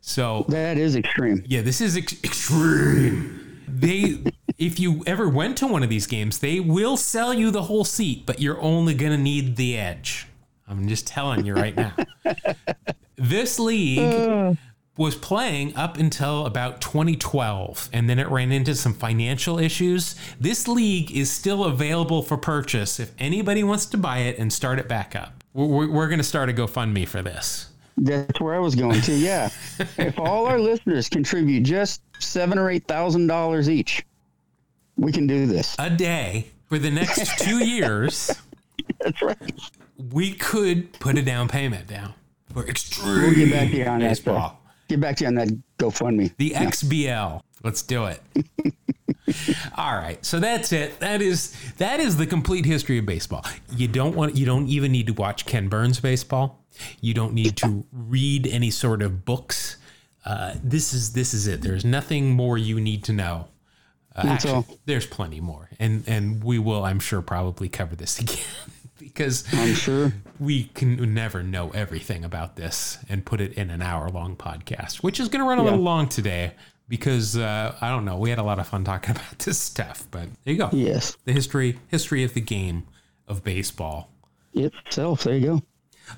So 0.00 0.44
That 0.48 0.78
is 0.78 0.96
extreme. 0.96 1.44
yeah, 1.46 1.62
this 1.62 1.80
is 1.80 1.96
ex- 1.96 2.22
extreme. 2.24 3.38
They, 3.68 4.22
if 4.58 4.78
you 4.80 5.02
ever 5.06 5.28
went 5.28 5.56
to 5.58 5.66
one 5.66 5.82
of 5.82 5.88
these 5.88 6.06
games, 6.06 6.40
they 6.40 6.58
will 6.60 6.96
sell 6.96 7.32
you 7.32 7.50
the 7.50 7.62
whole 7.62 7.84
seat, 7.84 8.26
but 8.26 8.40
you're 8.40 8.60
only 8.60 8.94
gonna 8.94 9.16
need 9.16 9.56
the 9.56 9.76
edge. 9.78 10.26
I'm 10.68 10.88
just 10.88 11.06
telling 11.06 11.44
you 11.46 11.54
right 11.54 11.76
now. 11.76 11.92
this 13.16 13.58
league 13.58 13.98
uh. 14.00 14.54
Was 14.96 15.14
playing 15.14 15.74
up 15.74 15.96
until 15.96 16.44
about 16.44 16.80
2012, 16.80 17.88
and 17.92 18.10
then 18.10 18.18
it 18.18 18.28
ran 18.28 18.52
into 18.52 18.74
some 18.74 18.92
financial 18.92 19.58
issues. 19.58 20.14
This 20.38 20.68
league 20.68 21.10
is 21.10 21.30
still 21.30 21.64
available 21.64 22.22
for 22.22 22.36
purchase 22.36 23.00
if 23.00 23.12
anybody 23.18 23.64
wants 23.64 23.86
to 23.86 23.96
buy 23.96 24.18
it 24.18 24.38
and 24.38 24.52
start 24.52 24.78
it 24.78 24.88
back 24.88 25.16
up. 25.16 25.42
We're, 25.54 25.90
we're 25.90 26.08
going 26.08 26.18
to 26.18 26.24
start 26.24 26.50
a 26.50 26.52
GoFundMe 26.52 27.08
for 27.08 27.22
this. 27.22 27.70
That's 27.96 28.40
where 28.40 28.54
I 28.54 28.58
was 28.58 28.74
going 28.74 29.00
to. 29.02 29.14
Yeah. 29.14 29.50
if 29.98 30.18
all 30.18 30.46
our 30.46 30.58
listeners 30.58 31.08
contribute 31.08 31.62
just 31.62 32.02
seven 32.18 32.58
or 32.58 32.70
eight 32.70 32.86
thousand 32.86 33.26
dollars 33.26 33.68
each, 33.68 34.04
we 34.96 35.12
can 35.12 35.26
do 35.26 35.46
this. 35.46 35.76
A 35.78 35.90
day 35.90 36.48
for 36.68 36.78
the 36.78 36.90
next 36.90 37.38
two 37.44 37.64
years. 37.64 38.30
That's 39.00 39.20
right. 39.22 39.36
we 40.10 40.32
could 40.32 40.92
put 40.94 41.18
a 41.18 41.22
down 41.22 41.48
payment 41.48 41.86
down 41.86 42.14
for 42.52 42.66
extreme 42.66 43.22
We'll 43.22 43.34
get 43.34 43.50
back 43.50 43.70
to 43.70 43.76
you 43.76 43.84
on 43.84 44.00
that, 44.00 44.08
baseball. 44.08 44.61
Get 44.92 45.00
back 45.00 45.16
to 45.16 45.24
you 45.24 45.28
on 45.28 45.34
that 45.34 45.48
GoFundMe. 45.78 46.34
The 46.36 46.50
XBL. 46.50 47.40
Let's 47.62 47.82
do 47.82 48.06
it. 48.06 48.20
All 49.76 49.94
right. 49.94 50.24
So 50.24 50.40
that's 50.40 50.72
it. 50.72 50.98
That 51.00 51.22
is 51.22 51.54
that 51.78 52.00
is 52.00 52.16
the 52.16 52.26
complete 52.26 52.64
history 52.64 52.98
of 52.98 53.06
baseball. 53.06 53.44
You 53.76 53.88
don't 53.88 54.14
want 54.14 54.36
you 54.36 54.44
don't 54.44 54.68
even 54.68 54.92
need 54.92 55.06
to 55.06 55.12
watch 55.12 55.46
Ken 55.46 55.68
Burns 55.68 56.00
baseball. 56.00 56.64
You 57.00 57.14
don't 57.14 57.34
need 57.34 57.56
to 57.58 57.84
read 57.92 58.46
any 58.46 58.70
sort 58.70 59.02
of 59.02 59.24
books. 59.24 59.76
Uh, 60.24 60.54
this 60.62 60.92
is 60.92 61.12
this 61.12 61.34
is 61.34 61.46
it. 61.46 61.62
There's 61.62 61.84
nothing 61.84 62.30
more 62.30 62.58
you 62.58 62.80
need 62.80 63.04
to 63.04 63.12
know. 63.12 63.48
Uh, 64.14 64.26
actually, 64.26 64.52
all. 64.52 64.66
there's 64.84 65.06
plenty 65.06 65.40
more, 65.40 65.70
and 65.78 66.04
and 66.06 66.44
we 66.44 66.58
will, 66.58 66.84
I'm 66.84 67.00
sure, 67.00 67.22
probably 67.22 67.68
cover 67.68 67.96
this 67.96 68.18
again 68.20 68.44
because 69.02 69.44
I'm 69.52 69.74
sure. 69.74 70.12
we 70.38 70.64
can 70.64 71.12
never 71.14 71.42
know 71.42 71.70
everything 71.70 72.24
about 72.24 72.56
this 72.56 72.98
and 73.08 73.24
put 73.24 73.40
it 73.40 73.52
in 73.54 73.70
an 73.70 73.82
hour 73.82 74.08
long 74.08 74.36
podcast, 74.36 75.02
which 75.02 75.20
is 75.20 75.28
going 75.28 75.42
to 75.42 75.48
run 75.48 75.58
a 75.58 75.62
little 75.62 75.78
long 75.78 76.08
today 76.08 76.52
because 76.88 77.36
uh, 77.36 77.76
I 77.80 77.90
don't 77.90 78.04
know. 78.04 78.16
We 78.16 78.30
had 78.30 78.38
a 78.38 78.42
lot 78.42 78.58
of 78.58 78.66
fun 78.68 78.84
talking 78.84 79.10
about 79.16 79.38
this 79.40 79.58
stuff, 79.58 80.06
but 80.10 80.28
there 80.44 80.54
you 80.54 80.58
go. 80.58 80.70
Yes. 80.72 81.16
The 81.24 81.32
history 81.32 81.78
history 81.88 82.24
of 82.24 82.34
the 82.34 82.40
game 82.40 82.84
of 83.26 83.44
baseball. 83.44 84.10
Itself. 84.54 85.24
There 85.24 85.36
you 85.36 85.46
go. 85.46 85.62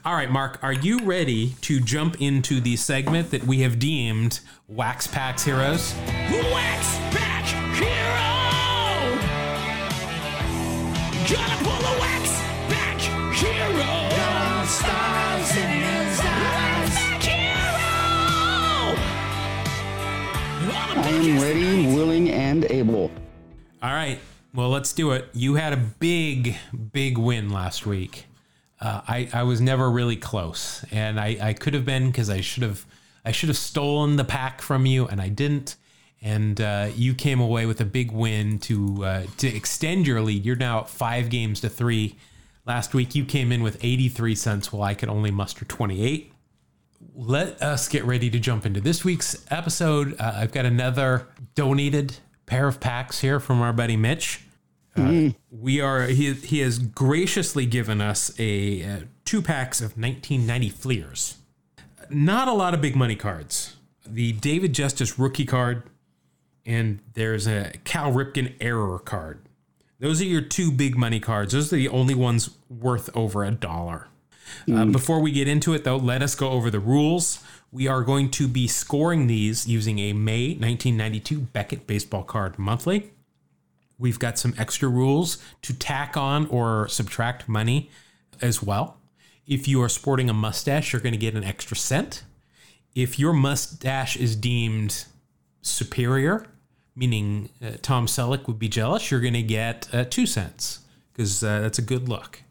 All 0.05 0.14
right, 0.14 0.30
Mark, 0.30 0.59
are 0.62 0.72
you 0.72 1.01
ready 1.01 1.55
to 1.61 1.78
jump 1.78 2.20
into 2.20 2.61
the 2.61 2.76
segment 2.76 3.30
that 3.30 3.45
we 3.45 3.61
have 3.61 3.78
deemed 3.78 4.41
Wax 4.66 5.07
Packs 5.07 5.45
Heroes? 5.45 5.95
Wax 6.30 7.04
am 21.15 21.41
ready, 21.41 21.87
willing, 21.87 22.31
and 22.31 22.65
able. 22.71 23.11
All 23.83 23.93
right. 23.93 24.19
Well, 24.55 24.69
let's 24.69 24.93
do 24.93 25.12
it. 25.12 25.29
You 25.33 25.55
had 25.55 25.73
a 25.73 25.77
big, 25.77 26.57
big 26.93 27.19
win 27.19 27.51
last 27.51 27.87
week. 27.87 28.27
Uh, 28.81 29.01
I, 29.07 29.29
I 29.33 29.43
was 29.45 29.61
never 29.61 29.91
really 29.91 30.17
close, 30.17 30.85
and 30.91 31.19
I, 31.19 31.39
I 31.41 31.53
could 31.55 31.75
have 31.75 31.85
been 31.85 32.09
because 32.09 32.29
I 32.29 32.41
should 32.41 32.62
have 32.62 32.85
I 33.25 33.33
should 33.33 33.49
have 33.49 33.57
stolen 33.57 34.17
the 34.17 34.25
pack 34.25 34.61
from 34.61 34.85
you, 34.85 35.07
and 35.07 35.21
I 35.21 35.29
didn't. 35.29 35.77
And 36.21 36.61
uh, 36.61 36.89
you 36.95 37.15
came 37.15 37.41
away 37.41 37.67
with 37.67 37.81
a 37.81 37.85
big 37.85 38.11
win 38.12 38.59
to 38.61 39.05
uh, 39.05 39.23
to 39.39 39.49
extend 39.49 40.07
your 40.07 40.21
lead. 40.21 40.45
You're 40.45 40.57
now 40.57 40.81
at 40.81 40.89
five 40.89 41.31
games 41.31 41.61
to 41.62 41.69
three. 41.69 42.17
Last 42.67 42.95
week 42.95 43.15
you 43.15 43.25
came 43.25 43.53
in 43.53 43.62
with 43.62 43.83
83 43.83 44.35
cents, 44.35 44.73
while 44.73 44.83
I 44.83 44.95
could 44.95 45.09
only 45.09 45.31
muster 45.31 45.65
28 45.65 46.34
let 47.15 47.61
us 47.63 47.89
get 47.89 48.05
ready 48.05 48.31
to 48.31 48.39
jump 48.39 48.67
into 48.67 48.81
this 48.81 49.05
week's 49.05 49.45
episode. 49.51 50.17
Uh, 50.21 50.33
I've 50.37 50.53
got 50.53 50.65
another 50.65 51.29
donated 51.55 52.17
pair 52.47 52.67
of 52.67 52.81
packs 52.81 53.21
here 53.21 53.41
from 53.41 53.61
our 53.61 53.73
buddy 53.73 53.97
Mitch. 53.97 54.43
Uh, 54.97 55.31
we 55.51 55.81
are 55.81 56.03
he 56.07 56.33
he 56.35 56.61
has 56.61 56.79
graciously 56.79 57.67
given 57.67 58.01
us 58.01 58.33
a 58.39 58.83
uh, 58.85 59.01
two 59.25 59.43
packs 59.43 59.81
of 59.81 59.99
1990 59.99 60.69
Fleers. 60.69 61.39
Not 62.11 62.47
a 62.47 62.53
lot 62.53 62.75
of 62.75 62.81
big 62.81 62.95
money 62.95 63.17
cards. 63.17 63.77
The 64.07 64.33
David 64.33 64.73
Justice 64.73 65.19
rookie 65.19 65.47
card, 65.47 65.85
and 66.65 67.01
there's 67.15 67.49
a 67.49 67.73
Cal 67.85 68.13
Ripken 68.13 68.55
error 68.61 68.99
card. 68.99 69.41
Those 69.99 70.21
are 70.21 70.27
your 70.27 70.43
two 70.43 70.71
big 70.71 70.97
money 70.97 71.19
cards. 71.19 71.55
Those 71.55 71.73
are 71.73 71.77
the 71.77 71.89
only 71.89 72.15
ones 72.15 72.51
worth 72.69 73.09
over 73.17 73.43
a 73.43 73.51
dollar. 73.51 74.09
Uh, 74.72 74.84
before 74.86 75.20
we 75.20 75.32
get 75.32 75.49
into 75.49 75.74
it, 75.74 75.84
though, 75.84 75.97
let 75.97 76.22
us 76.22 76.34
go 76.34 76.51
over 76.51 76.70
the 76.70 76.80
rules. 76.80 77.42
We 77.72 77.88
are 77.88 78.03
going 78.03 78.30
to 78.32 78.47
be 78.47 78.68
scoring 78.68 79.26
these 79.26 79.66
using 79.66 79.99
a 79.99 80.12
May 80.12 80.51
1992 80.51 81.40
Beckett 81.40 81.86
Baseball 81.86 82.22
Card 82.22 82.59
Monthly. 82.59 83.11
We've 83.99 84.18
got 84.18 84.38
some 84.38 84.55
extra 84.59 84.88
rules 84.88 85.38
to 85.62 85.72
tack 85.72 86.16
on 86.16 86.47
or 86.47 86.88
subtract 86.88 87.49
money 87.49 87.90
as 88.40 88.62
well. 88.62 88.99
If 89.47 89.68
you 89.68 89.82
are 89.82 89.88
sporting 89.88 90.30
a 90.30 90.32
mustache, 90.32 90.92
you're 90.92 91.03
going 91.03 91.12
to 91.12 91.18
get 91.18 91.34
an 91.34 91.45
extra 91.45 91.76
cent. 91.76 92.24
If 92.95 93.18
your 93.18 93.32
mustache 93.32 94.16
is 94.16 94.36
deemed 94.36 95.05
superior, 95.62 96.47
meaning 96.95 97.51
uh, 97.64 97.72
Tom 97.82 98.07
Selleck 98.07 98.47
would 98.47 98.59
be 98.59 98.68
jealous, 98.68 99.11
you're 99.11 99.20
going 99.20 99.34
to 99.34 99.42
get 99.42 99.88
uh, 99.92 100.05
two 100.05 100.26
cents 100.26 100.80
because 101.12 101.42
uh, 101.42 101.61
that's 101.61 101.78
a 101.78 101.82
good 101.82 102.09
look. 102.09 102.43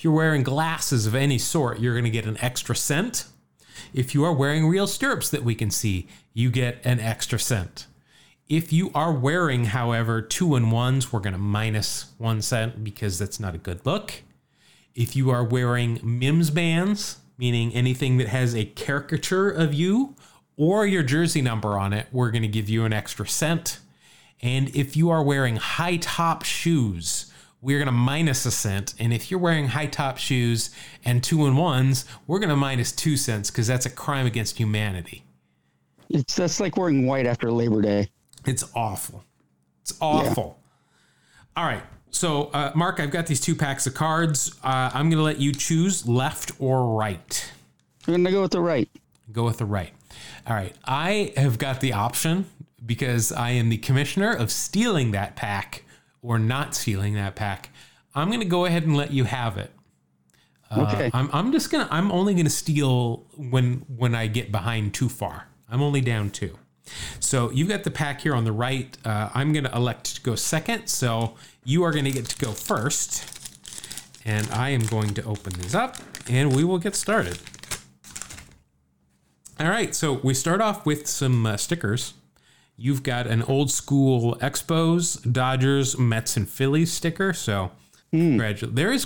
If 0.00 0.04
you're 0.04 0.14
wearing 0.14 0.44
glasses 0.44 1.04
of 1.06 1.14
any 1.14 1.36
sort, 1.36 1.78
you're 1.78 1.92
going 1.92 2.06
to 2.06 2.10
get 2.10 2.24
an 2.24 2.38
extra 2.40 2.74
cent. 2.74 3.26
If 3.92 4.14
you 4.14 4.24
are 4.24 4.32
wearing 4.32 4.66
real 4.66 4.86
stirrups 4.86 5.28
that 5.28 5.44
we 5.44 5.54
can 5.54 5.70
see, 5.70 6.08
you 6.32 6.50
get 6.50 6.80
an 6.86 7.00
extra 7.00 7.38
cent. 7.38 7.86
If 8.48 8.72
you 8.72 8.90
are 8.94 9.12
wearing, 9.12 9.66
however, 9.66 10.22
two 10.22 10.54
and 10.54 10.72
ones, 10.72 11.12
we're 11.12 11.20
going 11.20 11.34
to 11.34 11.38
minus 11.38 12.12
one 12.16 12.40
cent 12.40 12.82
because 12.82 13.18
that's 13.18 13.38
not 13.38 13.54
a 13.54 13.58
good 13.58 13.84
look. 13.84 14.22
If 14.94 15.16
you 15.16 15.28
are 15.28 15.44
wearing 15.44 16.00
MIMS 16.02 16.48
bands, 16.48 17.18
meaning 17.36 17.70
anything 17.74 18.16
that 18.16 18.28
has 18.28 18.56
a 18.56 18.64
caricature 18.64 19.50
of 19.50 19.74
you 19.74 20.16
or 20.56 20.86
your 20.86 21.02
jersey 21.02 21.42
number 21.42 21.78
on 21.78 21.92
it, 21.92 22.06
we're 22.10 22.30
going 22.30 22.40
to 22.40 22.48
give 22.48 22.70
you 22.70 22.86
an 22.86 22.94
extra 22.94 23.28
cent. 23.28 23.80
And 24.40 24.74
if 24.74 24.96
you 24.96 25.10
are 25.10 25.22
wearing 25.22 25.56
high 25.56 25.98
top 25.98 26.42
shoes, 26.42 27.29
we're 27.62 27.78
going 27.78 27.86
to 27.86 27.92
minus 27.92 28.46
a 28.46 28.50
cent. 28.50 28.94
And 28.98 29.12
if 29.12 29.30
you're 29.30 29.40
wearing 29.40 29.68
high 29.68 29.86
top 29.86 30.18
shoes 30.18 30.70
and 31.04 31.22
two 31.22 31.44
and 31.46 31.56
ones, 31.58 32.04
we're 32.26 32.38
going 32.38 32.50
to 32.50 32.56
minus 32.56 32.92
two 32.92 33.16
cents 33.16 33.50
because 33.50 33.66
that's 33.66 33.86
a 33.86 33.90
crime 33.90 34.26
against 34.26 34.58
humanity. 34.58 35.24
It's 36.08 36.34
that's 36.34 36.58
like 36.58 36.76
wearing 36.76 37.06
white 37.06 37.26
after 37.26 37.52
Labor 37.52 37.82
Day. 37.82 38.10
It's 38.44 38.64
awful. 38.74 39.24
It's 39.82 39.96
awful. 40.00 40.58
All 41.56 41.64
right. 41.64 41.82
So, 42.10 42.50
uh, 42.52 42.72
Mark, 42.74 42.98
I've 42.98 43.12
got 43.12 43.26
these 43.26 43.40
two 43.40 43.54
packs 43.54 43.86
of 43.86 43.94
cards. 43.94 44.52
Uh, 44.64 44.90
I'm 44.92 45.08
going 45.08 45.18
to 45.18 45.22
let 45.22 45.40
you 45.40 45.52
choose 45.52 46.08
left 46.08 46.52
or 46.58 46.96
right. 46.96 47.52
I'm 48.06 48.14
gonna 48.14 48.30
go 48.30 48.42
with 48.42 48.52
the 48.52 48.60
right. 48.60 48.88
Go 49.30 49.44
with 49.44 49.58
the 49.58 49.64
right. 49.64 49.92
All 50.46 50.56
right. 50.56 50.74
I 50.84 51.32
have 51.36 51.58
got 51.58 51.80
the 51.80 51.92
option 51.92 52.46
because 52.84 53.30
I 53.30 53.50
am 53.50 53.68
the 53.68 53.76
commissioner 53.76 54.32
of 54.32 54.50
stealing 54.50 55.12
that 55.12 55.36
pack 55.36 55.84
or 56.22 56.38
not 56.38 56.74
stealing 56.74 57.14
that 57.14 57.34
pack. 57.36 57.70
I'm 58.14 58.28
going 58.28 58.40
to 58.40 58.46
go 58.46 58.64
ahead 58.64 58.84
and 58.84 58.96
let 58.96 59.12
you 59.12 59.24
have 59.24 59.56
it. 59.58 59.70
Uh, 60.70 60.86
Okay. 60.92 61.10
I'm, 61.12 61.28
I'm 61.32 61.50
just 61.52 61.70
gonna. 61.70 61.88
I'm 61.90 62.12
only 62.12 62.32
gonna 62.34 62.48
steal 62.48 63.26
when 63.36 63.84
when 63.88 64.14
I 64.14 64.28
get 64.28 64.52
behind 64.52 64.94
too 64.94 65.08
far. 65.08 65.48
I'm 65.68 65.82
only 65.82 66.00
down 66.00 66.30
two. 66.30 66.56
So 67.18 67.50
you've 67.50 67.68
got 67.68 67.82
the 67.82 67.90
pack 67.90 68.20
here 68.20 68.34
on 68.34 68.44
the 68.44 68.52
right. 68.52 68.96
Uh, 69.04 69.30
I'm 69.34 69.52
gonna 69.52 69.74
elect 69.74 70.14
to 70.16 70.20
go 70.22 70.36
second. 70.36 70.86
So 70.86 71.34
you 71.64 71.82
are 71.82 71.90
gonna 71.92 72.12
get 72.12 72.26
to 72.26 72.38
go 72.44 72.52
first, 72.52 73.58
and 74.24 74.48
I 74.52 74.70
am 74.70 74.86
going 74.86 75.12
to 75.14 75.24
open 75.24 75.54
these 75.54 75.74
up, 75.74 75.96
and 76.28 76.54
we 76.54 76.62
will 76.62 76.78
get 76.78 76.94
started. 76.94 77.38
All 79.58 79.68
right. 79.68 79.92
So 79.94 80.14
we 80.22 80.34
start 80.34 80.60
off 80.60 80.86
with 80.86 81.06
some 81.08 81.46
uh, 81.46 81.56
stickers. 81.56 82.14
You've 82.80 83.02
got 83.02 83.26
an 83.26 83.42
old 83.42 83.70
school 83.70 84.36
Expos, 84.36 85.30
Dodgers, 85.30 85.98
Mets, 85.98 86.38
and 86.38 86.48
Phillies 86.48 86.90
sticker. 86.90 87.34
So 87.34 87.72
congratulations. 88.10 88.74
There 88.74 88.90
is 88.90 89.04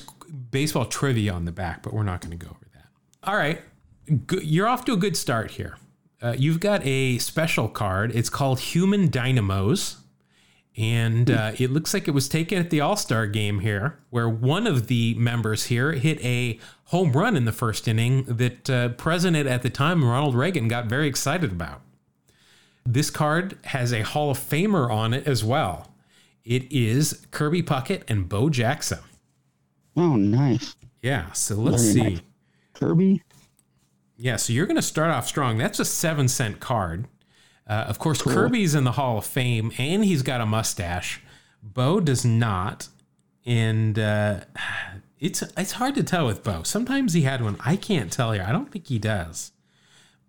baseball 0.52 0.84
trivia 0.84 1.32
on 1.32 1.44
the 1.44 1.50
back, 1.50 1.82
but 1.82 1.92
we're 1.92 2.04
not 2.04 2.20
going 2.20 2.38
to 2.38 2.46
go 2.46 2.50
over 2.52 2.66
that. 2.74 2.86
All 3.24 3.36
right. 3.36 3.60
You're 4.42 4.68
off 4.68 4.84
to 4.84 4.92
a 4.92 4.96
good 4.96 5.16
start 5.16 5.50
here. 5.50 5.76
Uh, 6.22 6.36
you've 6.38 6.60
got 6.60 6.86
a 6.86 7.18
special 7.18 7.66
card. 7.66 8.14
It's 8.14 8.30
called 8.30 8.60
Human 8.60 9.08
Dynamos. 9.08 9.96
And 10.76 11.30
uh, 11.30 11.52
it 11.58 11.70
looks 11.70 11.92
like 11.94 12.06
it 12.06 12.12
was 12.12 12.28
taken 12.28 12.58
at 12.58 12.70
the 12.70 12.80
All 12.80 12.96
Star 12.96 13.26
game 13.26 13.60
here, 13.60 13.98
where 14.10 14.28
one 14.28 14.66
of 14.66 14.86
the 14.88 15.14
members 15.14 15.64
here 15.64 15.92
hit 15.92 16.24
a 16.24 16.60
home 16.86 17.12
run 17.12 17.36
in 17.36 17.44
the 17.44 17.52
first 17.52 17.88
inning 17.88 18.24
that 18.24 18.70
uh, 18.70 18.88
President 18.90 19.48
at 19.48 19.62
the 19.62 19.70
time, 19.70 20.04
Ronald 20.04 20.34
Reagan, 20.34 20.68
got 20.68 20.86
very 20.86 21.06
excited 21.06 21.50
about. 21.52 21.80
This 22.86 23.10
card 23.10 23.58
has 23.64 23.92
a 23.92 24.02
Hall 24.02 24.30
of 24.30 24.38
Famer 24.38 24.90
on 24.90 25.14
it 25.14 25.26
as 25.26 25.42
well. 25.42 25.90
It 26.44 26.70
is 26.70 27.26
Kirby 27.30 27.62
Puckett 27.62 28.02
and 28.08 28.28
Bo 28.28 28.50
Jackson. 28.50 28.98
Oh, 29.96 30.16
nice. 30.16 30.76
Yeah, 31.00 31.32
so 31.32 31.54
let's 31.56 31.82
Very 31.82 31.94
see. 31.94 32.02
nice. 32.14 32.20
Kirby. 32.74 33.22
Yeah, 34.16 34.36
so 34.36 34.52
you're 34.52 34.66
going 34.66 34.76
to 34.76 34.82
start 34.82 35.10
off 35.10 35.26
strong. 35.26 35.58
That's 35.58 35.78
a 35.78 35.84
seven 35.84 36.28
cent 36.28 36.60
card. 36.60 37.08
Uh, 37.66 37.84
of 37.88 37.98
course, 37.98 38.20
Kirby's 38.20 38.74
in 38.74 38.84
the 38.84 38.92
Hall 38.92 39.18
of 39.18 39.24
Fame 39.24 39.72
and 39.78 40.04
he's 40.04 40.22
got 40.22 40.40
a 40.40 40.46
mustache. 40.46 41.22
Bo 41.62 42.00
does 42.00 42.24
not. 42.24 42.88
And 43.46 43.98
uh, 43.98 44.40
it's 45.18 45.42
it's 45.56 45.72
hard 45.72 45.94
to 45.94 46.02
tell 46.02 46.26
with 46.26 46.42
Bo. 46.42 46.62
Sometimes 46.62 47.14
he 47.14 47.22
had 47.22 47.42
one. 47.42 47.56
I 47.64 47.76
can't 47.76 48.12
tell 48.12 48.32
here. 48.32 48.44
I 48.46 48.52
don't 48.52 48.70
think 48.70 48.86
he 48.88 48.98
does. 48.98 49.52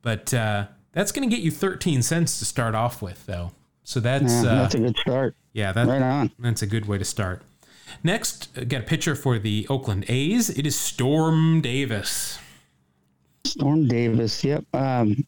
But 0.02 0.34
uh, 0.34 0.68
that's 0.96 1.12
going 1.12 1.30
to 1.30 1.34
get 1.36 1.44
you 1.44 1.52
13 1.52 2.02
cents 2.02 2.40
to 2.40 2.46
start 2.46 2.74
off 2.74 3.04
with, 3.04 3.28
though. 3.28 3.52
So 3.84 4.00
that's 4.00 4.34
Yeah, 4.34 4.40
uh, 4.52 4.56
that's 4.64 4.74
a 4.76 4.80
good 4.80 4.98
start. 4.98 5.36
yeah, 5.54 5.72
that, 5.72 5.86
Right 5.88 6.02
on. 6.02 6.32
that's 6.40 6.64
a 6.64 6.68
good 6.68 6.88
way 6.88 6.98
to 6.98 7.06
start. 7.06 7.44
Next, 8.04 8.50
uh, 8.58 8.64
got 8.64 8.82
a 8.82 8.84
pitcher 8.84 9.14
for 9.14 9.38
the 9.38 9.68
Oakland 9.70 10.06
A's. 10.10 10.50
It 10.50 10.66
is 10.66 10.76
Storm 10.78 11.62
Davis. 11.62 12.40
Storm 13.44 13.88
Davis. 13.88 14.44
Yep. 14.44 14.66
Um, 14.74 15.24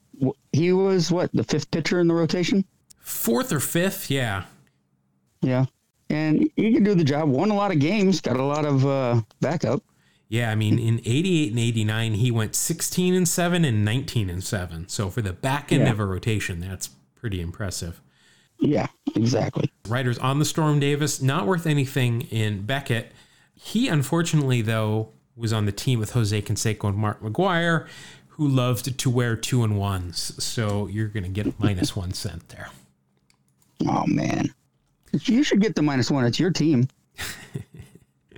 he 0.51 0.74
was 0.74 1.11
what 1.11 1.32
the 1.34 1.43
fifth 1.43 1.70
pitcher 1.70 1.99
in 1.99 2.07
the 2.07 2.15
rotation. 2.15 2.65
Fourth 2.99 3.51
or 3.53 3.59
fifth, 3.59 4.09
yeah. 4.09 4.45
Yeah, 5.41 5.65
and 6.09 6.49
he 6.55 6.74
can 6.74 6.84
do 6.84 6.95
the 6.95 7.03
job. 7.03 7.30
Won 7.30 7.51
a 7.51 7.55
lot 7.55 7.70
of 7.72 7.78
games. 7.80 8.20
Got 8.22 8.38
a 8.38 8.43
lot 8.43 8.65
of 8.65 8.86
uh, 8.88 9.22
backup. 9.39 9.84
Yeah, 10.30 10.51
I 10.51 10.55
mean, 10.55 10.78
in 10.78 10.99
88 11.05 11.51
and 11.51 11.59
89, 11.59 12.13
he 12.15 12.32
went 12.32 12.53
16 12.55 13.13
and 13.13 13.28
7 13.28 13.63
and 13.63 13.86
19 13.86 14.30
and 14.30 14.43
7. 14.43 14.88
So 14.89 15.09
for 15.09 15.21
the 15.21 15.32
back 15.34 15.71
end 15.71 15.84
Yeah. 15.84 15.91
of 15.91 15.99
a 16.01 16.05
rotation, 16.05 16.59
that's 16.59 16.89
pretty 17.15 17.39
impressive. 17.39 18.01
Yeah, 18.59 18.88
exactly. 19.15 19.71
Writers 19.88 20.17
on 20.17 20.39
the 20.39 20.45
Storm 20.45 20.80
Davis, 20.80 21.21
not 21.21 21.45
worth 21.47 21.65
anything 21.65 22.21
in 22.23 22.63
Beckett. 22.65 23.13
He, 23.55 23.88
unfortunately, 23.88 24.61
though, 24.61 25.09
was 25.36 25.53
on 25.53 25.65
the 25.65 25.71
team 25.71 25.99
with 25.99 26.11
Jose 26.11 26.41
Canseco 26.41 26.89
and 26.89 26.97
Mark 26.97 27.21
McGwire, 27.21 27.88
who 28.30 28.47
loved 28.47 28.97
to 28.97 29.09
wear 29.09 29.36
two 29.36 29.63
and 29.63 29.78
ones. 29.78 30.43
So 30.43 30.88
you're 30.88 31.07
going 31.07 31.23
to 31.23 31.30
get 31.30 31.59
minus 31.59 31.95
one 31.95 32.13
cent 32.13 32.49
there. 32.49 32.69
Oh 33.88 34.05
man, 34.07 34.53
you 35.25 35.43
should 35.43 35.61
get 35.61 35.75
the 35.75 35.84
minus 35.84 36.09
one. 36.11 36.25
It's 36.25 36.39
your 36.39 36.51
team. 36.51 36.88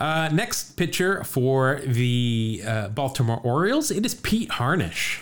Uh, 0.00 0.30
next 0.32 0.78
pitcher 0.78 1.22
for 1.24 1.82
the 1.84 2.62
uh, 2.66 2.88
Baltimore 2.88 3.38
Orioles, 3.44 3.90
it 3.90 4.06
is 4.06 4.14
Pete 4.14 4.48
Harnisch. 4.48 5.20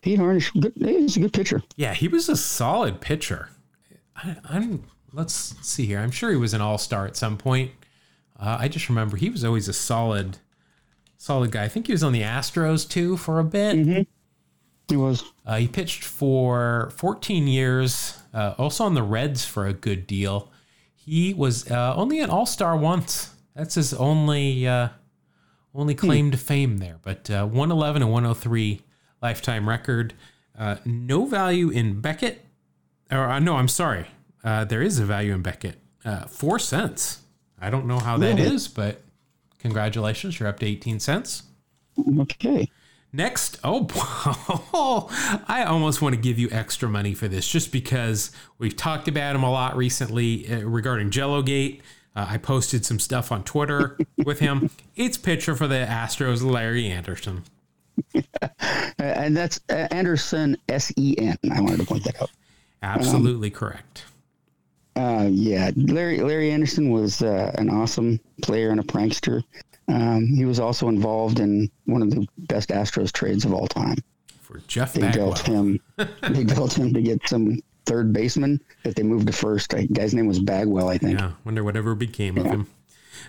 Pete 0.00 0.18
Harnisch, 0.18 0.50
good, 0.58 0.72
he's 0.76 1.18
a 1.18 1.20
good 1.20 1.32
pitcher. 1.34 1.62
Yeah, 1.76 1.92
he 1.92 2.08
was 2.08 2.30
a 2.30 2.36
solid 2.36 3.02
pitcher. 3.02 3.50
I, 4.16 4.36
I'm 4.48 4.84
let's 5.12 5.54
see 5.60 5.84
here. 5.84 6.00
I'm 6.00 6.10
sure 6.10 6.30
he 6.30 6.36
was 6.36 6.54
an 6.54 6.62
all 6.62 6.78
star 6.78 7.06
at 7.06 7.16
some 7.16 7.36
point. 7.36 7.72
Uh, 8.40 8.56
I 8.60 8.68
just 8.68 8.88
remember 8.88 9.18
he 9.18 9.28
was 9.28 9.44
always 9.44 9.68
a 9.68 9.74
solid, 9.74 10.38
solid 11.18 11.50
guy. 11.52 11.64
I 11.64 11.68
think 11.68 11.86
he 11.86 11.92
was 11.92 12.02
on 12.02 12.12
the 12.12 12.22
Astros 12.22 12.88
too 12.88 13.18
for 13.18 13.38
a 13.38 13.44
bit. 13.44 14.06
He 14.88 14.96
was. 14.96 15.22
Uh, 15.46 15.56
he 15.56 15.68
pitched 15.68 16.02
for 16.02 16.90
14 16.96 17.46
years, 17.46 18.18
uh, 18.32 18.54
also 18.56 18.84
on 18.84 18.94
the 18.94 19.02
Reds 19.02 19.44
for 19.44 19.66
a 19.66 19.72
good 19.72 20.06
deal. 20.06 20.50
He 20.94 21.34
was 21.34 21.70
uh, 21.70 21.94
only 21.94 22.20
an 22.20 22.30
All 22.30 22.46
Star 22.46 22.74
once. 22.76 23.33
That's 23.54 23.74
his 23.76 23.94
only 23.94 24.66
uh, 24.66 24.88
only 25.74 25.94
claim 25.94 26.30
to 26.30 26.36
fame 26.36 26.78
there. 26.78 26.98
But 27.02 27.30
uh, 27.30 27.46
111 27.46 28.02
and 28.02 28.10
103 28.12 28.80
lifetime 29.22 29.68
record. 29.68 30.14
Uh, 30.56 30.76
no 30.84 31.26
value 31.26 31.68
in 31.70 32.00
Beckett. 32.00 32.44
Or 33.10 33.28
uh, 33.30 33.38
no, 33.38 33.56
I'm 33.56 33.68
sorry. 33.68 34.06
Uh, 34.42 34.64
there 34.64 34.82
is 34.82 34.98
a 34.98 35.04
value 35.04 35.32
in 35.32 35.42
Beckett. 35.42 35.78
Uh, 36.04 36.26
four 36.26 36.58
cents. 36.58 37.22
I 37.60 37.70
don't 37.70 37.86
know 37.86 37.98
how 37.98 38.18
that 38.18 38.36
Really? 38.36 38.54
is, 38.54 38.68
but 38.68 39.00
congratulations, 39.58 40.38
you're 40.38 40.48
up 40.48 40.58
to 40.60 40.66
18 40.66 41.00
cents. 41.00 41.44
Okay. 42.18 42.68
Next, 43.12 43.58
oh, 43.64 43.86
I 45.48 45.62
almost 45.64 46.02
want 46.02 46.14
to 46.16 46.20
give 46.20 46.38
you 46.38 46.48
extra 46.50 46.88
money 46.88 47.14
for 47.14 47.28
this 47.28 47.48
just 47.48 47.72
because 47.72 48.32
we've 48.58 48.76
talked 48.76 49.06
about 49.08 49.34
him 49.36 49.44
a 49.44 49.50
lot 49.50 49.76
recently 49.76 50.52
uh, 50.52 50.60
regarding 50.62 51.10
Jellogate. 51.10 51.80
Uh, 52.16 52.26
I 52.28 52.38
posted 52.38 52.84
some 52.84 52.98
stuff 52.98 53.32
on 53.32 53.44
Twitter 53.44 53.98
with 54.24 54.40
him. 54.40 54.70
It's 54.96 55.18
pitcher 55.18 55.54
for 55.56 55.66
the 55.66 55.86
Astros, 55.88 56.42
Larry 56.42 56.88
Andersen. 56.88 57.44
And 58.98 59.36
that's 59.36 59.60
uh, 59.70 59.88
Andersen 59.90 60.56
S 60.68 60.92
E 60.96 61.14
N. 61.18 61.36
I 61.52 61.60
wanted 61.60 61.80
to 61.80 61.86
point 61.86 62.04
that 62.04 62.20
out. 62.22 62.30
Absolutely 62.82 63.50
correct. 63.50 64.04
Uh, 64.96 65.28
yeah, 65.30 65.70
Larry 65.76 66.20
Larry 66.20 66.50
Andersen 66.50 66.90
was 66.90 67.22
uh, 67.22 67.52
an 67.58 67.68
awesome 67.70 68.20
player 68.42 68.70
and 68.70 68.80
a 68.80 68.82
prankster. 68.82 69.42
Um, 69.88 70.26
he 70.26 70.44
was 70.44 70.58
also 70.58 70.88
involved 70.88 71.40
in 71.40 71.70
one 71.84 72.02
of 72.02 72.10
the 72.10 72.26
best 72.38 72.70
Astros 72.70 73.12
trades 73.12 73.44
of 73.44 73.52
all 73.52 73.66
time. 73.66 73.96
For 74.40 74.58
Jeff 74.66 74.94
They 74.94 75.10
dealt 75.10 75.40
him. 75.40 75.80
they 75.96 76.44
dealt 76.44 76.78
him 76.78 76.94
to 76.94 77.02
get 77.02 77.28
some 77.28 77.60
third 77.86 78.12
baseman 78.12 78.60
that 78.82 78.96
they 78.96 79.02
moved 79.02 79.26
to 79.26 79.32
first. 79.32 79.70
The 79.70 79.86
guy's 79.86 80.14
name 80.14 80.26
was 80.26 80.38
Bagwell, 80.38 80.88
I 80.88 80.98
think. 80.98 81.18
Yeah, 81.18 81.32
wonder 81.44 81.64
whatever 81.64 81.94
became 81.94 82.38
of 82.38 82.46
him. 82.46 82.66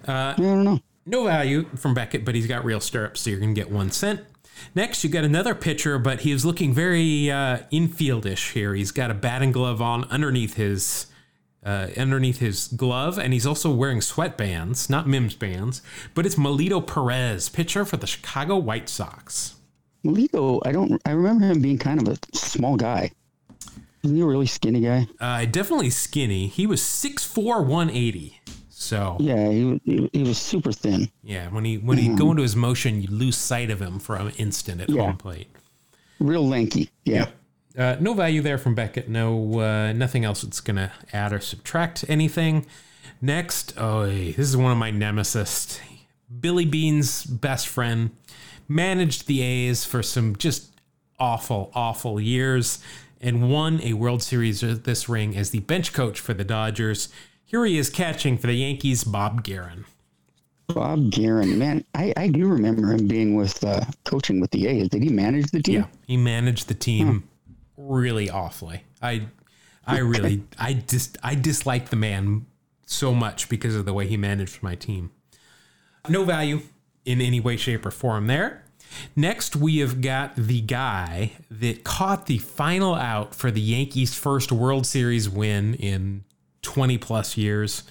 I 0.07 0.33
don't 0.37 0.63
know. 0.63 0.79
No 1.05 1.25
value 1.25 1.65
from 1.75 1.93
Beckett, 1.93 2.25
but 2.25 2.33
he's 2.33 2.47
got 2.47 2.65
real 2.65 2.79
stirrups, 2.79 3.21
so 3.21 3.29
you're 3.29 3.39
going 3.39 3.53
to 3.53 3.61
get 3.61 3.71
one 3.71 3.91
cent. 3.91 4.21
Next, 4.73 5.03
you 5.03 5.09
got 5.09 5.23
another 5.23 5.53
pitcher, 5.53 5.99
but 5.99 6.21
he 6.21 6.33
was 6.33 6.45
looking 6.45 6.73
very 6.73 7.29
uh, 7.29 7.59
infieldish 7.71 8.53
here. 8.53 8.73
He's 8.73 8.91
got 8.91 9.11
a 9.11 9.13
batting 9.13 9.51
glove 9.51 9.81
on 9.81 10.05
underneath 10.05 10.55
his 10.55 11.07
uh, 11.63 11.87
underneath 11.97 12.39
his 12.39 12.67
glove, 12.67 13.17
and 13.17 13.33
he's 13.33 13.45
also 13.45 13.71
wearing 13.71 13.99
sweatbands, 13.99 14.89
not 14.89 15.07
Mims 15.07 15.35
bands. 15.35 15.81
But 16.13 16.25
it's 16.25 16.35
Melido 16.35 16.85
Perez, 16.85 17.49
pitcher 17.49 17.85
for 17.85 17.97
the 17.97 18.07
Chicago 18.07 18.55
White 18.55 18.87
Sox. 18.87 19.55
Melido, 20.03 20.61
I 20.65 20.71
don't. 20.71 21.01
I 21.05 21.11
remember 21.11 21.45
him 21.45 21.61
being 21.61 21.77
kind 21.77 22.01
of 22.01 22.07
a 22.07 22.37
small 22.37 22.77
guy. 22.77 23.11
Wasn't 24.05 24.17
he 24.17 24.21
a 24.21 24.25
really 24.27 24.45
skinny 24.45 24.81
guy? 24.81 25.07
Uh, 25.19 25.45
definitely 25.45 25.89
skinny. 25.89 26.45
He 26.47 26.67
was 26.67 26.79
6'4", 26.81 27.65
180. 27.65 28.39
So 28.69 29.17
Yeah, 29.19 29.49
he 29.49 29.63
was- 29.63 29.79
he, 29.83 30.09
he 30.13 30.23
was 30.23 30.37
super 30.37 30.71
thin. 30.71 31.09
yeah, 31.23 31.47
when 31.49 31.65
he 31.65 31.79
when 31.79 31.97
he 31.97 32.09
go 32.09 32.29
into 32.29 32.43
his 32.43 32.55
motion, 32.55 33.01
you 33.01 33.07
lose 33.09 33.35
sight 33.35 33.71
of 33.71 33.81
him 33.81 33.97
for 33.99 34.15
an 34.15 34.29
instant 34.37 34.79
at 34.81 34.89
Yeah. 34.89 35.01
home 35.03 35.17
plate. 35.17 35.47
Real 36.19 36.47
lanky. 36.47 36.91
Yeah. 37.03 37.29
Uh, 37.75 37.95
no 37.99 38.13
value 38.13 38.41
there 38.43 38.57
from 38.59 38.75
Beckett. 38.75 39.09
No, 39.09 39.59
uh, 39.59 39.91
nothing 39.93 40.23
else 40.23 40.43
that's 40.43 40.61
going 40.61 40.77
to 40.77 40.91
add 41.11 41.33
or 41.33 41.39
subtract 41.39 42.05
anything. 42.07 42.65
Next, 43.21 43.73
oh, 43.77 44.05
this 44.05 44.37
is 44.37 44.55
one 44.55 44.71
of 44.71 44.77
my 44.77 44.91
nemesis. 44.91 45.79
Billy 46.39 46.65
Beane's 46.65 47.23
best 47.25 47.67
friend 47.67 48.11
managed 48.67 49.25
the 49.27 49.41
A's 49.41 49.83
for 49.83 50.03
some 50.03 50.35
just 50.35 50.71
awful, 51.19 51.71
awful 51.73 52.19
years 52.19 52.79
and 53.25 53.49
won 53.49 53.81
a 53.81 53.93
World 53.93 54.21
Series 54.21 54.61
this 54.61 55.09
ring 55.09 55.35
as 55.35 55.49
the 55.49 55.59
bench 55.61 55.93
coach 55.93 56.19
for 56.19 56.35
the 56.35 56.43
Dodgers. 56.43 57.09
Here 57.43 57.65
he 57.65 57.79
is 57.79 57.89
catching 57.89 58.37
for 58.37 58.45
the 58.45 58.53
Yankees, 58.53 59.03
Bob 59.03 59.43
Geren. 59.43 59.85
Bob 60.67 61.09
Geren, 61.09 61.57
man, 61.57 61.83
I, 61.95 62.13
I 62.15 62.27
do 62.27 62.47
remember 62.47 62.91
him 62.91 63.07
being 63.07 63.35
with 63.35 63.63
uh, 63.63 63.81
coaching 64.03 64.39
with 64.39 64.51
the 64.51 64.67
A's. 64.67 64.89
Did 64.89 65.01
he 65.01 65.09
manage 65.09 65.49
the 65.49 65.61
team? 65.61 65.81
Yeah, 65.81 65.87
he 66.05 66.17
managed 66.17 66.67
the 66.67 66.75
team 66.75 67.27
really 67.77 68.29
awfully. 68.29 68.83
I, 69.01 69.27
I 69.87 69.99
really, 69.99 70.43
I 70.59 70.73
just, 70.73 71.17
I 71.23 71.33
disliked 71.33 71.89
the 71.89 71.95
man 71.95 72.45
so 72.85 73.11
much 73.13 73.49
because 73.49 73.75
of 73.75 73.85
the 73.85 73.93
way 73.93 74.07
he 74.07 74.17
managed 74.17 74.61
my 74.61 74.75
team. 74.75 75.09
No 76.07 76.25
value 76.25 76.61
in 77.05 77.21
any 77.21 77.39
way, 77.39 77.57
shape, 77.57 77.87
or 77.87 77.91
form 77.91 78.27
there. 78.27 78.64
Next, 79.15 79.55
we 79.55 79.77
have 79.79 80.01
got 80.01 80.35
the 80.35 80.61
guy 80.61 81.33
that 81.49 81.83
caught 81.83 82.25
the 82.25 82.37
final 82.37 82.95
out 82.95 83.33
for 83.33 83.51
the 83.51 83.61
Yankees' 83.61 84.15
first 84.15 84.51
World 84.51 84.85
Series 84.85 85.29
win 85.29 85.75
in 85.75 86.23
20 86.61 86.97
plus 86.97 87.37
years. 87.37 87.83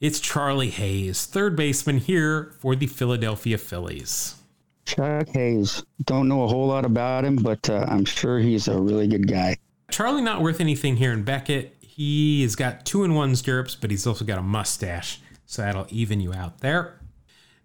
It's 0.00 0.20
Charlie 0.20 0.70
Hayes, 0.70 1.26
third 1.26 1.56
baseman 1.56 1.98
here 1.98 2.54
for 2.58 2.74
the 2.74 2.86
Philadelphia 2.86 3.58
Phillies. 3.58 4.36
Chuck 4.86 5.28
Hayes. 5.28 5.84
Don't 6.04 6.26
know 6.26 6.44
a 6.44 6.48
whole 6.48 6.66
lot 6.66 6.84
about 6.84 7.24
him, 7.24 7.36
but 7.36 7.68
uh, 7.68 7.84
I'm 7.88 8.04
sure 8.04 8.38
he's 8.38 8.66
a 8.66 8.80
really 8.80 9.06
good 9.06 9.28
guy. 9.28 9.56
Charlie 9.90 10.22
not 10.22 10.40
worth 10.42 10.60
anything 10.60 10.96
here 10.96 11.12
in 11.12 11.22
Beckett. 11.22 11.76
He 11.80 12.42
has 12.42 12.56
got 12.56 12.84
two 12.84 13.04
and 13.04 13.14
one 13.14 13.36
stirrups, 13.36 13.74
but 13.74 13.90
he's 13.90 14.06
also 14.06 14.24
got 14.24 14.38
a 14.38 14.42
mustache, 14.42 15.20
so 15.46 15.62
that'll 15.62 15.86
even 15.90 16.20
you 16.20 16.32
out 16.32 16.60
there. 16.60 16.99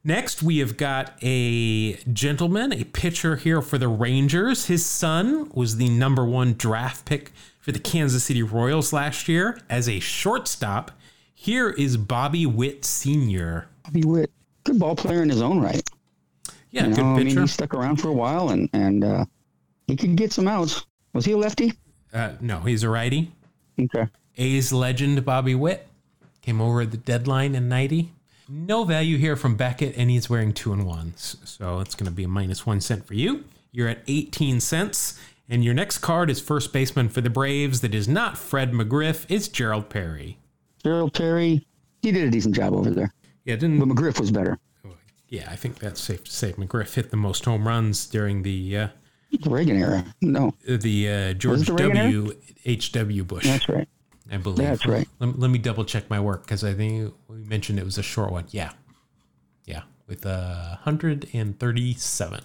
Next, 0.08 0.44
we 0.44 0.60
have 0.60 0.78
got 0.78 1.14
a 1.24 1.94
gentleman, 2.14 2.72
a 2.72 2.84
pitcher 2.84 3.38
here 3.38 3.60
for 3.60 3.80
the 3.80 3.88
Rangers. 3.88 4.68
His 4.68 4.86
son 4.86 5.50
was 5.56 5.78
the 5.78 5.90
number 5.90 6.24
one 6.24 6.54
draft 6.54 7.06
pick 7.06 7.32
for 7.60 7.72
the 7.72 7.80
Kansas 7.80 8.24
City 8.26 8.44
Royals 8.44 8.94
last 8.94 9.28
year 9.28 9.58
as 9.68 9.90
a 9.90 10.00
shortstop. 10.00 10.92
Here 11.34 11.72
is 11.72 11.98
Bobby 11.98 12.46
Witt 12.46 12.86
Sr. 12.86 13.68
Bobby 13.84 14.04
Witt, 14.04 14.32
good 14.64 14.78
ball 14.78 14.96
player 14.96 15.24
in 15.24 15.30
his 15.30 15.42
own 15.42 15.60
right. 15.60 15.82
Yeah, 16.70 16.86
You 16.86 16.94
good 16.94 17.02
know, 17.02 17.14
I 17.14 17.18
mean, 17.18 17.28
pitcher. 17.30 17.42
he 17.42 17.48
stuck 17.48 17.74
around 17.74 17.96
for 17.96 18.10
a 18.10 18.14
while, 18.14 18.50
and 18.50 18.70
and 18.74 19.04
uh, 19.04 19.26
he 19.88 19.96
could 19.96 20.16
get 20.16 20.32
some 20.32 20.48
outs. 20.48 20.86
Was 21.14 21.26
he 21.26 21.32
a 21.32 21.38
lefty? 21.38 21.74
Uh, 22.14 22.34
no, 22.42 22.60
he's 22.60 22.84
a 22.84 22.90
righty. 22.90 23.32
Okay. 23.80 24.08
A's 24.38 24.72
legend 24.72 25.26
Bobby 25.26 25.56
Witt 25.56 25.88
came 26.44 26.62
over 26.62 26.82
at 26.82 26.92
the 26.92 26.98
deadline 26.98 27.56
in 27.56 27.68
90. 27.68 28.12
No 28.48 28.84
value 28.84 29.18
here 29.18 29.36
from 29.36 29.56
Beckett, 29.56 29.96
and 29.98 30.10
he's 30.10 30.30
wearing 30.30 30.54
two 30.54 30.72
and 30.74 30.86
ones. 30.86 31.38
So 31.46 31.80
it's 31.80 31.96
going 31.96 32.06
to 32.10 32.16
be 32.16 32.24
a 32.24 32.28
minus 32.28 32.66
one 32.66 32.80
cent 32.82 33.06
for 33.08 33.14
you. 33.16 33.46
You're 33.72 33.88
at 33.90 34.00
18 34.08 34.60
cents. 34.60 35.20
And 35.48 35.64
your 35.64 35.74
next 35.76 36.00
card 36.00 36.30
is 36.32 36.40
first 36.42 36.74
baseman 36.74 37.10
for 37.10 37.22
the 37.22 37.30
Braves. 37.30 37.82
That 37.82 37.94
is 37.94 38.08
not 38.08 38.38
Fred 38.38 38.72
McGriff, 38.72 39.26
it's 39.30 39.48
Gerald 39.48 39.90
Perry. 39.90 40.40
Gerald 40.84 41.14
Perry, 41.14 41.66
he 42.02 42.12
did 42.12 42.28
a 42.28 42.32
decent 42.32 42.56
job 42.56 42.74
over 42.74 42.90
there, 42.90 43.14
Yeah, 43.44 43.56
but 43.56 43.60
didn't. 43.62 43.80
McGriff 43.80 44.20
was 44.20 44.32
better. 44.32 44.58
Yeah, 45.30 45.48
I 45.50 45.56
think 45.56 45.80
that's 45.80 46.00
safe 46.02 46.24
to 46.24 46.32
say. 46.32 46.54
McGriff 46.54 46.94
hit 46.94 47.10
the 47.12 47.18
most 47.18 47.46
home 47.46 47.68
runs 47.68 48.06
during 48.08 48.44
the 48.44 48.78
uh, 48.78 48.88
Reagan 49.46 49.78
era. 49.78 50.06
No, 50.22 50.54
the 50.68 51.10
uh, 51.10 51.34
George 51.34 51.66
the? 51.68 51.76
W. 51.76 52.34
H. 52.64 52.92
W. 52.92 53.24
Bush. 53.24 53.46
that's 53.46 53.68
right. 53.68 53.88
I 54.32 54.38
believe. 54.38 54.68
That's 54.68 54.86
right. 54.86 55.08
Let, 55.20 55.40
let 55.40 55.52
me 55.52 55.60
double 55.60 55.86
check 55.86 56.10
my 56.10 56.20
work 56.20 56.44
because 56.44 56.64
I 56.64 56.74
think 56.74 57.14
we 57.28 57.38
mentioned 57.38 57.80
it 57.80 57.86
was 57.86 57.98
a 57.98 58.04
short 58.04 58.32
one. 58.32 58.46
Yeah. 58.50 58.72
Yeah. 59.66 59.84
With 60.08 60.26
uh, 60.26 60.78
137. 60.84 62.42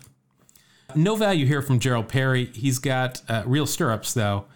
No 0.96 1.16
value 1.16 1.46
here 1.46 1.62
from 1.62 1.78
Gerald 1.78 2.08
Perry. 2.08 2.46
He's 2.46 2.78
got 2.78 3.22
uh, 3.28 3.44
real 3.46 3.66
stirrups 3.66 4.12
though, 4.12 4.46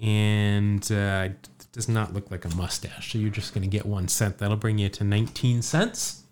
and 0.00 0.90
uh, 0.90 1.28
does 1.72 1.88
not 1.88 2.14
look 2.14 2.30
like 2.30 2.44
a 2.44 2.54
mustache. 2.56 3.12
So 3.12 3.18
you're 3.18 3.30
just 3.30 3.52
going 3.52 3.62
to 3.62 3.68
get 3.68 3.84
one 3.84 4.08
cent. 4.08 4.38
That'll 4.38 4.56
bring 4.56 4.78
you 4.78 4.88
to 4.88 5.04
19 5.04 5.60
cents. 5.62 6.22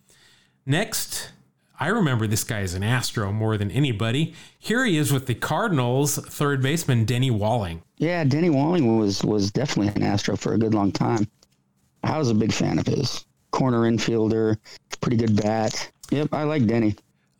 Next, 0.64 1.32
I 1.78 1.88
remember 1.88 2.26
this 2.26 2.44
guy 2.44 2.60
as 2.60 2.74
an 2.74 2.82
Astro 2.84 3.32
more 3.32 3.56
than 3.56 3.70
anybody. 3.70 4.34
Here 4.58 4.84
he 4.84 4.96
is 4.96 5.12
with 5.12 5.26
the 5.26 5.34
Cardinals 5.34 6.16
third 6.16 6.62
baseman 6.62 7.04
Denny 7.04 7.30
Walling. 7.30 7.82
Yeah, 7.98 8.22
Denny 8.24 8.50
Walling 8.50 8.96
was 8.98 9.22
was 9.24 9.50
definitely 9.50 9.92
an 9.94 10.02
Astro 10.02 10.36
for 10.36 10.54
a 10.54 10.58
good 10.58 10.72
long 10.74 10.92
time. 10.92 11.26
I 12.02 12.18
was 12.18 12.30
a 12.30 12.34
big 12.34 12.52
fan 12.52 12.78
of 12.78 12.86
his. 12.86 13.24
Corner 13.50 13.82
infielder, 13.82 14.56
pretty 15.00 15.16
good 15.16 15.36
bat. 15.40 15.90
Yep, 16.10 16.28
I 16.32 16.42
like 16.44 16.66
Denny. 16.66 16.96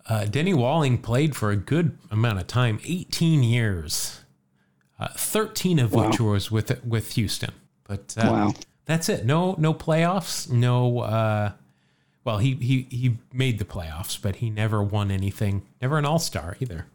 Uh, 0.07 0.25
Denny 0.27 0.55
Walling 0.55 0.99
played 0.99 1.35
for 1.35 1.51
a 1.51 1.57
good 1.57 1.97
amount 2.11 2.39
of 2.39 2.47
time 2.47 2.79
18 2.85 3.43
years, 3.43 4.21
uh, 4.99 5.09
13 5.17 5.79
of 5.79 5.93
which 5.93 6.21
was 6.21 6.51
with 6.51 6.85
with 6.85 7.13
Houston. 7.13 7.53
But 7.85 8.15
uh, 8.19 8.29
Wow. 8.31 8.55
that's 8.85 9.09
it. 9.09 9.25
No, 9.27 9.55
no 9.59 9.73
playoffs. 9.75 10.51
No. 10.51 11.55
Well, 12.25 12.39
he 12.39 12.55
he 12.55 12.87
he 12.91 13.19
made 13.33 13.59
the 13.59 13.65
playoffs, 13.65 14.21
but 14.21 14.37
he 14.37 14.51
never 14.51 14.83
won 14.83 15.11
anything. 15.11 15.63
Never 15.81 15.99
an 15.99 16.07
All 16.07 16.19
Star 16.19 16.57
either. 16.61 16.87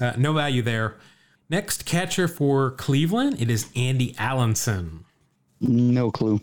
Uh, 0.00 0.12
no 0.16 0.32
value 0.32 0.62
there. 0.62 0.96
Next 1.50 1.84
catcher 1.84 2.28
for 2.28 2.70
Cleveland, 2.70 3.40
it 3.40 3.50
is 3.50 3.68
Andy 3.74 4.14
Allanson. 4.14 5.00
No 5.60 6.10
clue. 6.10 6.40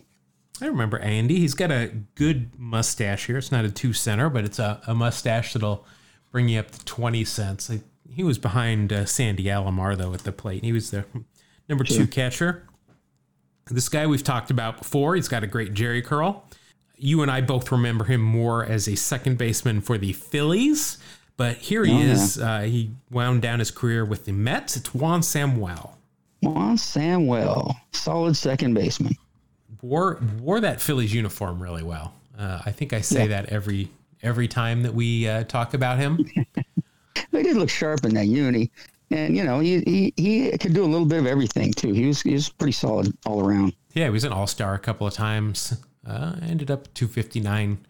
I 0.60 0.66
remember 0.66 0.98
Andy. 0.98 1.38
He's 1.38 1.54
got 1.54 1.70
a 1.70 1.90
good 2.14 2.50
mustache 2.58 3.26
here. 3.26 3.38
It's 3.38 3.50
not 3.50 3.64
a 3.64 3.70
two 3.70 3.92
center, 3.92 4.28
but 4.28 4.44
it's 4.44 4.58
a, 4.58 4.80
a 4.86 4.94
mustache 4.94 5.54
that'll 5.54 5.86
bring 6.30 6.48
you 6.48 6.60
up 6.60 6.70
to 6.72 6.84
20 6.84 7.24
cents. 7.24 7.70
I, 7.70 7.80
he 8.10 8.22
was 8.22 8.38
behind 8.38 8.92
uh, 8.92 9.06
Sandy 9.06 9.44
Alomar, 9.44 9.96
though, 9.96 10.12
at 10.12 10.24
the 10.24 10.32
plate. 10.32 10.64
He 10.64 10.72
was 10.72 10.90
the 10.90 11.04
number 11.68 11.84
two 11.84 12.06
catcher. 12.06 12.64
This 13.70 13.88
guy 13.88 14.06
we've 14.06 14.24
talked 14.24 14.50
about 14.50 14.78
before. 14.78 15.14
He's 15.14 15.28
got 15.28 15.44
a 15.44 15.46
great 15.46 15.74
Jheri 15.74 16.04
curl. 16.04 16.44
You 16.98 17.22
and 17.22 17.30
I 17.30 17.40
both 17.40 17.70
remember 17.70 18.04
him 18.04 18.20
more 18.20 18.64
as 18.64 18.88
a 18.88 18.96
second 18.96 19.38
baseman 19.38 19.80
for 19.80 19.98
the 19.98 20.12
Phillies, 20.12 20.98
but 21.36 21.56
here 21.58 21.84
he 21.84 21.92
Oh, 21.92 21.98
yeah. 21.98 22.04
is. 22.12 22.38
Uh, 22.40 22.60
he 22.62 22.90
wound 23.10 23.42
down 23.42 23.60
his 23.60 23.70
career 23.70 24.04
with 24.04 24.24
the 24.24 24.32
Mets. 24.32 24.76
It's 24.76 24.92
Juan 24.94 25.22
Samuel. 25.22 25.96
Juan 26.42 26.76
Samuel, 26.76 27.76
solid 27.92 28.36
second 28.36 28.74
baseman. 28.74 29.14
wore 29.82 30.20
wore 30.40 30.60
that 30.60 30.80
Phillies 30.80 31.14
uniform 31.14 31.62
really 31.62 31.82
well. 31.82 32.14
Uh, 32.38 32.60
I 32.66 32.70
think 32.72 32.92
I 32.92 33.00
say 33.00 33.26
that 33.28 33.46
every 33.46 33.90
every 34.22 34.48
time 34.48 34.82
that 34.82 34.94
we 34.94 35.28
uh, 35.28 35.44
talk 35.44 35.74
about 35.74 35.98
him. 35.98 36.24
He 37.32 37.42
did 37.44 37.56
look 37.56 37.68
sharp 37.68 38.04
in 38.04 38.14
that 38.14 38.26
uni, 38.26 38.70
and 39.10 39.36
you 39.36 39.44
know 39.44 39.60
he, 39.60 39.80
he 39.86 40.12
he 40.16 40.58
could 40.58 40.72
do 40.72 40.82
a 40.84 40.86
little 40.86 41.06
bit 41.06 41.18
of 41.18 41.26
everything 41.26 41.72
too. 41.72 41.92
He 41.92 42.06
was 42.06 42.22
he 42.22 42.32
was 42.32 42.48
pretty 42.48 42.72
solid 42.72 43.16
all 43.26 43.46
around. 43.46 43.74
yeah, 43.92 44.04
he 44.04 44.10
was 44.10 44.24
an 44.24 44.32
All 44.32 44.46
Star 44.46 44.74
a 44.74 44.78
couple 44.78 45.06
of 45.06 45.12
times. 45.14 45.76
Uh, 46.08 46.36
ended 46.42 46.70
up 46.70 46.92
259 46.94 47.84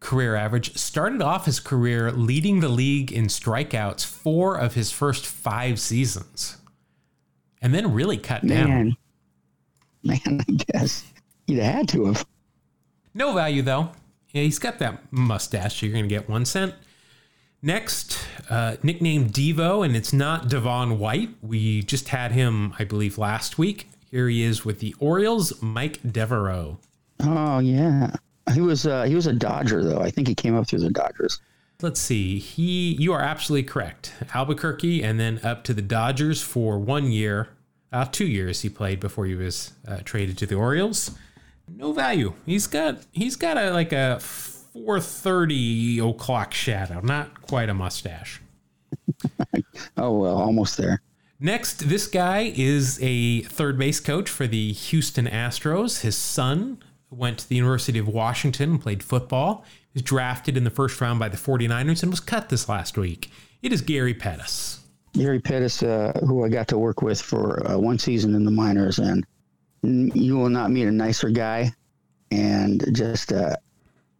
career 0.00 0.36
average. 0.36 0.76
Started 0.76 1.22
off 1.22 1.46
his 1.46 1.58
career 1.60 2.12
leading 2.12 2.60
the 2.60 2.68
league 2.68 3.10
in 3.10 3.26
strikeouts 3.26 4.04
four 4.04 4.56
of 4.56 4.74
his 4.74 4.90
first 4.92 5.24
five 5.26 5.80
seasons, 5.80 6.58
and 7.62 7.74
then 7.74 7.94
really 7.94 8.18
cut 8.18 8.46
down. 8.46 8.68
Man, 8.68 8.96
man, 10.04 10.44
I 10.46 10.52
guess 10.52 11.04
he'd 11.46 11.58
have 11.58 11.74
had 11.74 11.88
to 11.88 12.04
have. 12.06 12.26
No 13.14 13.32
value 13.32 13.62
though. 13.62 13.90
Yeah, 14.32 14.42
he's 14.42 14.58
got 14.58 14.78
that 14.80 15.10
mustache. 15.12 15.80
So 15.80 15.86
you're 15.86 15.92
going 15.92 16.08
to 16.08 16.14
get 16.14 16.28
one 16.28 16.44
cent. 16.44 16.74
Next, 17.62 18.18
uh, 18.50 18.76
nicknamed 18.82 19.32
Devo, 19.32 19.86
and 19.86 19.96
it's 19.96 20.12
not 20.12 20.50
Devon 20.50 20.98
White. 20.98 21.30
We 21.40 21.82
just 21.82 22.08
had 22.08 22.32
him, 22.32 22.74
I 22.78 22.84
believe, 22.84 23.16
last 23.16 23.56
week. 23.56 23.88
Here 24.10 24.28
he 24.28 24.42
is 24.42 24.66
with 24.66 24.80
the 24.80 24.94
Orioles, 24.98 25.62
Mike 25.62 26.00
Devereaux. 26.02 26.78
Oh 27.20 27.58
yeah, 27.58 28.14
he 28.52 28.60
was 28.60 28.86
uh, 28.86 29.04
he 29.04 29.14
was 29.14 29.26
a 29.26 29.32
Dodger 29.32 29.84
though. 29.84 30.00
I 30.00 30.10
think 30.10 30.28
he 30.28 30.34
came 30.34 30.56
up 30.56 30.66
through 30.66 30.80
the 30.80 30.90
Dodgers. 30.90 31.40
Let's 31.82 32.00
see. 32.00 32.38
He, 32.38 32.94
you 32.94 33.12
are 33.12 33.20
absolutely 33.20 33.64
correct. 33.68 34.12
Albuquerque, 34.32 35.02
and 35.02 35.18
then 35.18 35.40
up 35.42 35.64
to 35.64 35.74
the 35.74 35.82
Dodgers 35.82 36.40
for 36.40 36.78
one 36.78 37.10
year, 37.10 37.48
uh, 37.92 38.04
two 38.04 38.26
years 38.26 38.62
he 38.62 38.68
played 38.68 39.00
before 39.00 39.26
he 39.26 39.34
was 39.34 39.72
uh, 39.86 39.98
traded 40.04 40.38
to 40.38 40.46
the 40.46 40.54
Orioles. 40.54 41.10
No 41.68 41.92
value. 41.92 42.34
He's 42.46 42.66
got 42.66 42.98
he's 43.12 43.36
got 43.36 43.56
a 43.56 43.70
like 43.70 43.92
a 43.92 44.18
4:30 44.20 46.10
o'clock 46.10 46.54
shadow, 46.54 47.00
not 47.00 47.42
quite 47.42 47.68
a 47.68 47.74
mustache. 47.74 48.40
Oh 49.96 50.18
well, 50.18 50.36
almost 50.36 50.76
there. 50.76 51.00
Next, 51.40 51.88
this 51.88 52.06
guy 52.06 52.52
is 52.56 52.98
a 53.02 53.42
third 53.42 53.78
base 53.78 54.00
coach 54.00 54.28
for 54.28 54.46
the 54.46 54.72
Houston 54.72 55.26
Astros. 55.26 56.00
His 56.00 56.16
son 56.16 56.78
went 57.16 57.38
to 57.38 57.48
the 57.48 57.56
University 57.56 57.98
of 57.98 58.08
Washington 58.08 58.72
and 58.72 58.80
played 58.80 59.02
football. 59.02 59.64
He 59.92 59.98
was 59.98 60.02
drafted 60.02 60.56
in 60.56 60.64
the 60.64 60.70
first 60.70 61.00
round 61.00 61.18
by 61.18 61.28
the 61.28 61.36
49ers 61.36 62.02
and 62.02 62.10
was 62.10 62.20
cut 62.20 62.48
this 62.48 62.68
last 62.68 62.96
week. 62.96 63.30
It 63.62 63.72
is 63.72 63.80
Gary 63.80 64.14
Pettis. 64.14 64.80
Gary 65.14 65.40
Pettis, 65.40 65.82
uh, 65.82 66.12
who 66.26 66.44
I 66.44 66.48
got 66.48 66.68
to 66.68 66.78
work 66.78 67.00
with 67.00 67.20
for 67.20 67.66
uh, 67.70 67.78
one 67.78 67.98
season 67.98 68.34
in 68.34 68.44
the 68.44 68.50
minors, 68.50 68.98
and 68.98 69.24
you 69.82 70.36
will 70.36 70.48
not 70.48 70.70
meet 70.70 70.86
a 70.86 70.92
nicer 70.92 71.30
guy. 71.30 71.72
And 72.30 72.84
just 72.94 73.32
uh, 73.32 73.54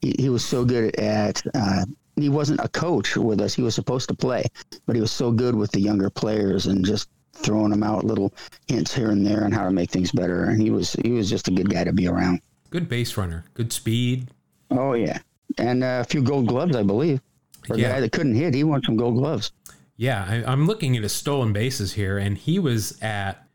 he, 0.01 0.15
he 0.19 0.29
was 0.29 0.45
so 0.45 0.65
good 0.65 0.95
at. 0.97 1.43
Uh, 1.55 1.85
he 2.17 2.29
wasn't 2.29 2.61
a 2.61 2.69
coach 2.69 3.17
with 3.17 3.41
us; 3.41 3.55
he 3.55 3.63
was 3.63 3.75
supposed 3.75 4.09
to 4.09 4.15
play, 4.15 4.45
but 4.87 4.95
he 4.95 5.03
was 5.03 5.11
so 5.11 5.33
good 5.33 5.57
with 5.57 5.73
the 5.73 5.81
younger 5.81 6.11
players 6.11 6.67
and 6.67 6.85
just 6.85 7.09
throwing 7.33 7.71
them 7.71 7.83
out 7.83 8.05
little 8.05 8.33
hints 8.69 8.95
here 8.95 9.11
and 9.11 9.27
there 9.27 9.45
on 9.45 9.51
how 9.51 9.65
to 9.65 9.73
make 9.73 9.91
things 9.91 10.13
better. 10.13 10.45
And 10.45 10.63
he 10.63 10.71
was 10.71 10.93
he 11.03 11.11
was 11.11 11.29
just 11.29 11.49
a 11.49 11.51
good 11.51 11.69
guy 11.69 11.83
to 11.83 11.93
be 11.93 12.07
around. 12.07 12.41
Good 12.75 12.89
base 12.89 13.17
runner, 13.17 13.45
good 13.55 13.73
speed. 13.73 14.31
Oh 14.73 14.95
yeah, 14.95 15.21
and 15.59 15.85
uh, 15.85 15.99
a 16.01 16.05
few 16.05 16.21
Gold 16.23 16.49
Gloves, 16.49 16.75
I 16.75 16.83
believe. 16.83 17.21
For 17.65 17.75
a 17.75 17.79
Yeah. 17.79 17.93
guy 17.93 18.01
that 18.01 18.11
couldn't 18.11 18.35
hit, 18.35 18.53
he 18.53 18.65
won 18.65 18.83
some 18.83 18.97
Gold 18.97 19.15
Gloves. 19.15 19.53
Yeah, 19.97 20.27
I, 20.29 20.43
I'm 20.53 20.67
looking 20.67 20.97
at 20.97 21.05
his 21.05 21.13
stolen 21.13 21.53
bases 21.53 21.93
here, 21.93 22.19
and 22.19 22.37
he 22.37 22.59
was 22.59 23.01
at, 23.01 23.47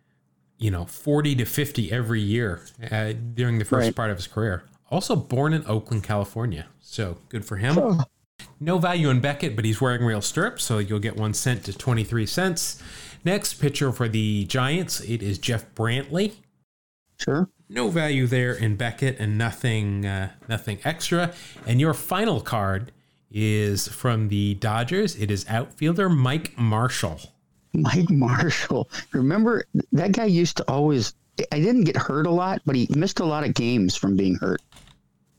you 0.57 0.72
know, 0.72 0.86
40 0.86 1.36
to 1.36 1.43
50 1.45 1.91
every 1.91 2.22
year 2.22 2.61
uh, 2.89 3.11
during 3.34 3.59
the 3.59 3.65
first 3.65 3.88
Right. 3.88 3.95
part 3.95 4.09
of 4.09 4.15
his 4.15 4.28
career. 4.28 4.63
Also 4.89 5.17
born 5.17 5.51
in 5.51 5.65
Oakland, 5.67 6.05
California. 6.05 6.67
So 6.80 7.17
good 7.28 7.43
for 7.43 7.57
him. 7.57 7.78
Oh. 7.78 8.01
No 8.61 8.78
value 8.78 9.09
in 9.09 9.20
Beckett, 9.20 9.53
but 9.53 9.65
he's 9.65 9.82
wearing 9.82 10.01
real 10.05 10.22
stirrups, 10.22 10.63
so 10.63 10.78
you'll 10.78 10.99
get 10.99 11.17
one 11.17 11.34
cent 11.34 11.65
to 11.65 11.78
23 11.78 12.26
cents. 12.26 12.82
Next 13.26 13.55
pitcher 13.55 13.91
for 13.91 14.07
the 14.07 14.45
Giants, 14.45 15.01
it 15.01 15.22
is 15.22 15.38
Jeff 15.39 15.65
Brantley. 15.76 16.36
Sure. 17.20 17.49
No 17.70 17.89
value 17.89 18.26
there 18.26 18.53
in 18.53 18.76
Beckett 18.76 19.20
and 19.20 19.38
nothing 19.38 20.05
uh, 20.05 20.32
nothing 20.47 20.80
extra. 20.84 21.34
And 21.67 21.80
your 21.80 21.93
final 21.93 22.41
card 22.41 22.91
is 23.32 23.88
from 23.88 24.30
the 24.30 24.55
Dodgers. 24.55 25.15
It 25.15 25.30
is 25.30 25.45
outfielder 25.47 26.09
Mike 26.09 26.57
Marshall. 26.57 27.20
Mike 27.74 28.09
Marshall. 28.09 28.89
Remember 29.11 29.65
that 29.91 30.11
guy 30.13 30.26
used 30.26 30.57
to 30.57 30.63
always. 30.67 31.13
I 31.51 31.59
didn't 31.59 31.84
get 31.84 31.95
hurt 31.95 32.26
a 32.26 32.32
lot, 32.32 32.61
but 32.65 32.76
he 32.76 32.88
missed 32.95 33.20
a 33.20 33.26
lot 33.26 33.45
of 33.45 33.53
games 33.53 33.95
from 33.95 34.17
being 34.17 34.36
hurt. 34.36 34.61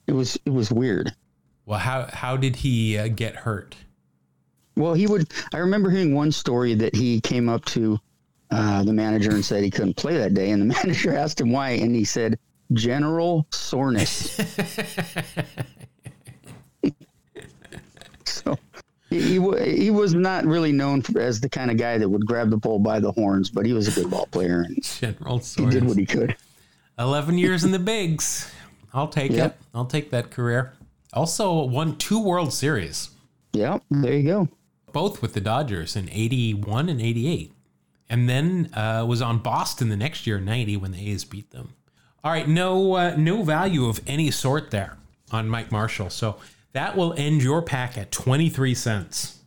It 0.07 0.13
was 0.13 0.39
it 0.47 0.51
was 0.51 0.71
weird. 0.71 1.13
Well, 1.67 1.81
how 1.81 2.09
how 2.13 2.37
did 2.37 2.57
he 2.57 2.97
uh, 2.97 3.09
get 3.09 3.35
hurt? 3.35 3.77
Well, 4.77 4.95
he 4.95 5.07
would. 5.07 5.31
I 5.53 5.59
remember 5.59 5.91
hearing 5.91 6.15
one 6.15 6.33
story 6.33 6.75
that 6.75 6.95
he 6.95 7.21
came 7.21 7.49
up 7.49 7.65
to 7.67 8.01
uh, 8.51 8.83
the 8.85 8.93
manager 8.93 9.31
and 9.31 9.45
said 9.45 9.63
he 9.63 9.71
couldn't 9.71 9.97
play 9.97 10.17
that 10.19 10.35
day, 10.35 10.51
and 10.51 10.61
the 10.63 10.67
manager 10.85 11.15
asked 11.17 11.41
him 11.41 11.51
why, 11.53 11.71
and 11.71 11.95
he 11.95 12.05
said 12.05 12.39
general 12.73 13.47
soreness. 13.51 14.37
so 18.25 18.59
he 19.09 19.21
he, 19.21 19.75
he 19.77 19.91
was 19.91 20.15
not 20.15 20.45
really 20.45 20.73
known 20.73 21.03
for, 21.03 21.21
as 21.21 21.41
the 21.41 21.49
kind 21.49 21.71
of 21.71 21.77
guy 21.77 21.99
that 21.99 22.09
would 22.09 22.27
grab 22.27 22.51
the 22.51 22.57
bull 22.57 22.79
by 22.79 23.01
the 23.01 23.13
horns, 23.13 23.51
but 23.51 23.67
he 23.67 23.73
was 23.73 23.89
a 23.89 24.01
good 24.01 24.11
ball 24.11 24.27
player 24.27 24.63
and 24.63 24.83
General 24.83 25.41
soreness. 25.41 25.75
he 25.75 25.81
did 25.81 25.89
what 25.89 25.97
he 25.99 26.07
could. 26.07 26.37
Eleven 26.99 27.39
years 27.39 27.65
in 27.65 27.73
the 27.73 27.79
bigs. 27.79 28.51
I'll 28.93 29.09
take 29.09 29.33
Yep. 29.33 29.59
it. 29.59 29.67
I'll 29.75 29.87
take 29.87 30.11
that 30.11 30.31
career. 30.31 30.73
Also 31.13 31.65
won 31.65 31.97
two 31.97 32.23
World 32.23 32.53
Series, 32.53 33.11
Yep, 33.53 33.83
there 33.91 34.15
you 34.15 34.23
go. 34.23 34.49
both 34.93 35.23
with 35.23 35.35
the 35.35 35.41
Dodgers 35.41 35.97
in 35.97 36.09
'81 36.11 36.89
and 36.89 37.01
'88, 37.01 37.53
and 38.11 38.29
then 38.29 38.69
uh, 38.75 39.05
was 39.09 39.23
on 39.23 39.39
Boston 39.39 39.89
the 39.89 39.97
next 39.97 40.27
year, 40.27 40.39
'90, 40.39 40.77
when 40.77 40.93
the 40.93 41.11
A's 41.11 41.25
beat 41.25 41.51
them. 41.53 41.73
All 42.23 42.31
right, 42.31 42.47
no 42.47 42.95
uh, 42.95 43.15
no 43.17 43.43
value 43.43 43.87
of 43.87 44.01
any 44.07 44.31
sort 44.31 44.71
there 44.71 44.99
on 45.31 45.49
Mike 45.49 45.73
Marshall. 45.73 46.11
So 46.11 46.37
that 46.73 46.97
will 46.97 47.15
end 47.15 47.43
your 47.43 47.63
pack 47.63 47.97
at 47.97 48.13
23 48.13 48.75
cents. 48.75 49.39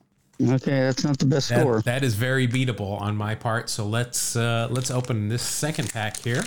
Okay, 0.41 0.79
that's 0.79 1.03
not 1.03 1.19
the 1.19 1.25
best 1.25 1.49
That- 1.49 1.59
score. 1.61 1.81
that 1.83 2.03
is 2.03 2.15
very 2.15 2.47
beatable 2.47 2.99
on 2.99 3.15
my 3.15 3.35
part. 3.35 3.69
So 3.69 3.85
let's 3.85 4.35
uh, 4.35 4.67
let's 4.71 4.89
open 4.89 5.29
this 5.29 5.43
second 5.43 5.93
pack 5.93 6.17
here, 6.17 6.43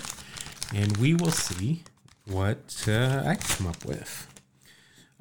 and 0.75 0.97
we 0.97 1.13
will 1.13 1.31
see 1.31 1.83
what 2.25 2.83
uh, 2.87 3.23
I 3.25 3.35
come 3.35 3.67
up 3.67 3.85
with. 3.85 4.27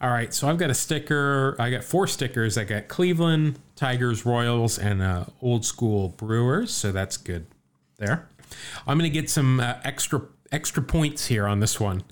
All 0.03 0.11
right, 0.11 0.34
so 0.34 0.49
I've 0.49 0.59
got 0.59 0.68
a 0.70 0.74
sticker. 0.74 1.55
I 1.61 1.70
got 1.70 1.84
four 1.84 2.07
stickers. 2.07 2.59
I 2.59 2.64
got 2.64 2.88
Cleveland, 2.88 3.59
Tigers, 3.77 4.27
Royals, 4.27 4.79
and 4.79 5.03
uh, 5.03 5.27
old 5.41 5.64
school 5.64 6.09
Brewers. 6.09 6.72
So 6.72 6.91
that's 6.93 7.16
good 7.16 7.47
there. 7.99 8.29
I'm 8.87 8.99
going 8.99 9.11
to 9.11 9.20
get 9.20 9.31
some 9.31 9.61
uh, 9.61 9.74
extra 9.85 10.22
extra 10.51 10.83
points 10.83 11.27
here 11.27 11.47
on 11.47 11.61
this 11.61 11.79
one. 11.79 12.03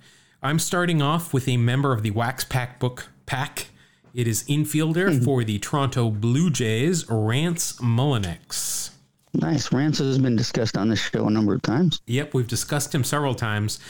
I'm 0.42 0.58
starting 0.58 1.00
off 1.00 1.32
with 1.32 1.48
a 1.48 1.56
member 1.56 1.92
of 1.92 2.02
the 2.02 2.10
Wax 2.10 2.44
Pack 2.44 2.78
book 2.78 3.08
pack. 3.26 3.68
It 4.12 4.28
is 4.28 4.44
infielder 4.44 5.24
for 5.24 5.42
the 5.42 5.58
Toronto 5.58 6.10
Blue 6.10 6.50
Jays, 6.50 7.08
Rance 7.08 7.80
Mulliniks. 7.80 8.90
Nice. 9.32 9.72
Rance 9.72 9.98
has 9.98 10.18
been 10.18 10.36
discussed 10.36 10.76
on 10.76 10.88
this 10.88 11.00
show 11.00 11.26
a 11.26 11.30
number 11.30 11.54
of 11.54 11.62
times. 11.62 12.00
Yep, 12.06 12.34
we've 12.34 12.46
discussed 12.46 12.94
him 12.94 13.02
several 13.02 13.34
times. 13.34 13.80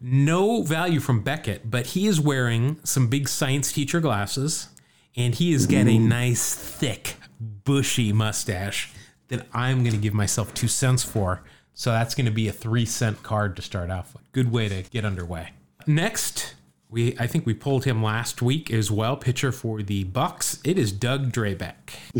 No 0.00 0.62
value 0.62 1.00
from 1.00 1.22
Beckett, 1.22 1.70
but 1.70 1.86
he 1.86 2.06
is 2.06 2.20
wearing 2.20 2.78
some 2.84 3.06
big 3.06 3.28
science 3.28 3.72
teacher 3.72 4.00
glasses, 4.00 4.68
and 5.16 5.34
he 5.34 5.52
has 5.52 5.66
got 5.66 5.86
a 5.86 5.98
nice, 5.98 6.54
thick, 6.54 7.16
bushy 7.40 8.12
mustache 8.12 8.92
that 9.28 9.46
I'm 9.52 9.82
going 9.82 9.94
to 9.94 10.00
give 10.00 10.14
myself 10.14 10.52
two 10.54 10.68
cents 10.68 11.02
for. 11.02 11.42
So 11.74 11.90
that's 11.90 12.14
going 12.14 12.26
to 12.26 12.32
be 12.32 12.48
a 12.48 12.52
three 12.52 12.84
cent 12.84 13.22
card 13.22 13.56
to 13.56 13.62
start 13.62 13.90
off 13.90 14.14
with. 14.14 14.30
Good 14.32 14.52
way 14.52 14.68
to 14.68 14.82
get 14.82 15.04
underway. 15.04 15.50
Next, 15.86 16.54
we 16.90 17.16
I 17.18 17.26
think 17.26 17.46
we 17.46 17.54
pulled 17.54 17.84
him 17.84 18.02
last 18.02 18.42
week 18.42 18.70
as 18.70 18.90
well. 18.90 19.16
Pitcher 19.16 19.50
for 19.50 19.82
the 19.82 20.04
Bucs. 20.04 20.60
It 20.64 20.78
is 20.78 20.92
Doug 20.92 21.32
Drabek. 21.32 21.74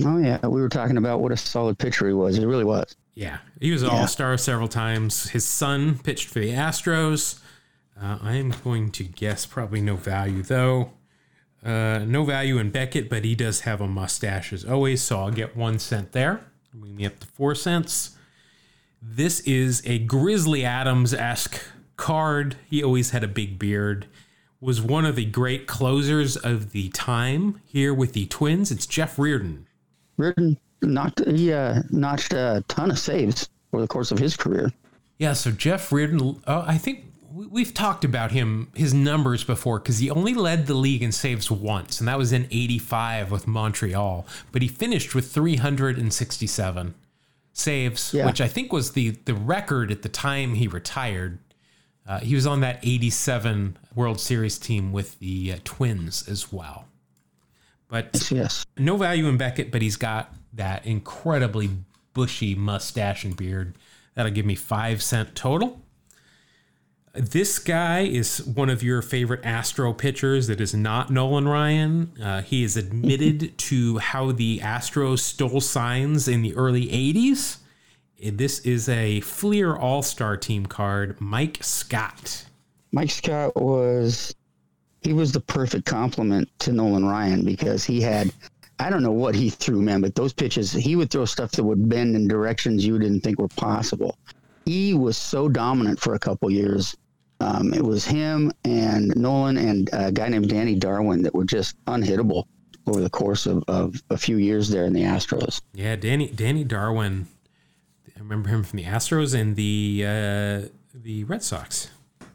Oh 0.04 0.18
yeah, 0.18 0.38
we 0.46 0.60
were 0.60 0.70
talking 0.70 0.96
about 0.96 1.20
what 1.20 1.32
a 1.32 1.36
solid 1.36 1.78
pitcher 1.78 2.08
he 2.08 2.14
was. 2.14 2.36
He 2.36 2.44
really 2.46 2.64
was. 2.64 2.96
Yeah, 3.14 3.38
he 3.60 3.70
was 3.70 3.82
an 3.82 3.90
all 3.90 4.06
star 4.06 4.36
several 4.38 4.68
times. 4.68 5.28
His 5.30 5.44
son 5.44 5.98
pitched 5.98 6.28
for 6.28 6.40
the 6.40 6.50
Astros. 6.50 7.40
Uh, 8.00 8.18
I 8.22 8.36
am 8.36 8.54
going 8.64 8.90
to 8.92 9.04
guess 9.04 9.44
probably 9.44 9.82
no 9.82 9.96
value 9.96 10.42
though. 10.42 10.92
Uh, 11.64 12.00
no 12.06 12.24
value 12.24 12.58
in 12.58 12.70
Beckett, 12.70 13.08
but 13.08 13.24
he 13.24 13.34
does 13.34 13.60
have 13.60 13.80
a 13.80 13.86
mustache 13.86 14.52
as 14.52 14.64
always, 14.64 15.00
so 15.00 15.20
I'll 15.20 15.30
get 15.30 15.56
one 15.56 15.78
cent 15.78 16.12
there. 16.12 16.44
Bring 16.74 16.96
me 16.96 17.06
up 17.06 17.20
to 17.20 17.26
four 17.26 17.54
cents. 17.54 18.16
This 19.00 19.40
is 19.40 19.82
a 19.84 19.98
Grizzly 20.00 20.64
Adams 20.64 21.14
esque 21.14 21.60
card. 21.96 22.56
He 22.68 22.82
always 22.82 23.10
had 23.10 23.22
a 23.22 23.28
big 23.28 23.58
beard. 23.58 24.06
Was 24.60 24.80
one 24.80 25.04
of 25.04 25.16
the 25.16 25.24
great 25.24 25.66
closers 25.66 26.36
of 26.36 26.70
the 26.70 26.88
time 26.90 27.60
here 27.64 27.92
with 27.92 28.12
the 28.12 28.26
Twins. 28.26 28.70
It's 28.70 28.86
Jeff 28.86 29.18
Reardon. 29.18 29.66
Reardon 30.16 30.56
knocked 30.82 31.24
he 31.26 31.52
uh, 31.52 31.82
notched 31.90 32.32
a 32.32 32.64
ton 32.68 32.90
of 32.90 32.98
saves 32.98 33.48
over 33.72 33.82
the 33.82 33.88
course 33.88 34.10
of 34.10 34.18
his 34.18 34.36
career. 34.36 34.72
Yeah, 35.18 35.32
so 35.32 35.50
Jeff 35.50 35.92
Reardon, 35.92 36.40
uh, 36.46 36.64
I 36.66 36.78
think 36.78 37.11
we've 37.32 37.72
talked 37.74 38.04
about 38.04 38.32
him, 38.32 38.70
his 38.74 38.92
numbers 38.92 39.44
before, 39.44 39.78
because 39.78 39.98
he 39.98 40.10
only 40.10 40.34
led 40.34 40.66
the 40.66 40.74
league 40.74 41.02
in 41.02 41.12
saves 41.12 41.50
once, 41.50 41.98
and 42.00 42.08
that 42.08 42.18
was 42.18 42.32
in 42.32 42.44
85 42.50 43.30
with 43.30 43.46
Montreal. 43.46 44.26
But 44.52 44.62
he 44.62 44.68
finished 44.68 45.14
with 45.14 45.30
367 45.32 46.94
saves, 47.52 48.14
Yeah. 48.14 48.26
which 48.26 48.40
I 48.40 48.48
think 48.48 48.72
was 48.72 48.92
the, 48.92 49.10
the 49.24 49.34
record 49.34 49.90
at 49.90 50.02
the 50.02 50.08
time 50.08 50.54
he 50.54 50.66
retired. 50.68 51.38
Uh, 52.06 52.18
he 52.20 52.34
was 52.34 52.46
on 52.46 52.60
that 52.60 52.80
87 52.82 53.76
World 53.94 54.20
Series 54.20 54.58
team 54.58 54.92
with 54.92 55.18
the 55.18 55.52
uh, 55.54 55.56
Twins 55.64 56.28
as 56.28 56.52
well. 56.52 56.86
But 57.88 58.28
Yes. 58.30 58.64
no 58.78 58.96
value 58.96 59.26
in 59.28 59.36
Beckett, 59.36 59.70
but 59.70 59.82
he's 59.82 59.96
got 59.96 60.34
that 60.54 60.86
incredibly 60.86 61.70
bushy 62.14 62.54
mustache 62.54 63.24
and 63.24 63.36
beard. 63.36 63.74
That'll 64.14 64.32
give 64.32 64.46
me 64.46 64.54
five 64.54 65.02
cent 65.02 65.34
total. 65.34 65.80
This 67.14 67.58
guy 67.58 68.00
is 68.00 68.42
one 68.42 68.70
of 68.70 68.82
your 68.82 69.02
favorite 69.02 69.44
Astro 69.44 69.92
pitchers 69.92 70.46
that 70.46 70.62
is 70.62 70.72
not 70.72 71.10
Nolan 71.10 71.46
Ryan. 71.46 72.10
Uh, 72.22 72.40
he 72.40 72.64
is 72.64 72.74
admitted 72.78 73.58
to 73.68 73.98
how 73.98 74.32
the 74.32 74.60
Astros 74.60 75.18
stole 75.18 75.60
signs 75.60 76.26
in 76.26 76.40
the 76.40 76.56
early 76.56 76.86
80s. 76.86 77.58
This 78.18 78.60
is 78.60 78.88
a 78.88 79.20
Fleer 79.20 79.76
All 79.76 80.02
Star 80.02 80.38
team 80.38 80.64
card, 80.64 81.20
Mike 81.20 81.58
Scott. 81.62 82.46
Mike 82.92 83.10
Scott 83.10 83.56
was 83.56 84.34
he 85.02 85.12
was 85.12 85.32
the 85.32 85.40
perfect 85.40 85.84
complement 85.84 86.48
to 86.60 86.72
Nolan 86.72 87.04
Ryan 87.04 87.44
because 87.44 87.84
he 87.84 88.00
had 88.00 88.32
I 88.78 88.88
don't 88.88 89.02
know 89.02 89.12
what 89.12 89.34
he 89.34 89.50
threw, 89.50 89.82
man, 89.82 90.00
but 90.00 90.14
those 90.14 90.32
pitches 90.32 90.72
he 90.72 90.96
would 90.96 91.10
throw 91.10 91.26
stuff 91.26 91.50
that 91.52 91.64
would 91.64 91.90
bend 91.90 92.16
in 92.16 92.26
directions 92.26 92.86
you 92.86 92.98
didn't 92.98 93.20
think 93.20 93.38
were 93.38 93.48
possible. 93.48 94.16
He 94.64 94.94
was 94.94 95.18
so 95.18 95.48
dominant 95.48 96.00
for 96.00 96.14
a 96.14 96.18
couple 96.18 96.50
years. 96.50 96.96
Um, 97.42 97.74
it 97.74 97.82
was 97.82 98.04
him 98.04 98.52
and 98.64 99.14
Nolan 99.16 99.56
and 99.56 99.90
a 99.92 100.12
guy 100.12 100.28
named 100.28 100.48
Danny 100.48 100.74
Darwin 100.76 101.22
that 101.22 101.34
were 101.34 101.44
just 101.44 101.76
unhittable 101.86 102.44
over 102.86 103.00
the 103.00 103.10
course 103.10 103.46
of, 103.46 103.62
of 103.68 104.02
a 104.10 104.16
few 104.16 104.36
years 104.36 104.68
there 104.68 104.84
in 104.84 104.92
the 104.92 105.02
Astros. 105.02 105.60
Yeah, 105.74 105.96
Danny 105.96 106.28
Danny 106.28 106.64
Darwin. 106.64 107.26
I 108.16 108.20
remember 108.20 108.48
him 108.48 108.62
from 108.62 108.76
the 108.76 108.84
Astros 108.84 109.38
and 109.38 109.56
the 109.56 110.04
uh, 110.06 110.68
the 110.94 111.24
Red 111.24 111.42
Sox. 111.42 111.88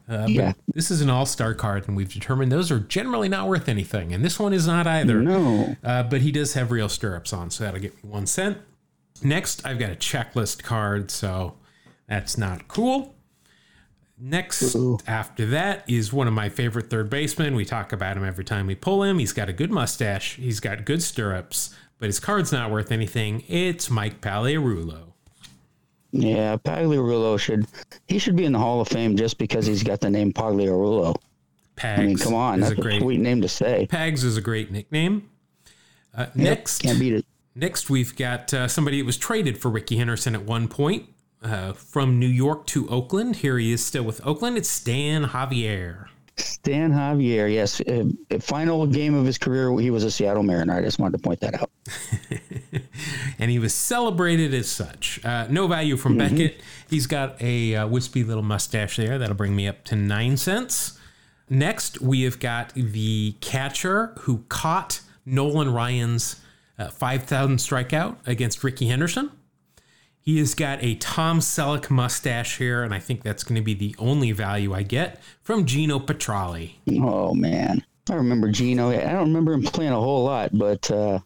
Uh, 0.08 0.24
Yeah. 0.26 0.52
this 0.74 0.90
is 0.90 1.00
an 1.02 1.10
all 1.10 1.26
star 1.26 1.52
card, 1.54 1.86
and 1.86 1.96
we've 1.96 2.12
determined 2.12 2.50
those 2.50 2.70
are 2.70 2.80
generally 2.80 3.28
not 3.28 3.46
worth 3.46 3.68
anything, 3.68 4.12
and 4.14 4.24
this 4.24 4.38
one 4.38 4.52
is 4.54 4.66
not 4.66 4.86
either. 4.86 5.20
No. 5.22 5.76
Uh, 5.84 6.02
but 6.02 6.22
he 6.22 6.32
does 6.32 6.54
have 6.54 6.70
real 6.70 6.88
stirrups 6.88 7.32
on, 7.32 7.50
so 7.50 7.64
that'll 7.64 7.80
get 7.80 7.94
me 8.02 8.10
one 8.10 8.26
cent. 8.26 8.56
Next, 9.22 9.66
I've 9.66 9.78
got 9.78 9.90
a 9.90 9.96
checklist 9.96 10.62
card, 10.62 11.10
so 11.10 11.54
that's 12.08 12.38
not 12.38 12.68
cool. 12.68 13.14
Next, 14.20 14.74
Ooh. 14.74 14.98
after 15.06 15.46
that, 15.46 15.84
is 15.88 16.12
one 16.12 16.26
of 16.26 16.34
my 16.34 16.48
favorite 16.48 16.90
third 16.90 17.08
basemen. 17.08 17.54
We 17.54 17.64
talk 17.64 17.92
about 17.92 18.16
him 18.16 18.24
every 18.24 18.44
time 18.44 18.66
we 18.66 18.74
pull 18.74 19.04
him. 19.04 19.18
He's 19.18 19.32
got 19.32 19.48
a 19.48 19.52
good 19.52 19.70
mustache, 19.70 20.34
he's 20.36 20.58
got 20.58 20.84
good 20.84 21.02
stirrups, 21.02 21.74
but 21.98 22.06
his 22.06 22.18
card's 22.18 22.50
not 22.50 22.70
worth 22.70 22.90
anything. 22.90 23.44
It's 23.46 23.90
Mike 23.90 24.20
Pagliarulo. 24.20 25.12
Yeah, 26.10 26.56
Pagliarulo 26.56 27.38
should 27.38 27.66
he 28.06 28.18
should 28.18 28.34
be 28.34 28.44
in 28.44 28.52
the 28.52 28.58
Hall 28.58 28.80
of 28.80 28.88
Fame 28.88 29.16
just 29.16 29.38
because 29.38 29.66
he's 29.66 29.82
got 29.82 30.00
the 30.00 30.10
name 30.10 30.32
Pagliarulo. 30.32 31.14
Pags 31.76 31.98
I 31.98 32.06
mean, 32.06 32.18
come 32.18 32.34
on, 32.34 32.60
that's 32.60 32.72
a 32.72 32.80
a, 32.80 32.82
great 32.82 33.02
sweet 33.02 33.20
name 33.20 33.40
to 33.42 33.48
say. 33.48 33.86
Pags 33.88 34.24
is 34.24 34.36
a 34.36 34.40
great 34.40 34.72
nickname. 34.72 35.30
Uh, 36.16 36.26
next, 36.34 36.82
Can't 36.82 36.98
beat 36.98 37.12
it. 37.12 37.26
Next, 37.54 37.88
we've 37.90 38.16
got 38.16 38.52
uh, 38.52 38.66
somebody 38.66 39.00
that 39.00 39.06
was 39.06 39.16
traded 39.16 39.58
for 39.58 39.68
Rickey 39.68 39.96
Henderson 39.96 40.34
at 40.34 40.42
one 40.44 40.66
point 40.66 41.08
uh, 41.42 41.72
from 41.72 42.18
New 42.18 42.26
York 42.26 42.66
to 42.66 42.88
Oakland. 42.88 43.36
Here 43.36 43.58
he 43.58 43.72
is 43.72 43.84
still 43.84 44.04
with 44.04 44.24
Oakland. 44.26 44.56
It's 44.56 44.68
Stan 44.68 45.26
Javier. 45.26 46.06
Stan 46.36 46.92
Javier, 46.92 47.52
yes. 47.52 47.80
Uh, 47.80 48.04
final 48.40 48.86
game 48.86 49.14
of 49.14 49.26
his 49.26 49.38
career, 49.38 49.76
he 49.78 49.90
was 49.90 50.04
a 50.04 50.10
Seattle 50.10 50.42
Mariner. 50.42 50.76
I 50.76 50.82
just 50.82 50.98
wanted 50.98 51.18
to 51.18 51.22
point 51.22 51.40
that 51.40 51.60
out. 51.60 51.70
And 53.38 53.50
he 53.50 53.58
was 53.58 53.72
celebrated 53.72 54.52
as 54.52 54.68
such. 54.68 55.24
Uh, 55.24 55.46
no 55.48 55.68
value 55.68 55.96
from 55.96 56.18
Beckett. 56.18 56.60
He's 56.90 57.06
got 57.06 57.40
a 57.40 57.76
uh, 57.76 57.86
wispy 57.86 58.24
little 58.24 58.42
mustache 58.42 58.96
there. 58.96 59.16
That'll 59.16 59.36
bring 59.36 59.54
me 59.54 59.68
up 59.68 59.84
to 59.84 59.96
nine 59.96 60.36
cents. 60.36 60.98
Next, 61.48 62.00
we 62.00 62.22
have 62.22 62.40
got 62.40 62.74
the 62.74 63.36
catcher 63.40 64.12
who 64.20 64.44
caught 64.48 65.00
Nolan 65.24 65.72
Ryan's 65.72 66.40
uh, 66.78 66.88
5,000 66.88 67.58
strikeout 67.58 68.16
against 68.26 68.64
Rickey 68.64 68.88
Henderson. 68.88 69.30
He 70.28 70.40
has 70.40 70.54
got 70.54 70.84
a 70.84 70.94
Tom 70.96 71.40
Selleck 71.40 71.88
mustache 71.88 72.58
here, 72.58 72.82
and 72.82 72.92
I 72.92 72.98
think 72.98 73.22
that's 73.22 73.42
going 73.42 73.56
to 73.56 73.62
be 73.62 73.72
the 73.72 73.96
only 73.98 74.30
value 74.32 74.74
I 74.74 74.82
get 74.82 75.22
from 75.40 75.64
Geno 75.64 75.98
Petralli. 75.98 76.74
Oh 77.00 77.32
man, 77.32 77.82
I 78.10 78.14
remember 78.14 78.50
Geno. 78.50 78.90
I 78.90 79.10
don't 79.10 79.28
remember 79.28 79.54
him 79.54 79.62
playing 79.62 79.92
a 79.92 79.98
whole 79.98 80.24
lot, 80.24 80.50
but 80.52 80.90
uh, 80.90 81.20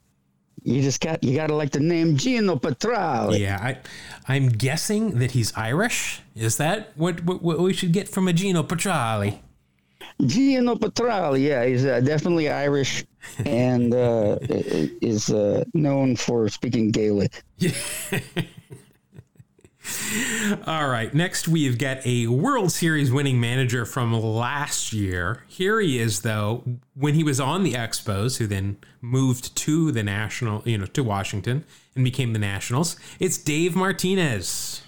you 0.62 0.82
just 0.82 1.00
got 1.00 1.24
you 1.24 1.34
got 1.34 1.48
to 1.48 1.56
like 1.56 1.72
the 1.72 1.80
name 1.80 2.16
Geno 2.16 2.54
Petralli. 2.54 3.40
Yeah, 3.40 3.58
I, 3.60 3.78
I'm 4.32 4.50
guessing 4.50 5.18
that 5.18 5.32
he's 5.32 5.52
Irish. 5.56 6.20
Is 6.36 6.58
that 6.58 6.92
what, 6.94 7.24
what, 7.24 7.42
what 7.42 7.58
we 7.58 7.72
should 7.72 7.92
get 7.92 8.08
from 8.08 8.28
a 8.28 8.32
Geno 8.32 8.62
Petralli? 8.62 9.40
Geno 10.24 10.76
Petralli, 10.76 11.48
yeah, 11.48 11.64
he's 11.64 11.84
uh, 11.84 11.98
definitely 11.98 12.50
Irish 12.50 13.04
and 13.44 13.92
uh, 13.94 14.38
is 14.48 15.30
uh, 15.30 15.64
known 15.74 16.14
for 16.14 16.48
speaking 16.48 16.92
Gaelic. 16.92 17.42
All 20.66 20.88
right, 20.88 21.12
next 21.12 21.48
we've 21.48 21.78
got 21.78 22.06
a 22.06 22.26
World 22.28 22.70
Series 22.70 23.10
winning 23.10 23.40
manager 23.40 23.84
from 23.84 24.12
last 24.12 24.92
year. 24.92 25.42
Here 25.48 25.80
he 25.80 25.98
is, 25.98 26.20
though, 26.20 26.62
when 26.94 27.14
he 27.14 27.24
was 27.24 27.40
on 27.40 27.62
the 27.64 27.72
Expos, 27.72 28.38
who 28.38 28.46
then 28.46 28.76
moved 29.00 29.56
to 29.56 29.90
the 29.90 30.02
National, 30.02 30.62
you 30.64 30.78
know, 30.78 30.86
to 30.86 31.02
Washington 31.02 31.64
and 31.94 32.04
became 32.04 32.32
the 32.32 32.38
Nationals. 32.38 32.96
It's 33.18 33.38
Dave 33.38 33.74
Martinez. 33.74 34.82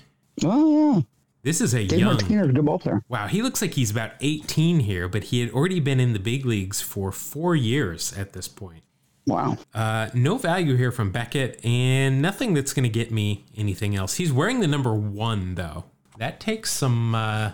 Oh 0.44 0.94
yeah, 0.96 1.02
This 1.42 1.60
is 1.60 1.74
a 1.74 1.86
Dave 1.86 1.98
young. 1.98 2.14
Martinez, 2.14 2.52
good 2.52 2.64
ball 2.64 2.78
player. 2.78 3.02
Wow, 3.08 3.26
he 3.26 3.42
looks 3.42 3.60
like 3.62 3.74
he's 3.74 3.90
about 3.90 4.12
18 4.20 4.80
here, 4.80 5.08
but 5.08 5.24
he 5.24 5.40
had 5.40 5.50
already 5.50 5.80
been 5.80 6.00
in 6.00 6.12
the 6.12 6.18
big 6.18 6.44
leagues 6.46 6.80
for 6.80 7.10
four 7.10 7.56
years 7.56 8.12
at 8.16 8.32
this 8.32 8.48
point. 8.48 8.82
Wow. 9.26 9.56
Uh, 9.72 10.08
no 10.12 10.36
value 10.36 10.76
here 10.76 10.92
from 10.92 11.10
Beckett, 11.10 11.64
and 11.64 12.20
nothing 12.20 12.54
that's 12.54 12.72
going 12.72 12.84
to 12.84 12.90
get 12.90 13.10
me 13.10 13.44
anything 13.56 13.96
else. 13.96 14.14
He's 14.14 14.32
wearing 14.32 14.60
the 14.60 14.66
number 14.66 14.94
one, 14.94 15.54
though. 15.54 15.84
That 16.18 16.40
takes 16.40 16.70
some 16.70 17.14
uh, 17.14 17.52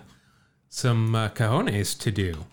some 0.69 1.15
uh, 1.15 1.29
cojones 1.31 1.99
to 2.01 2.11
do. 2.11 2.45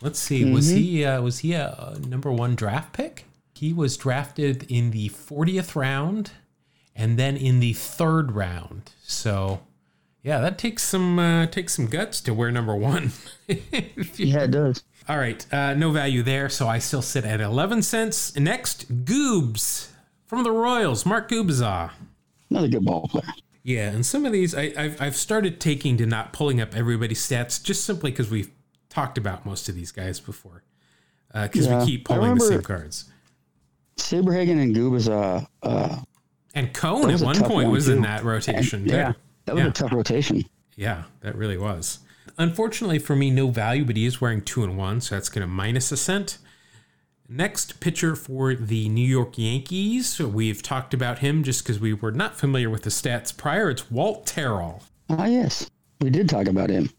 Let's 0.00 0.18
see. 0.18 0.44
Was 0.52 0.68
he 0.68 1.04
uh, 1.04 1.20
was 1.22 1.40
he 1.40 1.52
a, 1.52 1.68
uh, 1.68 1.98
number 2.06 2.32
one 2.32 2.54
draft 2.54 2.92
pick? 2.92 3.26
He 3.54 3.72
was 3.72 3.96
drafted 3.96 4.66
in 4.70 4.90
the 4.90 5.08
40th 5.10 5.76
round, 5.76 6.32
and 6.96 7.18
then 7.18 7.36
in 7.36 7.60
the 7.60 7.72
third 7.72 8.32
round. 8.32 8.90
So, 9.02 9.60
yeah, 10.22 10.40
that 10.40 10.58
takes 10.58 10.82
some 10.82 11.18
uh, 11.18 11.46
takes 11.46 11.74
some 11.74 11.86
guts 11.86 12.20
to 12.22 12.34
wear 12.34 12.50
number 12.50 12.74
one. 12.74 13.12
Yeah, 14.16 14.44
it 14.44 14.50
does. 14.50 14.82
All 15.08 15.18
right, 15.18 15.44
uh, 15.52 15.74
no 15.74 15.90
value 15.90 16.22
there, 16.22 16.48
so 16.48 16.66
I 16.66 16.78
still 16.78 17.02
sit 17.02 17.24
at 17.24 17.40
11 17.40 17.82
cents. 17.82 18.34
Next, 18.36 19.04
Goobs 19.04 19.88
from 20.26 20.44
the 20.44 20.50
Royals, 20.50 21.04
Mark 21.04 21.28
Gubicza. 21.28 21.90
Another 22.50 22.68
good 22.68 22.84
ball 22.84 23.06
player. 23.08 23.24
Yeah, 23.62 23.90
and 23.90 24.04
some 24.04 24.24
of 24.24 24.32
these 24.32 24.54
I, 24.54 24.72
I've, 24.76 25.00
I've 25.00 25.16
started 25.16 25.60
taking 25.60 25.96
to 25.98 26.06
not 26.06 26.32
pulling 26.32 26.60
up 26.60 26.74
everybody's 26.76 27.20
stats 27.26 27.62
just 27.62 27.84
simply 27.84 28.10
because 28.12 28.30
we've 28.30 28.50
talked 28.88 29.18
about 29.18 29.44
most 29.46 29.68
of 29.68 29.74
these 29.74 29.90
guys 29.92 30.20
before. 30.20 30.62
Because 31.32 31.66
Yeah, 31.66 31.80
we 31.80 31.86
keep 31.86 32.04
pulling 32.06 32.34
the 32.36 32.40
same 32.40 32.62
cards. 32.62 33.06
Saberhagen 33.96 34.60
and 34.62 34.74
Goob 34.74 35.08
uh, 35.08 35.66
uh, 35.66 36.00
And 36.54 36.72
Cone 36.72 37.10
at 37.10 37.20
one 37.20 37.36
point 37.40 37.50
one, 37.66 37.70
was 37.70 37.88
in 37.88 38.02
that 38.02 38.22
rotation. 38.24 38.84
too. 38.86 38.94
yeah, 38.94 39.12
that 39.46 39.54
was 39.54 39.64
Yeah. 39.64 39.70
a 39.70 39.72
tough 39.72 39.92
rotation. 39.92 40.44
Yeah, 40.76 41.04
that 41.20 41.34
really 41.36 41.56
was. 41.58 42.00
Unfortunately 42.38 42.98
for 42.98 43.14
me, 43.14 43.30
no 43.30 43.48
value, 43.48 43.84
but 43.84 43.96
he 43.96 44.06
is 44.06 44.20
wearing 44.20 44.42
two 44.42 44.64
and 44.64 44.76
one, 44.76 45.00
so 45.00 45.14
that's 45.14 45.28
going 45.28 45.42
to 45.42 45.46
minus 45.46 45.92
a 45.92 45.96
cent. 45.96 46.38
Next 47.28 47.80
pitcher 47.80 48.16
for 48.16 48.54
the 48.54 48.88
New 48.88 49.06
York 49.06 49.38
Yankees. 49.38 50.08
So 50.08 50.28
we've 50.28 50.62
talked 50.62 50.92
about 50.92 51.20
him 51.20 51.42
just 51.42 51.64
because 51.64 51.80
we 51.80 51.94
were 51.94 52.12
not 52.12 52.36
familiar 52.36 52.68
with 52.68 52.82
the 52.82 52.90
stats 52.90 53.34
prior. 53.34 53.70
It's 53.70 53.90
Walt 53.90 54.26
Terrell. 54.26 54.82
Ah, 55.08 55.26
yes, 55.26 55.70
we 56.00 56.10
did 56.10 56.28
talk 56.28 56.46
about 56.46 56.70
him. 56.70 56.90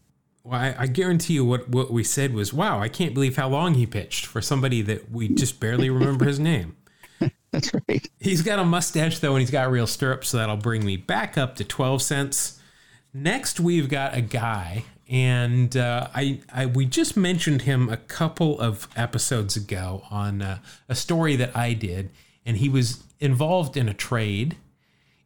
Well, 0.42 0.60
I, 0.60 0.74
I 0.78 0.86
guarantee 0.86 1.34
you 1.34 1.44
what, 1.44 1.68
what 1.68 1.92
we 1.92 2.02
said 2.04 2.32
was, 2.32 2.52
wow, 2.52 2.80
I 2.80 2.88
can't 2.88 3.14
believe 3.14 3.36
how 3.36 3.48
long 3.48 3.74
he 3.74 3.86
pitched 3.86 4.26
for 4.26 4.40
somebody 4.40 4.80
that 4.82 5.10
we 5.10 5.28
just 5.28 5.60
barely 5.60 5.90
remember 5.90 6.24
his 6.24 6.38
name. 6.38 6.76
That's 7.50 7.72
right. 7.88 8.08
He's 8.20 8.42
got 8.42 8.58
a 8.58 8.64
mustache 8.64 9.18
though, 9.18 9.32
and 9.32 9.40
he's 9.40 9.50
got 9.50 9.70
real 9.70 9.86
stirrups, 9.86 10.28
so 10.28 10.36
that'll 10.36 10.56
bring 10.56 10.84
me 10.84 10.96
back 10.96 11.38
up 11.38 11.56
to 11.56 11.64
twelve 11.64 12.02
cents. 12.02 12.60
Next, 13.14 13.58
we've 13.58 13.88
got 13.88 14.14
a 14.14 14.20
guy, 14.20 14.84
and 15.08 15.76
uh, 15.76 16.08
I, 16.14 16.40
I 16.52 16.66
we 16.66 16.84
just 16.86 17.16
mentioned 17.16 17.62
him 17.62 17.88
a 17.88 17.96
couple 17.96 18.58
of 18.60 18.88
episodes 18.96 19.56
ago 19.56 20.02
on 20.10 20.42
uh, 20.42 20.58
a 20.88 20.94
story 20.94 21.36
that 21.36 21.56
I 21.56 21.72
did, 21.74 22.10
and 22.44 22.56
he 22.56 22.68
was 22.68 23.02
involved 23.20 23.76
in 23.76 23.88
a 23.88 23.94
trade. 23.94 24.56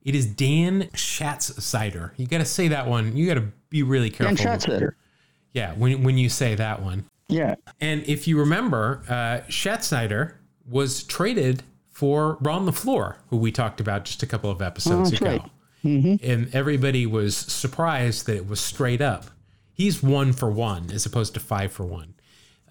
It 0.03 0.15
is 0.15 0.27
Dan 0.27 0.85
Schatzeder. 0.95 2.13
You 2.17 2.27
got 2.27 2.39
to 2.39 2.45
say 2.45 2.69
that 2.69 2.87
one. 2.87 3.17
You 3.17 3.27
got 3.27 3.35
to 3.35 3.49
be 3.69 3.83
really 3.83 4.11
careful. 4.11 4.37
shot 4.37 4.63
setter. 4.63 4.97
Yeah, 5.53 5.75
when 5.75 6.03
when 6.03 6.17
you 6.19 6.29
say 6.29 6.55
that 6.55 6.83
one. 6.83 7.05
Yeah, 7.29 7.55
And 7.81 8.03
if 8.09 8.27
you 8.27 8.41
remember, 8.41 9.03
uh, 9.09 9.47
Schatzeder 9.49 10.33
was 10.69 11.05
traded 11.05 11.63
for 11.91 12.37
Ron 12.41 12.67
LeFlore, 12.67 13.19
who 13.29 13.37
we 13.37 13.53
talked 13.53 13.81
about 13.81 14.05
just 14.05 14.25
a 14.25 14.27
couple 14.27 14.51
of 14.51 14.61
episodes 14.61 15.13
Oh, 15.13 15.17
ago. 15.17 15.27
right. 15.27 15.43
Mm-hmm. 15.85 16.29
And 16.29 16.53
everybody 16.53 17.07
was 17.07 17.37
surprised 17.37 18.27
that 18.27 18.35
it 18.35 18.49
was 18.49 18.59
straight 18.59 19.01
up. 19.01 19.27
He's 19.73 20.03
one 20.03 20.33
for 20.33 20.51
one 20.51 20.91
as 20.93 21.07
opposed 21.07 21.35
to 21.35 21.41
five 21.41 21.73
for 21.73 21.85
one 21.85 22.15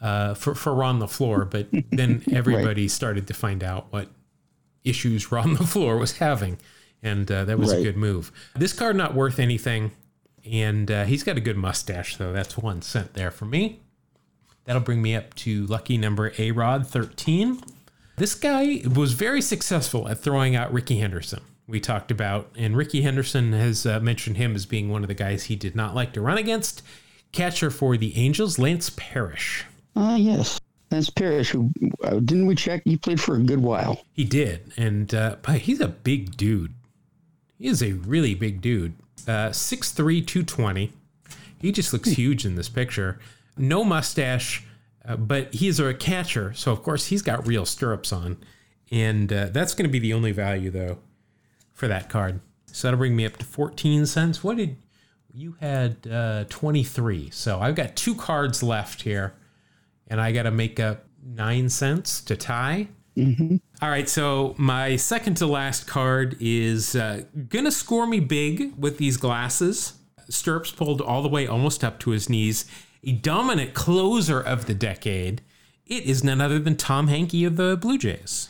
uh, 0.01 0.33
for, 0.33 0.55
for 0.55 0.73
Ron 0.73 0.99
LeFlore. 0.99 1.49
But 1.49 1.67
then 1.91 2.23
everybody 2.31 2.87
started 2.87 3.27
to 3.27 3.33
find 3.33 3.63
out 3.63 3.87
what 3.91 4.09
issues 4.83 5.31
Ron 5.31 5.55
LeFlore 5.57 5.99
was 5.99 6.17
having. 6.17 6.57
And 7.01 7.31
uh, 7.31 7.45
that 7.45 7.57
was 7.57 7.71
a 7.71 7.81
good 7.81 7.95
move. 7.95 8.31
This 8.55 8.73
card 8.73 8.95
not 8.95 9.15
worth 9.15 9.39
anything. 9.39 9.91
And 10.45 10.89
uh, 10.91 11.05
he's 11.05 11.23
got 11.23 11.37
a 11.37 11.41
good 11.41 11.55
mustache, 11.57 12.17
though. 12.17 12.33
That's 12.33 12.57
one 12.57 12.81
cent 12.81 13.13
there 13.13 13.31
for 13.31 13.45
me. 13.45 13.79
That'll 14.65 14.81
bring 14.81 15.01
me 15.01 15.15
up 15.15 15.33
to 15.35 15.65
lucky 15.67 15.97
number 15.97 16.33
A 16.37 16.51
Rod 16.51 16.85
13. 16.87 17.61
This 18.17 18.35
guy 18.35 18.81
was 18.93 19.13
very 19.13 19.41
successful 19.41 20.09
at 20.09 20.19
throwing 20.19 20.55
out 20.55 20.73
Rickey 20.73 20.97
Henderson. 20.97 21.41
We 21.69 21.79
talked 21.79 22.09
about, 22.09 22.49
and 22.57 22.75
Rickey 22.75 23.03
Henderson 23.03 23.53
has 23.53 23.85
uh, 23.85 23.99
mentioned 23.99 24.37
him 24.37 24.55
as 24.55 24.65
being 24.65 24.89
one 24.89 25.03
of 25.03 25.07
the 25.07 25.13
guys 25.13 25.43
he 25.43 25.55
did 25.55 25.75
not 25.75 25.93
like 25.93 26.13
to 26.13 26.21
run 26.21 26.39
against. 26.39 26.81
Catcher 27.31 27.69
for 27.69 27.95
the 27.95 28.17
Angels, 28.17 28.57
Lance 28.57 28.89
Parrish. 28.89 29.65
ah, 29.95 30.15
yes. 30.15 30.59
That's 30.89 31.11
Parrish. 31.11 31.51
Who 31.51 31.69
uh, 32.03 32.15
didn't 32.15 32.47
we 32.47 32.55
check? 32.55 32.81
He 32.85 32.97
played 32.97 33.21
for 33.21 33.35
a 33.35 33.39
good 33.39 33.59
while. 33.59 34.01
He 34.13 34.23
did, 34.23 34.73
and 34.75 35.13
uh, 35.13 35.35
but 35.43 35.59
he's 35.59 35.79
a 35.79 35.87
big 35.87 36.35
dude. 36.35 36.73
He 37.59 37.67
is 37.67 37.83
a 37.83 37.91
really 37.91 38.33
big 38.33 38.61
dude. 38.61 38.95
Uh, 39.27 39.49
6'3", 39.49 40.25
220. 40.25 40.91
He 41.59 41.71
just 41.71 41.93
looks 41.93 42.09
huge 42.09 42.43
in 42.43 42.55
this 42.55 42.69
picture. 42.69 43.19
No 43.55 43.83
mustache, 43.83 44.65
uh, 45.05 45.17
but 45.17 45.53
he's 45.53 45.79
a 45.79 45.93
catcher, 45.93 46.53
so 46.55 46.71
of 46.71 46.81
course 46.81 47.07
he's 47.07 47.21
got 47.21 47.45
real 47.45 47.67
stirrups 47.67 48.11
on, 48.11 48.37
and 48.89 49.31
uh, 49.31 49.49
that's 49.51 49.75
going 49.75 49.87
to 49.87 49.91
be 49.91 49.99
the 49.99 50.13
only 50.13 50.31
value 50.31 50.71
though 50.71 50.97
for 51.79 51.87
that 51.87 52.09
card. 52.09 52.41
So 52.65 52.87
that'll 52.87 52.97
bring 52.97 53.15
me 53.15 53.25
up 53.25 53.37
to 53.37 53.45
fourteen 53.45 54.05
cents. 54.05 54.43
What 54.43 54.57
did 54.57 54.75
you 55.33 55.55
had? 55.61 56.05
Uh, 56.05 56.43
Twenty 56.49 56.83
three. 56.83 57.29
So 57.31 57.59
I've 57.59 57.75
got 57.75 57.95
two 57.95 58.13
cards 58.13 58.61
left 58.61 59.03
here, 59.03 59.33
and 60.07 60.19
I 60.19 60.33
got 60.33 60.43
to 60.43 60.51
make 60.51 60.79
up 60.79 61.05
nine 61.23 61.69
cents 61.69 62.21
to 62.21 62.35
tie. 62.35 62.89
All 63.81 63.89
right, 63.89 64.07
so 64.07 64.55
my 64.57 64.95
second 64.95 65.35
to 65.37 65.45
last 65.45 65.87
card 65.87 66.37
is 66.39 66.95
uh, 66.95 67.23
gonna 67.49 67.71
score 67.71 68.07
me 68.07 68.19
big 68.19 68.73
with 68.77 68.97
these 68.97 69.17
glasses. 69.17 69.93
Stirrups 70.29 70.71
pulled 70.71 71.01
all 71.01 71.21
the 71.21 71.27
way 71.27 71.47
almost 71.47 71.83
up 71.83 71.99
to 71.99 72.11
his 72.11 72.29
knees. 72.29 72.65
A 73.03 73.13
dominant 73.13 73.73
closer 73.73 74.39
of 74.39 74.67
the 74.67 74.73
decade. 74.73 75.41
It 75.85 76.03
is 76.03 76.23
none 76.23 76.39
other 76.39 76.59
than 76.59 76.75
Tom 76.77 77.07
Henke 77.07 77.45
of 77.45 77.55
the 77.55 77.75
Blue 77.75 77.97
Jays. 77.97 78.49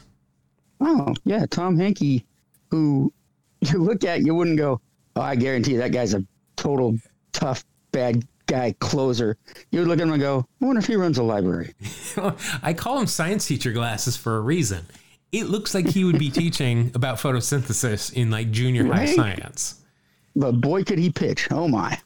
Oh, 0.81 1.13
yeah, 1.23 1.45
Tom 1.49 1.77
Henke, 1.77 2.25
who 2.69 3.13
you 3.61 3.79
look 3.79 4.03
at, 4.03 4.21
you 4.21 4.35
wouldn't 4.35 4.57
go, 4.57 4.81
oh, 5.15 5.21
I 5.21 5.35
guarantee 5.35 5.73
you 5.73 5.77
that 5.79 5.91
guy's 5.91 6.13
a 6.13 6.25
total 6.55 6.97
tough, 7.31 7.63
bad 7.91 8.25
guy 8.45 8.73
closer. 8.79 9.37
You 9.71 9.79
would 9.79 9.87
look 9.87 9.99
at 9.99 10.03
him 10.03 10.13
and 10.13 10.21
go, 10.21 10.45
I 10.61 10.65
wonder 10.65 10.79
if 10.79 10.87
he 10.87 10.95
runs 10.95 11.17
a 11.17 11.23
library. 11.23 11.73
I 12.63 12.73
call 12.73 12.99
him 12.99 13.07
science 13.07 13.47
teacher 13.47 13.71
glasses 13.71 14.17
for 14.17 14.37
a 14.37 14.41
reason. 14.41 14.85
It 15.31 15.45
looks 15.45 15.75
like 15.75 15.87
he 15.87 16.03
would 16.03 16.19
be 16.19 16.29
teaching 16.31 16.91
about 16.95 17.17
photosynthesis 17.17 18.13
in 18.13 18.31
like 18.31 18.51
junior 18.51 18.85
high 18.91 19.05
science. 19.05 19.81
But 20.35 20.53
boy, 20.53 20.83
could 20.83 20.99
he 20.99 21.11
pitch. 21.11 21.47
Oh, 21.51 21.67
my. 21.67 21.99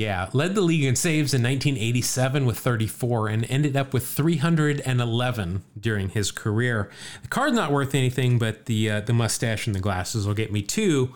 Yeah, 0.00 0.30
led 0.32 0.54
the 0.54 0.62
league 0.62 0.84
in 0.84 0.96
saves 0.96 1.34
in 1.34 1.42
1987 1.42 2.46
with 2.46 2.58
34 2.58 3.28
and 3.28 3.44
ended 3.50 3.76
up 3.76 3.92
with 3.92 4.06
311 4.06 5.62
during 5.78 6.08
his 6.08 6.30
career. 6.30 6.90
The 7.20 7.28
card's 7.28 7.54
not 7.54 7.70
worth 7.70 7.94
anything, 7.94 8.38
but 8.38 8.64
the 8.64 8.90
uh, 8.90 9.00
the 9.02 9.12
mustache 9.12 9.66
and 9.66 9.76
the 9.76 9.80
glasses 9.80 10.26
will 10.26 10.32
get 10.32 10.50
me 10.50 10.62
two. 10.62 11.14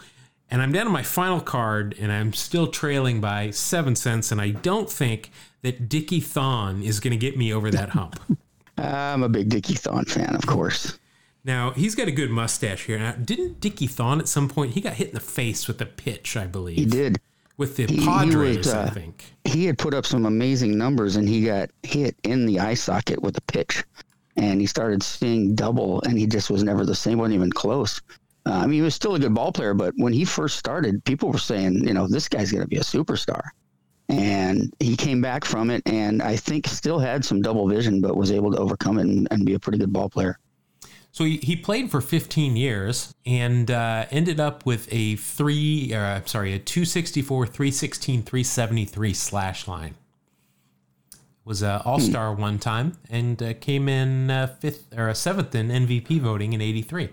And 0.50 0.60
I'm 0.60 0.70
down 0.70 0.84
to 0.84 0.90
my 0.92 1.02
final 1.02 1.40
card, 1.40 1.96
and 1.98 2.12
I'm 2.12 2.34
still 2.34 2.66
trailing 2.66 3.22
by 3.22 3.52
seven 3.52 3.96
cents. 3.96 4.30
And 4.30 4.38
I 4.38 4.50
don't 4.50 4.90
think 4.90 5.30
that 5.62 5.88
Dickie 5.88 6.20
Thon 6.20 6.82
is 6.82 7.00
going 7.00 7.12
to 7.12 7.16
get 7.16 7.38
me 7.38 7.54
over 7.54 7.70
that 7.70 7.88
hump. 7.88 8.20
I'm 8.76 9.22
a 9.22 9.30
big 9.30 9.48
Dickie 9.48 9.76
Thon 9.76 10.04
fan, 10.04 10.36
of 10.36 10.44
course. 10.46 10.98
now 11.42 11.70
he's 11.70 11.94
got 11.94 12.06
a 12.06 12.12
good 12.12 12.28
mustache 12.28 12.84
here. 12.84 12.98
Now, 12.98 13.12
didn't 13.12 13.60
Dickie 13.60 13.86
Thon 13.86 14.20
at 14.20 14.28
some 14.28 14.50
point 14.50 14.72
he 14.72 14.82
got 14.82 14.92
hit 14.92 15.08
in 15.08 15.14
the 15.14 15.20
face 15.20 15.66
with 15.66 15.80
a 15.80 15.86
pitch? 15.86 16.36
I 16.36 16.46
believe 16.46 16.76
He 16.76 16.84
did. 16.84 17.18
With 17.56 17.76
the 17.76 17.86
he 17.86 18.04
Padres. 18.04 18.58
was, 18.58 18.74
I 18.74 18.84
uh, 18.84 18.90
think. 18.90 19.32
He 19.44 19.64
had 19.66 19.78
put 19.78 19.94
up 19.94 20.06
some 20.06 20.26
amazing 20.26 20.76
numbers 20.76 21.16
and 21.16 21.28
he 21.28 21.44
got 21.44 21.70
hit 21.82 22.16
in 22.24 22.46
the 22.46 22.60
eye 22.60 22.74
socket 22.74 23.22
with 23.22 23.36
a 23.36 23.42
pitch. 23.42 23.84
And 24.36 24.60
he 24.60 24.66
started 24.66 25.02
seeing 25.02 25.54
double 25.54 26.02
and 26.02 26.18
he 26.18 26.26
just 26.26 26.50
was 26.50 26.64
never 26.64 26.84
the 26.84 26.94
same, 26.94 27.18
wasn't 27.18 27.34
even 27.34 27.52
close. 27.52 28.00
Uh, 28.46 28.52
I 28.52 28.62
mean, 28.62 28.72
he 28.72 28.82
was 28.82 28.94
still 28.94 29.14
a 29.14 29.18
good 29.18 29.32
ball 29.32 29.52
player, 29.52 29.74
but 29.74 29.94
when 29.96 30.12
he 30.12 30.24
first 30.24 30.58
started, 30.58 31.04
people 31.04 31.30
were 31.30 31.38
saying, 31.38 31.86
you 31.86 31.94
know, 31.94 32.08
this 32.08 32.28
guy's 32.28 32.50
going 32.50 32.62
to 32.62 32.68
be 32.68 32.76
a 32.76 32.80
superstar. 32.80 33.42
And 34.08 34.74
he 34.80 34.96
came 34.96 35.22
back 35.22 35.44
from 35.44 35.70
it 35.70 35.82
and 35.86 36.20
I 36.20 36.36
think 36.36 36.66
still 36.66 36.98
had 36.98 37.24
some 37.24 37.40
double 37.40 37.68
vision, 37.68 38.00
but 38.00 38.16
was 38.16 38.32
able 38.32 38.52
to 38.52 38.58
overcome 38.58 38.98
it 38.98 39.06
and, 39.06 39.28
and 39.30 39.46
be 39.46 39.54
a 39.54 39.58
pretty 39.58 39.78
good 39.78 39.92
ball 39.92 40.10
player. 40.10 40.38
So 41.14 41.22
he, 41.22 41.36
he 41.36 41.54
played 41.54 41.92
for 41.92 42.00
15 42.00 42.56
years 42.56 43.14
and 43.24 43.70
uh, 43.70 44.06
ended 44.10 44.40
up 44.40 44.66
with 44.66 44.88
a 44.90 45.14
three, 45.14 45.94
uh, 45.94 46.22
sorry, 46.24 46.52
a 46.54 46.58
264, 46.58 47.46
316, 47.46 48.22
373 48.24 49.14
slash 49.14 49.68
line. 49.68 49.94
Was 51.44 51.62
a 51.62 51.80
All 51.84 52.00
Star 52.00 52.34
one 52.34 52.58
time 52.58 52.98
and 53.08 53.40
uh, 53.40 53.54
came 53.54 53.88
in 53.88 54.28
uh, 54.28 54.48
fifth 54.58 54.92
or 54.98 55.14
seventh 55.14 55.54
in 55.54 55.68
MVP 55.68 56.20
voting 56.20 56.52
in 56.52 56.60
'83. 56.60 57.10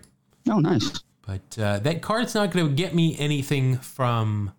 Oh, 0.50 0.60
nice. 0.60 1.04
But 1.28 1.60
uh, 1.60 1.78
that 1.80 2.02
card's 2.02 2.34
not 2.34 2.50
going 2.50 2.70
to 2.70 2.74
get 2.74 2.96
me 2.96 3.16
anything 3.20 3.78
from 3.78 4.52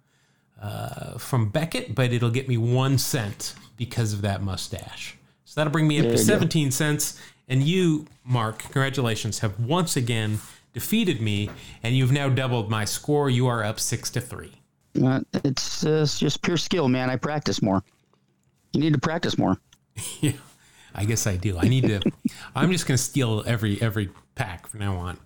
uh, 0.61 1.19
from 1.19 1.49
Beckett, 1.49 1.97
but 1.97 2.13
it'll 2.13 2.31
get 2.31 2.49
me 2.49 2.59
one 2.59 2.97
cent 2.97 3.55
because 3.77 4.13
of 4.13 4.21
that 4.23 4.41
mustache. 4.41 5.17
So 5.47 5.61
that'll 5.61 5.73
bring 5.73 5.89
me 5.89 5.99
up 5.99 6.05
There 6.05 6.13
to 6.13 6.19
you 6.23 6.29
go. 6.29 6.33
17 6.35 6.71
cents. 6.71 7.21
And 7.49 7.63
you, 7.63 8.07
Mark, 8.25 8.61
congratulations, 8.61 9.41
have 9.41 9.59
once 9.61 9.97
again 9.97 10.39
defeated 10.73 11.21
me, 11.21 11.51
and 11.83 11.97
you've 11.97 12.13
now 12.13 12.29
doubled 12.29 12.71
my 12.71 12.85
score. 12.85 13.29
You 13.29 13.47
are 13.47 13.63
up 13.63 13.79
six 13.79 14.11
to 14.11 14.21
three. 14.21 14.53
Uh, 15.03 15.21
it's, 15.45 15.85
uh, 15.85 16.03
it's 16.03 16.19
just 16.19 16.43
pure 16.43 16.57
skill, 16.57 16.89
man. 16.89 17.11
I 17.11 17.17
practice 17.17 17.63
more. 17.63 17.83
You 18.73 18.81
need 18.81 18.95
to 18.95 19.01
practice 19.01 19.37
more. 19.37 19.59
yeah. 20.21 20.33
I 20.95 21.05
guess 21.05 21.27
I 21.27 21.37
do. 21.37 21.59
I 21.59 21.69
need 21.69 21.85
to. 21.85 22.01
I'm 22.55 22.71
just 22.71 22.87
going 22.87 22.97
to 22.97 23.03
steal 23.03 23.43
every 23.47 23.81
every 23.81 24.11
pack 24.35 24.67
from 24.67 24.81
now 24.81 24.97
on. 24.97 25.19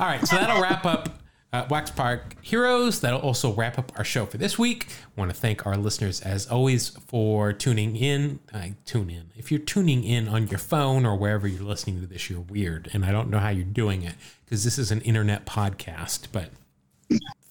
All 0.00 0.06
right, 0.06 0.26
so 0.26 0.36
that'll 0.36 0.62
wrap 0.62 0.86
up 0.86 1.18
uh, 1.54 1.64
Wax 1.70 1.88
Pack 1.88 2.42
Heroes. 2.42 3.00
That'll 3.00 3.20
also 3.20 3.52
wrap 3.52 3.78
up 3.78 3.92
our 3.96 4.02
show 4.02 4.26
for 4.26 4.38
this 4.38 4.58
week. 4.58 4.88
want 5.14 5.30
to 5.30 5.36
thank 5.36 5.64
our 5.64 5.76
listeners 5.76 6.20
as 6.20 6.48
always 6.48 6.88
for 6.88 7.52
tuning 7.52 7.94
in. 7.94 8.40
Uh, 8.52 8.70
tune 8.84 9.08
in. 9.08 9.30
If 9.36 9.52
you're 9.52 9.60
tuning 9.60 10.02
in 10.02 10.26
on 10.26 10.48
your 10.48 10.58
phone 10.58 11.06
or 11.06 11.16
wherever 11.16 11.46
you're 11.46 11.62
listening 11.62 12.00
to 12.00 12.08
this, 12.08 12.28
you're 12.28 12.40
weird, 12.40 12.90
and 12.92 13.04
I 13.04 13.12
don't 13.12 13.30
know 13.30 13.38
how 13.38 13.50
you're 13.50 13.64
doing 13.64 14.02
it 14.02 14.16
because 14.44 14.64
this 14.64 14.78
is 14.78 14.90
an 14.90 15.00
internet 15.02 15.46
podcast. 15.46 16.26
But 16.32 16.50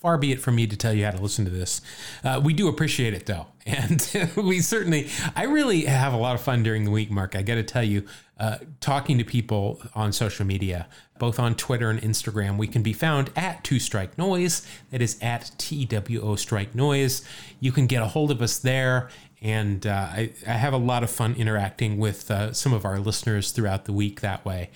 far 0.04 0.18
be 0.18 0.34
it 0.34 0.42
from 0.42 0.56
me 0.56 0.68
to 0.68 0.76
tell 0.76 0.94
you 0.94 1.06
how 1.06 1.12
to 1.12 1.22
listen 1.22 1.46
to 1.46 1.50
this. 1.50 1.82
Uh, 2.26 2.40
we 2.44 2.54
do 2.54 2.68
appreciate 2.68 3.16
it 3.16 3.26
though. 3.26 3.48
And 3.66 4.06
we 4.36 4.60
certainly, 4.60 5.10
I 5.38 5.44
really 5.44 5.86
have 5.86 6.12
a 6.12 6.18
lot 6.18 6.36
of 6.36 6.42
fun 6.42 6.64
during 6.64 6.84
the 6.84 6.92
week, 6.92 7.10
Mark. 7.10 7.34
I 7.34 7.44
got 7.44 7.56
to 7.56 7.64
tell 7.64 7.82
you, 7.82 8.06
uh, 8.38 8.58
talking 8.82 9.18
to 9.20 9.24
people 9.24 9.82
on 9.96 10.12
social 10.12 10.46
media, 10.46 10.90
both 11.18 11.40
on 11.40 11.56
Twitter 11.56 11.90
and 11.90 12.02
Instagram, 12.02 12.58
we 12.58 12.68
can 12.68 12.84
be 12.84 12.92
found 12.92 13.32
at 13.38 13.64
Two 13.64 13.80
Strike 13.80 14.18
Noise. 14.18 14.68
That 14.92 15.02
is 15.02 15.18
at 15.22 15.52
TWO 15.58 16.36
Strike 16.36 16.76
Noise. 16.76 17.24
You 17.62 17.72
can 17.72 17.88
get 17.88 18.02
a 18.02 18.08
hold 18.08 18.32
of 18.32 18.42
us 18.42 18.58
there. 18.58 19.08
And 19.42 19.88
uh, 19.88 20.10
I, 20.12 20.34
I 20.46 20.54
have 20.54 20.74
a 20.74 20.78
lot 20.78 21.04
of 21.04 21.10
fun 21.10 21.34
interacting 21.36 21.98
with 21.98 22.30
uh, 22.30 22.52
some 22.52 22.74
of 22.74 22.84
our 22.84 23.00
listeners 23.00 23.52
throughout 23.52 23.86
the 23.86 23.94
week 23.94 24.20
that 24.20 24.44
way. 24.44 24.72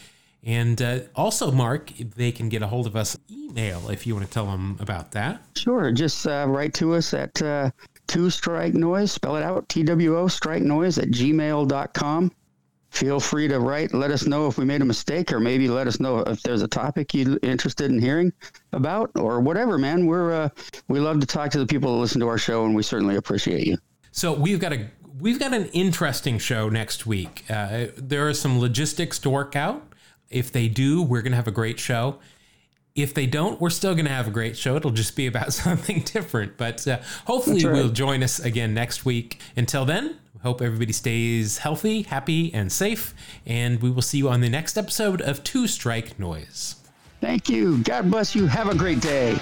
And 0.48 0.82
uh, 0.82 1.00
also, 1.14 1.52
Mark, 1.52 1.92
they 2.16 2.32
can 2.32 2.48
get 2.48 2.62
a 2.62 2.68
hold 2.68 2.88
of 2.88 2.96
us 2.96 3.18
email 3.30 3.90
if 3.90 4.08
you 4.08 4.16
want 4.16 4.26
to 4.26 4.32
tell 4.32 4.46
them 4.46 4.78
about 4.80 5.12
that. 5.12 5.42
Sure. 5.58 5.92
Just 5.92 6.26
uh, 6.26 6.46
write 6.48 6.74
to 6.76 6.96
us 6.96 7.14
at 7.14 7.40
uh, 7.42 7.70
two 8.08 8.30
strike 8.30 8.74
noise, 8.74 9.12
spell 9.12 9.36
it 9.36 9.44
out, 9.44 9.68
T 9.68 9.84
W 9.84 10.18
O 10.18 10.30
strike 10.30 10.64
noise 10.64 10.98
at 10.98 11.10
gmail.com. 11.10 12.32
Feel 12.92 13.20
free 13.20 13.50
to 13.50 13.60
write. 13.60 13.94
Let 13.94 14.10
us 14.12 14.26
know 14.26 14.48
if 14.48 14.58
we 14.58 14.64
made 14.64 14.82
a 14.82 14.86
mistake, 14.86 15.34
or 15.34 15.42
maybe 15.42 15.68
let 15.68 15.86
us 15.86 16.00
know 16.00 16.20
if 16.20 16.42
there's 16.44 16.62
a 16.62 16.68
topic 16.70 17.14
you're 17.14 17.38
interested 17.44 17.92
in 17.92 18.00
hearing 18.00 18.32
about, 18.72 19.12
or 19.16 19.42
whatever, 19.42 19.78
man. 19.78 20.06
We're 20.06 20.32
uh, 20.32 20.50
we 20.88 21.02
love 21.02 21.20
to 21.20 21.28
talk 21.28 21.52
to 21.52 21.60
the 21.60 21.68
people 21.68 21.94
that 21.94 22.00
listen 22.00 22.22
to 22.22 22.28
our 22.30 22.38
show, 22.38 22.64
and 22.64 22.74
we 22.74 22.84
certainly 22.84 23.18
appreciate 23.18 23.68
you. 23.68 23.78
So 24.12 24.32
we've 24.32 24.62
got 24.62 24.72
a 24.72 24.88
we've 25.20 25.40
got 25.40 25.54
an 25.54 25.66
interesting 25.74 26.40
show 26.40 26.70
next 26.70 27.06
week. 27.06 27.44
Uh, 27.50 27.88
there 27.98 28.26
are 28.30 28.34
some 28.34 28.62
logistics 28.62 29.20
to 29.20 29.30
work 29.30 29.58
out. 29.58 29.84
If 30.30 30.52
they 30.52 30.68
do, 30.68 31.02
we're 31.02 31.22
going 31.22 31.32
to 31.32 31.38
have 31.38 31.48
a 31.48 31.52
great 31.52 31.80
show. 31.80 32.20
If 32.96 33.14
they 33.14 33.28
don't, 33.28 33.62
we're 33.62 33.70
still 33.70 33.94
going 33.94 34.06
to 34.06 34.12
have 34.12 34.28
a 34.28 34.32
great 34.32 34.58
show. 34.58 34.76
It'll 34.76 34.92
just 34.92 35.16
be 35.16 35.28
about 35.28 35.54
something 35.66 36.02
different. 36.02 36.58
But 36.58 36.88
uh, 36.88 37.00
hopefully, 37.26 37.64
right. 37.64 37.74
will 37.74 37.90
join 37.90 38.24
us 38.24 38.40
again 38.40 38.74
next 38.74 39.06
week. 39.06 39.40
Until 39.56 39.86
then, 39.86 40.18
hope 40.42 40.62
everybody 40.62 40.94
stays 40.94 41.60
healthy, 41.60 42.04
happy, 42.04 42.54
and 42.54 42.72
safe. 42.72 43.14
And 43.46 43.82
we 43.82 43.90
will 43.90 44.02
see 44.02 44.18
you 44.18 44.30
on 44.30 44.42
the 44.42 44.50
next 44.50 44.78
episode 44.78 45.22
of 45.22 45.44
Two 45.44 45.68
Strike 45.68 46.20
Noise. 46.20 46.76
Thank 47.22 47.50
you. 47.50 47.80
God 47.80 48.12
bless 48.12 48.36
you. 48.36 48.48
Have 48.48 48.70
a 48.70 48.76
great 48.76 49.02
day. 49.02 49.38